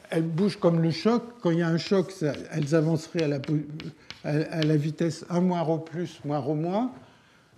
[0.10, 1.24] Elles bougent comme le choc.
[1.42, 2.14] Quand il y a un choc,
[2.52, 3.40] elles avanceraient à la,
[4.25, 6.93] à la vitesse 1 moins ρ plus, moins ρ moins.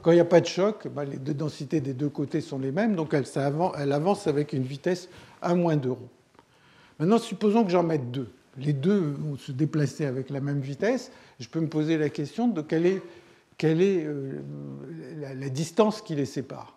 [0.02, 2.58] Quand il n'y a pas de choc, bah, les deux densités des deux côtés sont
[2.58, 5.08] les mêmes, donc elles, avancent avec une vitesse
[5.42, 5.98] 1 moins 2 ρ.
[6.98, 11.10] Maintenant, supposons que j'en mette deux les deux vont se déplacer avec la même vitesse,
[11.40, 13.02] je peux me poser la question de quelle est,
[13.58, 14.40] quelle est euh,
[15.18, 16.74] la, distance qui les sépare.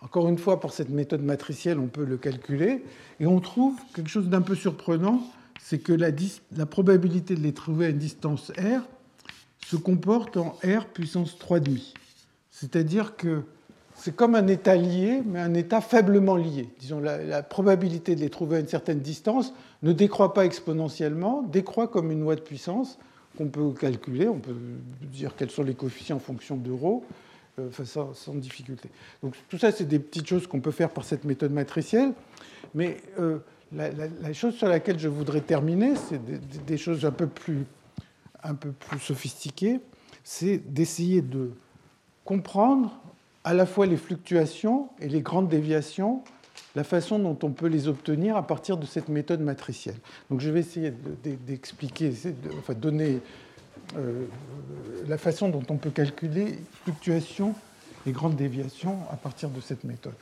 [0.00, 2.84] Encore une fois, pour cette méthode matricielle, on peut le calculer,
[3.20, 5.22] et on trouve quelque chose d'un peu surprenant,
[5.61, 6.09] c'est que la,
[6.55, 8.81] la, probabilité de les trouver à une distance r
[9.65, 11.93] se comporte en r puissance 3,5.
[12.51, 13.43] C'est-à-dire que
[13.99, 16.69] c'est comme un état lié, mais un état faiblement lié.
[16.79, 19.53] Disons, la, probabilité de les trouver à une certaine distance
[19.83, 22.97] ne décroît pas exponentiellement, décroît comme une loi de puissance
[23.37, 24.27] qu'on peut calculer.
[24.29, 24.55] On peut
[25.01, 27.03] dire quels sont les coefficients en fonction de rho,
[27.59, 28.89] euh, sans, difficulté.
[29.21, 32.13] Donc tout ça, c'est des petites choses qu'on peut faire par cette méthode matricielle.
[32.73, 33.39] Mais euh,
[33.71, 36.19] la, chose sur laquelle je voudrais terminer, c'est
[36.65, 37.65] des, choses un peu plus,
[38.43, 39.79] un peu plus sophistiquées,
[40.23, 41.51] c'est d'essayer de
[42.25, 42.99] comprendre
[43.43, 46.23] à la fois les fluctuations et les grandes déviations,
[46.75, 49.97] la façon dont on peut les obtenir à partir de cette méthode matricielle.
[50.29, 50.93] Donc je vais essayer
[51.23, 53.19] d'expliquer, de, enfin donner
[53.97, 54.25] euh,
[55.07, 57.55] la façon dont on peut calculer fluctuations
[58.05, 60.13] et grandes déviations à partir de cette méthode.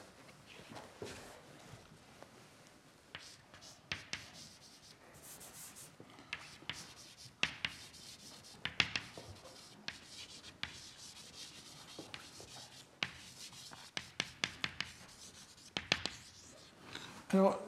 [17.34, 17.60] Alors,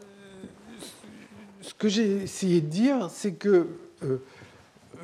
[1.61, 3.67] ce que j'ai essayé de dire, c'est que
[4.03, 4.17] euh,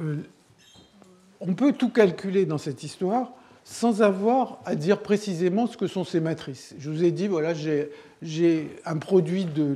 [0.01, 0.17] euh,
[1.41, 3.33] on peut tout calculer dans cette histoire
[3.65, 6.73] sans avoir à dire précisément ce que sont ces matrices.
[6.79, 9.75] Je vous ai dit, voilà, j'ai un produit de,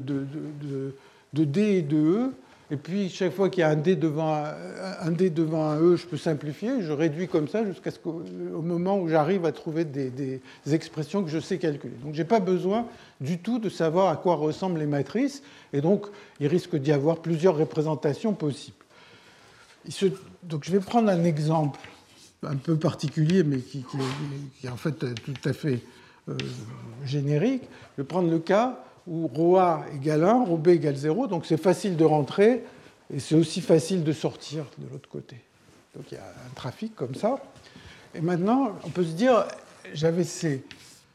[1.34, 2.34] D et de E,
[2.72, 5.96] et puis, chaque fois qu'il y a un D, devant un, D devant un E,
[5.96, 6.84] je peux simplifier.
[6.84, 8.22] Je réduis comme ça jusqu'à ce qu'au
[8.62, 10.40] moment où j'arrive à trouver des,
[10.72, 11.96] expressions que je sais calculer.
[12.04, 12.86] Donc, je n'ai pas besoin
[13.22, 15.42] du tout de savoir à quoi ressemblent les matrices.
[15.74, 16.06] Et donc,
[16.40, 18.78] il risque d'y avoir plusieurs représentations possibles.
[20.44, 21.80] Donc, je vais prendre un exemple
[22.44, 23.84] un peu particulier, mais qui,
[24.64, 25.82] est en fait tout à fait
[26.30, 26.38] euh,
[27.04, 27.64] générique.
[27.98, 31.27] Je vais prendre le cas où ρA égale 1, ρB égale 0.
[31.27, 32.65] Donc c'est facile de rentrer
[33.13, 35.37] et c'est aussi facile de sortir de l'autre côté.
[35.95, 37.43] Donc il y a un trafic comme ça.
[38.15, 39.45] Et maintenant, on peut se dire,
[39.93, 40.65] j'avais ces,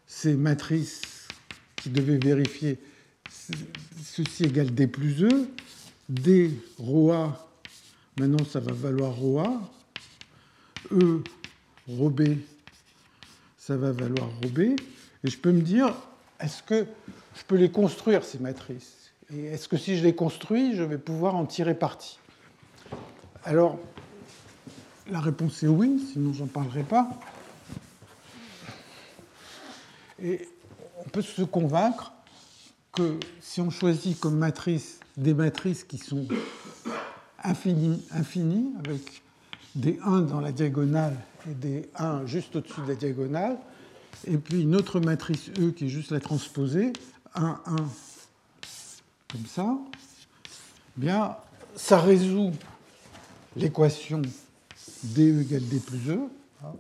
[0.06, 1.28] ces matrices
[1.78, 2.78] qui devaient vérifier
[4.04, 5.50] ceci égale D plus E.
[6.10, 7.48] D ρA,
[8.18, 9.62] maintenant ça va valoir ρA.
[10.92, 11.24] E
[11.88, 12.38] ρB,
[13.58, 14.60] ça va valoir ρB.
[14.60, 15.94] Et je peux me dire,
[16.40, 16.86] est-ce que
[17.35, 19.11] je peux les construire, ces matrices.
[19.33, 22.19] Et est-ce que si je les construis, je vais pouvoir en tirer parti?
[23.45, 23.79] Alors,
[25.11, 27.09] la réponse est oui, sinon j'en parlerai pas.
[30.23, 30.49] Et
[31.05, 32.13] on peut se convaincre
[32.93, 36.27] que si on choisit comme matrice des matrices qui sont
[37.43, 39.23] infinies, infinies avec
[39.75, 41.17] des 1 dans la diagonale
[41.51, 43.59] et des 1 juste au-dessus de la diagonale,
[44.27, 46.93] et puis une autre matrice E qui est juste la transposée,
[47.36, 47.76] 1, 1,
[49.32, 49.78] comme ça,
[50.98, 51.36] eh bien,
[51.76, 52.52] ça résout
[53.56, 54.22] l'équation
[55.04, 56.20] DE égale D plus E.
[56.64, 56.74] Ah,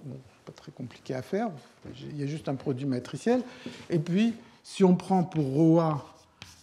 [0.45, 1.49] pas très compliqué à faire,
[1.95, 3.43] il y a juste un produit matriciel.
[3.89, 4.33] Et puis,
[4.63, 6.05] si on prend pour ρA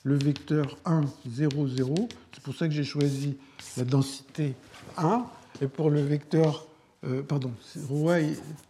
[0.03, 3.37] le vecteur 1, 0, 0, c'est pour ça que j'ai choisi
[3.77, 4.55] la densité
[4.97, 5.25] 1,
[5.63, 6.67] et pour le vecteur,
[7.05, 7.53] euh, pardon,
[7.91, 8.19] ρA,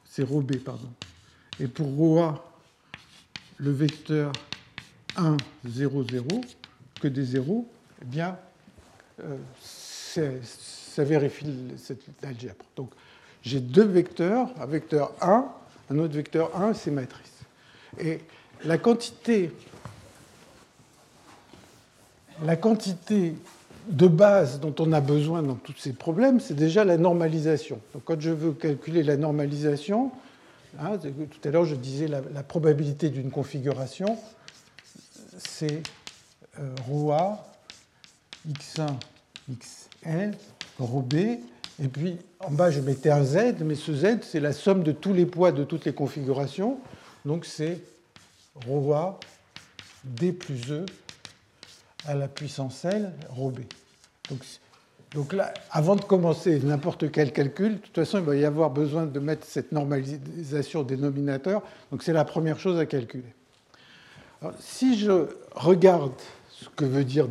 [0.05, 0.89] c'est ρB, pardon.
[1.59, 2.45] Et pour ρA,
[3.59, 4.33] le vecteur
[5.18, 6.28] 1, 0, 0,
[7.02, 7.68] que des zéros,
[8.02, 8.38] eh bien,
[9.24, 12.66] euh, ça vérifie cette algèbre.
[12.76, 12.92] Donc
[13.44, 15.46] j'ai deux vecteurs, un vecteur 1,
[15.90, 17.32] un autre vecteur 1, c'est matrice.
[18.00, 18.20] Et
[18.66, 19.52] la quantité,
[22.44, 23.36] la quantité
[23.88, 27.80] de base dont on a besoin dans tous ces problèmes, c'est déjà la normalisation.
[27.94, 30.12] Donc quand je veux calculer la normalisation,
[30.80, 34.18] hein, tout à l'heure je disais la, probabilité d'une configuration,
[35.41, 35.83] c'est
[36.59, 37.47] euh, ρA,
[38.49, 38.87] x1,
[39.51, 40.37] xl,
[40.81, 44.83] ρb, et puis en bas je mettais un z, mais ce z c'est la somme
[44.83, 46.79] de tous les poids de toutes les configurations,
[47.25, 47.81] donc c'est
[48.67, 49.19] ρA
[50.05, 50.87] d plus e
[52.07, 53.61] à la puissance L, ρb.
[54.31, 54.41] Donc,
[55.13, 58.71] donc là, avant de commencer n'importe quel calcul, de toute façon, il va y avoir
[58.71, 61.63] besoin de mettre cette normalisation au dénominateur.
[61.91, 63.33] Donc c'est la première chose à calculer.
[64.60, 66.14] si je regarde
[66.50, 67.28] ce que veut dire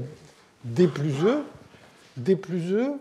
[0.65, 1.43] D plus E,
[2.17, 2.93] D plus E,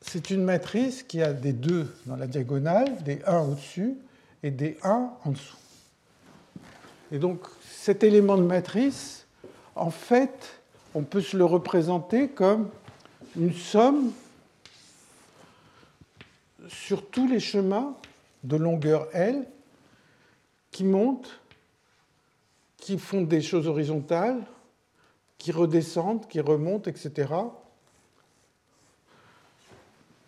[0.00, 3.94] c'est une matrice qui a des 2 dans la diagonale, des 1 au-dessus
[4.42, 5.56] et des 1 en dessous.
[7.12, 9.26] Et donc cet élément de matrice,
[9.76, 10.60] en fait,
[10.94, 12.70] on peut se le représenter comme
[13.36, 14.12] une somme
[16.68, 17.94] sur tous les chemins
[18.42, 19.46] de longueur L
[20.70, 21.40] qui montent,
[22.76, 24.40] qui font des choses horizontales,
[25.38, 27.32] qui redescendent, qui remontent, etc.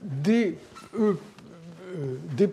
[0.02, 0.56] D,
[0.94, 1.16] e,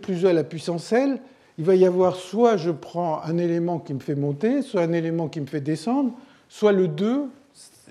[0.01, 1.19] plus E à la puissance L,
[1.57, 4.93] il va y avoir soit je prends un élément qui me fait monter, soit un
[4.93, 6.13] élément qui me fait descendre,
[6.47, 7.23] soit le 2,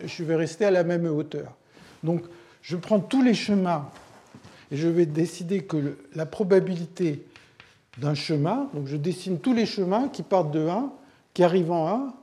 [0.04, 1.54] je vais rester à la même hauteur.
[2.02, 2.22] Donc
[2.62, 3.90] je prends tous les chemins
[4.70, 7.24] et je vais décider que la probabilité
[7.98, 10.92] d'un chemin, donc je dessine tous les chemins qui partent de 1,
[11.34, 12.14] qui arrivent en 1,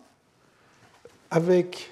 [1.32, 1.92] avec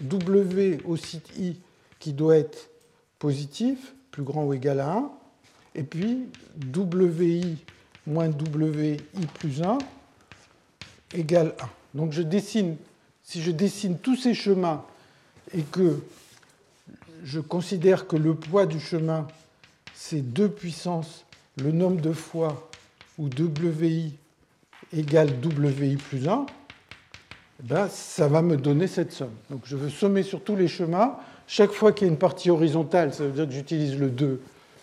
[0.00, 1.56] W au site I
[1.98, 2.70] qui doit être
[3.18, 5.10] positif, plus grand ou égal à 1,
[5.74, 6.26] et puis
[6.76, 7.58] WI
[8.06, 8.96] moins WI
[9.34, 9.78] plus 1
[11.14, 11.68] égale 1.
[11.94, 12.76] Donc je dessine,
[13.22, 14.84] si je dessine tous ces chemins
[15.54, 16.00] et que
[17.24, 19.26] je considère que le poids du chemin,
[19.94, 21.24] c'est 2 puissance
[21.62, 22.68] le nombre de fois
[23.18, 24.14] où WI
[24.96, 26.46] égale WI plus 1,
[27.60, 29.34] eh ben, ça va me donner cette somme.
[29.50, 31.16] Donc je veux sommer sur tous les chemins.
[31.46, 34.40] Chaque fois qu'il y a une partie horizontale, ça veut dire que j'utilise le 2,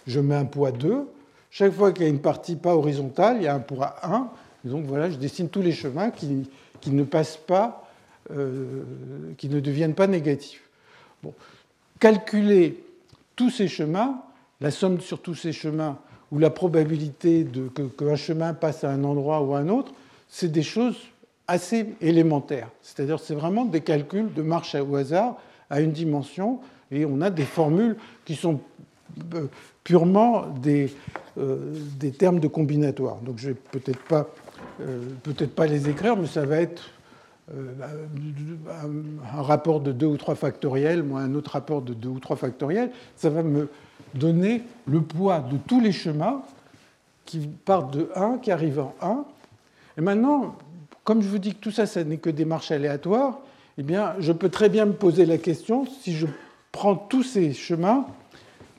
[0.08, 1.08] je mets un poids 2.
[1.52, 4.30] Chaque fois qu'il y a une partie pas horizontale, il y a un poids 1.
[4.66, 6.48] Et donc voilà, je dessine tous les chemins qui,
[6.88, 7.88] ne passent pas,
[8.32, 8.84] euh,
[9.38, 10.64] qui ne deviennent pas négatifs.
[12.00, 12.84] Calculer
[13.36, 14.22] tous ces chemins,
[14.60, 15.98] la somme sur tous ces chemins,
[16.36, 17.48] ou la probabilité
[17.98, 19.94] qu'un chemin passe à un endroit ou à un autre,
[20.28, 20.98] c'est des choses
[21.48, 22.68] assez élémentaires.
[22.82, 25.38] C'est-à-dire c'est vraiment des calculs de marche au hasard
[25.70, 26.60] à une dimension,
[26.92, 27.96] et on a des formules
[28.26, 28.60] qui sont
[29.34, 29.46] euh,
[29.84, 30.94] purement des,
[31.38, 33.16] euh, des termes de combinatoire.
[33.22, 34.28] Donc je ne vais peut-être pas,
[34.82, 36.92] euh, peut pas les écrire, mais ça va être
[39.34, 42.36] un rapport de 2 ou 3 factoriels, moins un autre rapport de 2 ou 3
[42.36, 42.90] factoriels.
[43.16, 43.70] Ça va me
[44.16, 46.42] donner le poids de tous les chemins
[47.26, 49.26] qui partent de 1, qui arrivent en 1.
[49.98, 50.56] Et maintenant,
[51.04, 53.40] comme je vous dis que tout ça, ce n'est que des marches aléatoires,
[53.78, 56.28] eh bien, je peux très bien me poser la question, si je
[56.72, 58.06] prends tous ces chemins,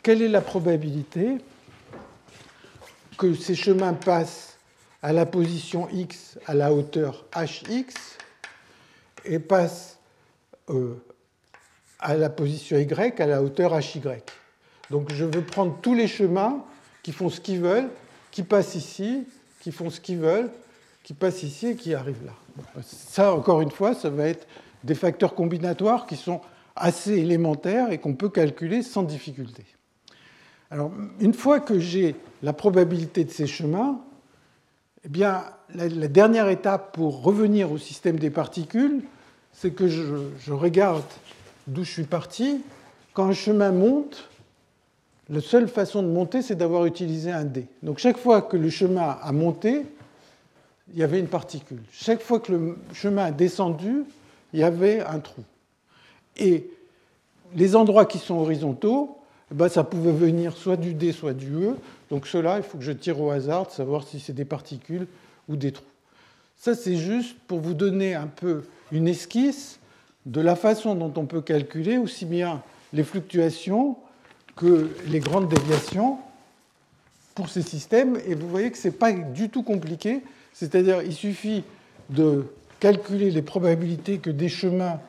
[0.02, 1.38] quelle est la probabilité
[3.18, 4.58] que ces chemins passent
[5.02, 7.94] à la position x à la hauteur hx
[9.24, 9.98] et passent
[10.70, 10.94] euh,
[11.98, 14.00] à la position y à la hauteur hy
[14.90, 16.64] donc je veux prendre tous les chemins
[17.02, 17.88] qui font ce qu'ils veulent,
[18.30, 19.24] qui passent ici,
[19.60, 20.50] qui font ce qu'ils veulent,
[21.02, 22.32] qui passent ici et qui arrivent là.
[22.82, 24.46] Ça, encore une fois, ça va être
[24.84, 26.40] des facteurs combinatoires qui sont
[26.74, 29.64] assez élémentaires et qu'on peut calculer sans difficulté.
[30.70, 30.90] Alors,
[31.20, 34.00] une fois que j'ai la probabilité de ces chemins,
[35.04, 35.44] eh bien,
[35.74, 39.02] la, dernière étape pour revenir au système des particules,
[39.52, 40.02] c'est que je,
[40.40, 41.04] je regarde
[41.66, 42.62] d'où je suis parti.
[43.14, 44.28] Quand un chemin monte,
[45.28, 47.66] la seule façon de monter, c'est d'avoir utilisé un dé.
[47.82, 49.82] Donc chaque fois que le chemin a monté,
[50.92, 51.82] il y avait une particule.
[51.92, 54.04] Chaque fois que le chemin a descendu,
[54.52, 55.42] il y avait un trou.
[56.36, 56.70] Et
[57.54, 59.18] les endroits qui sont horizontaux,
[59.50, 61.76] eh ben, ça pouvait venir soit du D, soit du E.
[62.10, 65.08] Donc cela, il faut que je tire au hasard de savoir si c'est des particules
[65.48, 65.84] ou des trous.
[66.56, 69.78] Ça, c'est juste pour vous donner un peu une esquisse
[70.24, 72.62] de la façon dont on peut calculer aussi bien
[72.92, 73.96] les fluctuations
[74.56, 76.18] que les grandes déviations
[77.34, 78.18] pour ces systèmes.
[78.26, 80.22] Et vous voyez que ce n'est pas du tout compliqué.
[80.52, 81.62] C'est-à-dire il suffit
[82.10, 82.46] de
[82.80, 85.00] calculer les probabilités que des chemins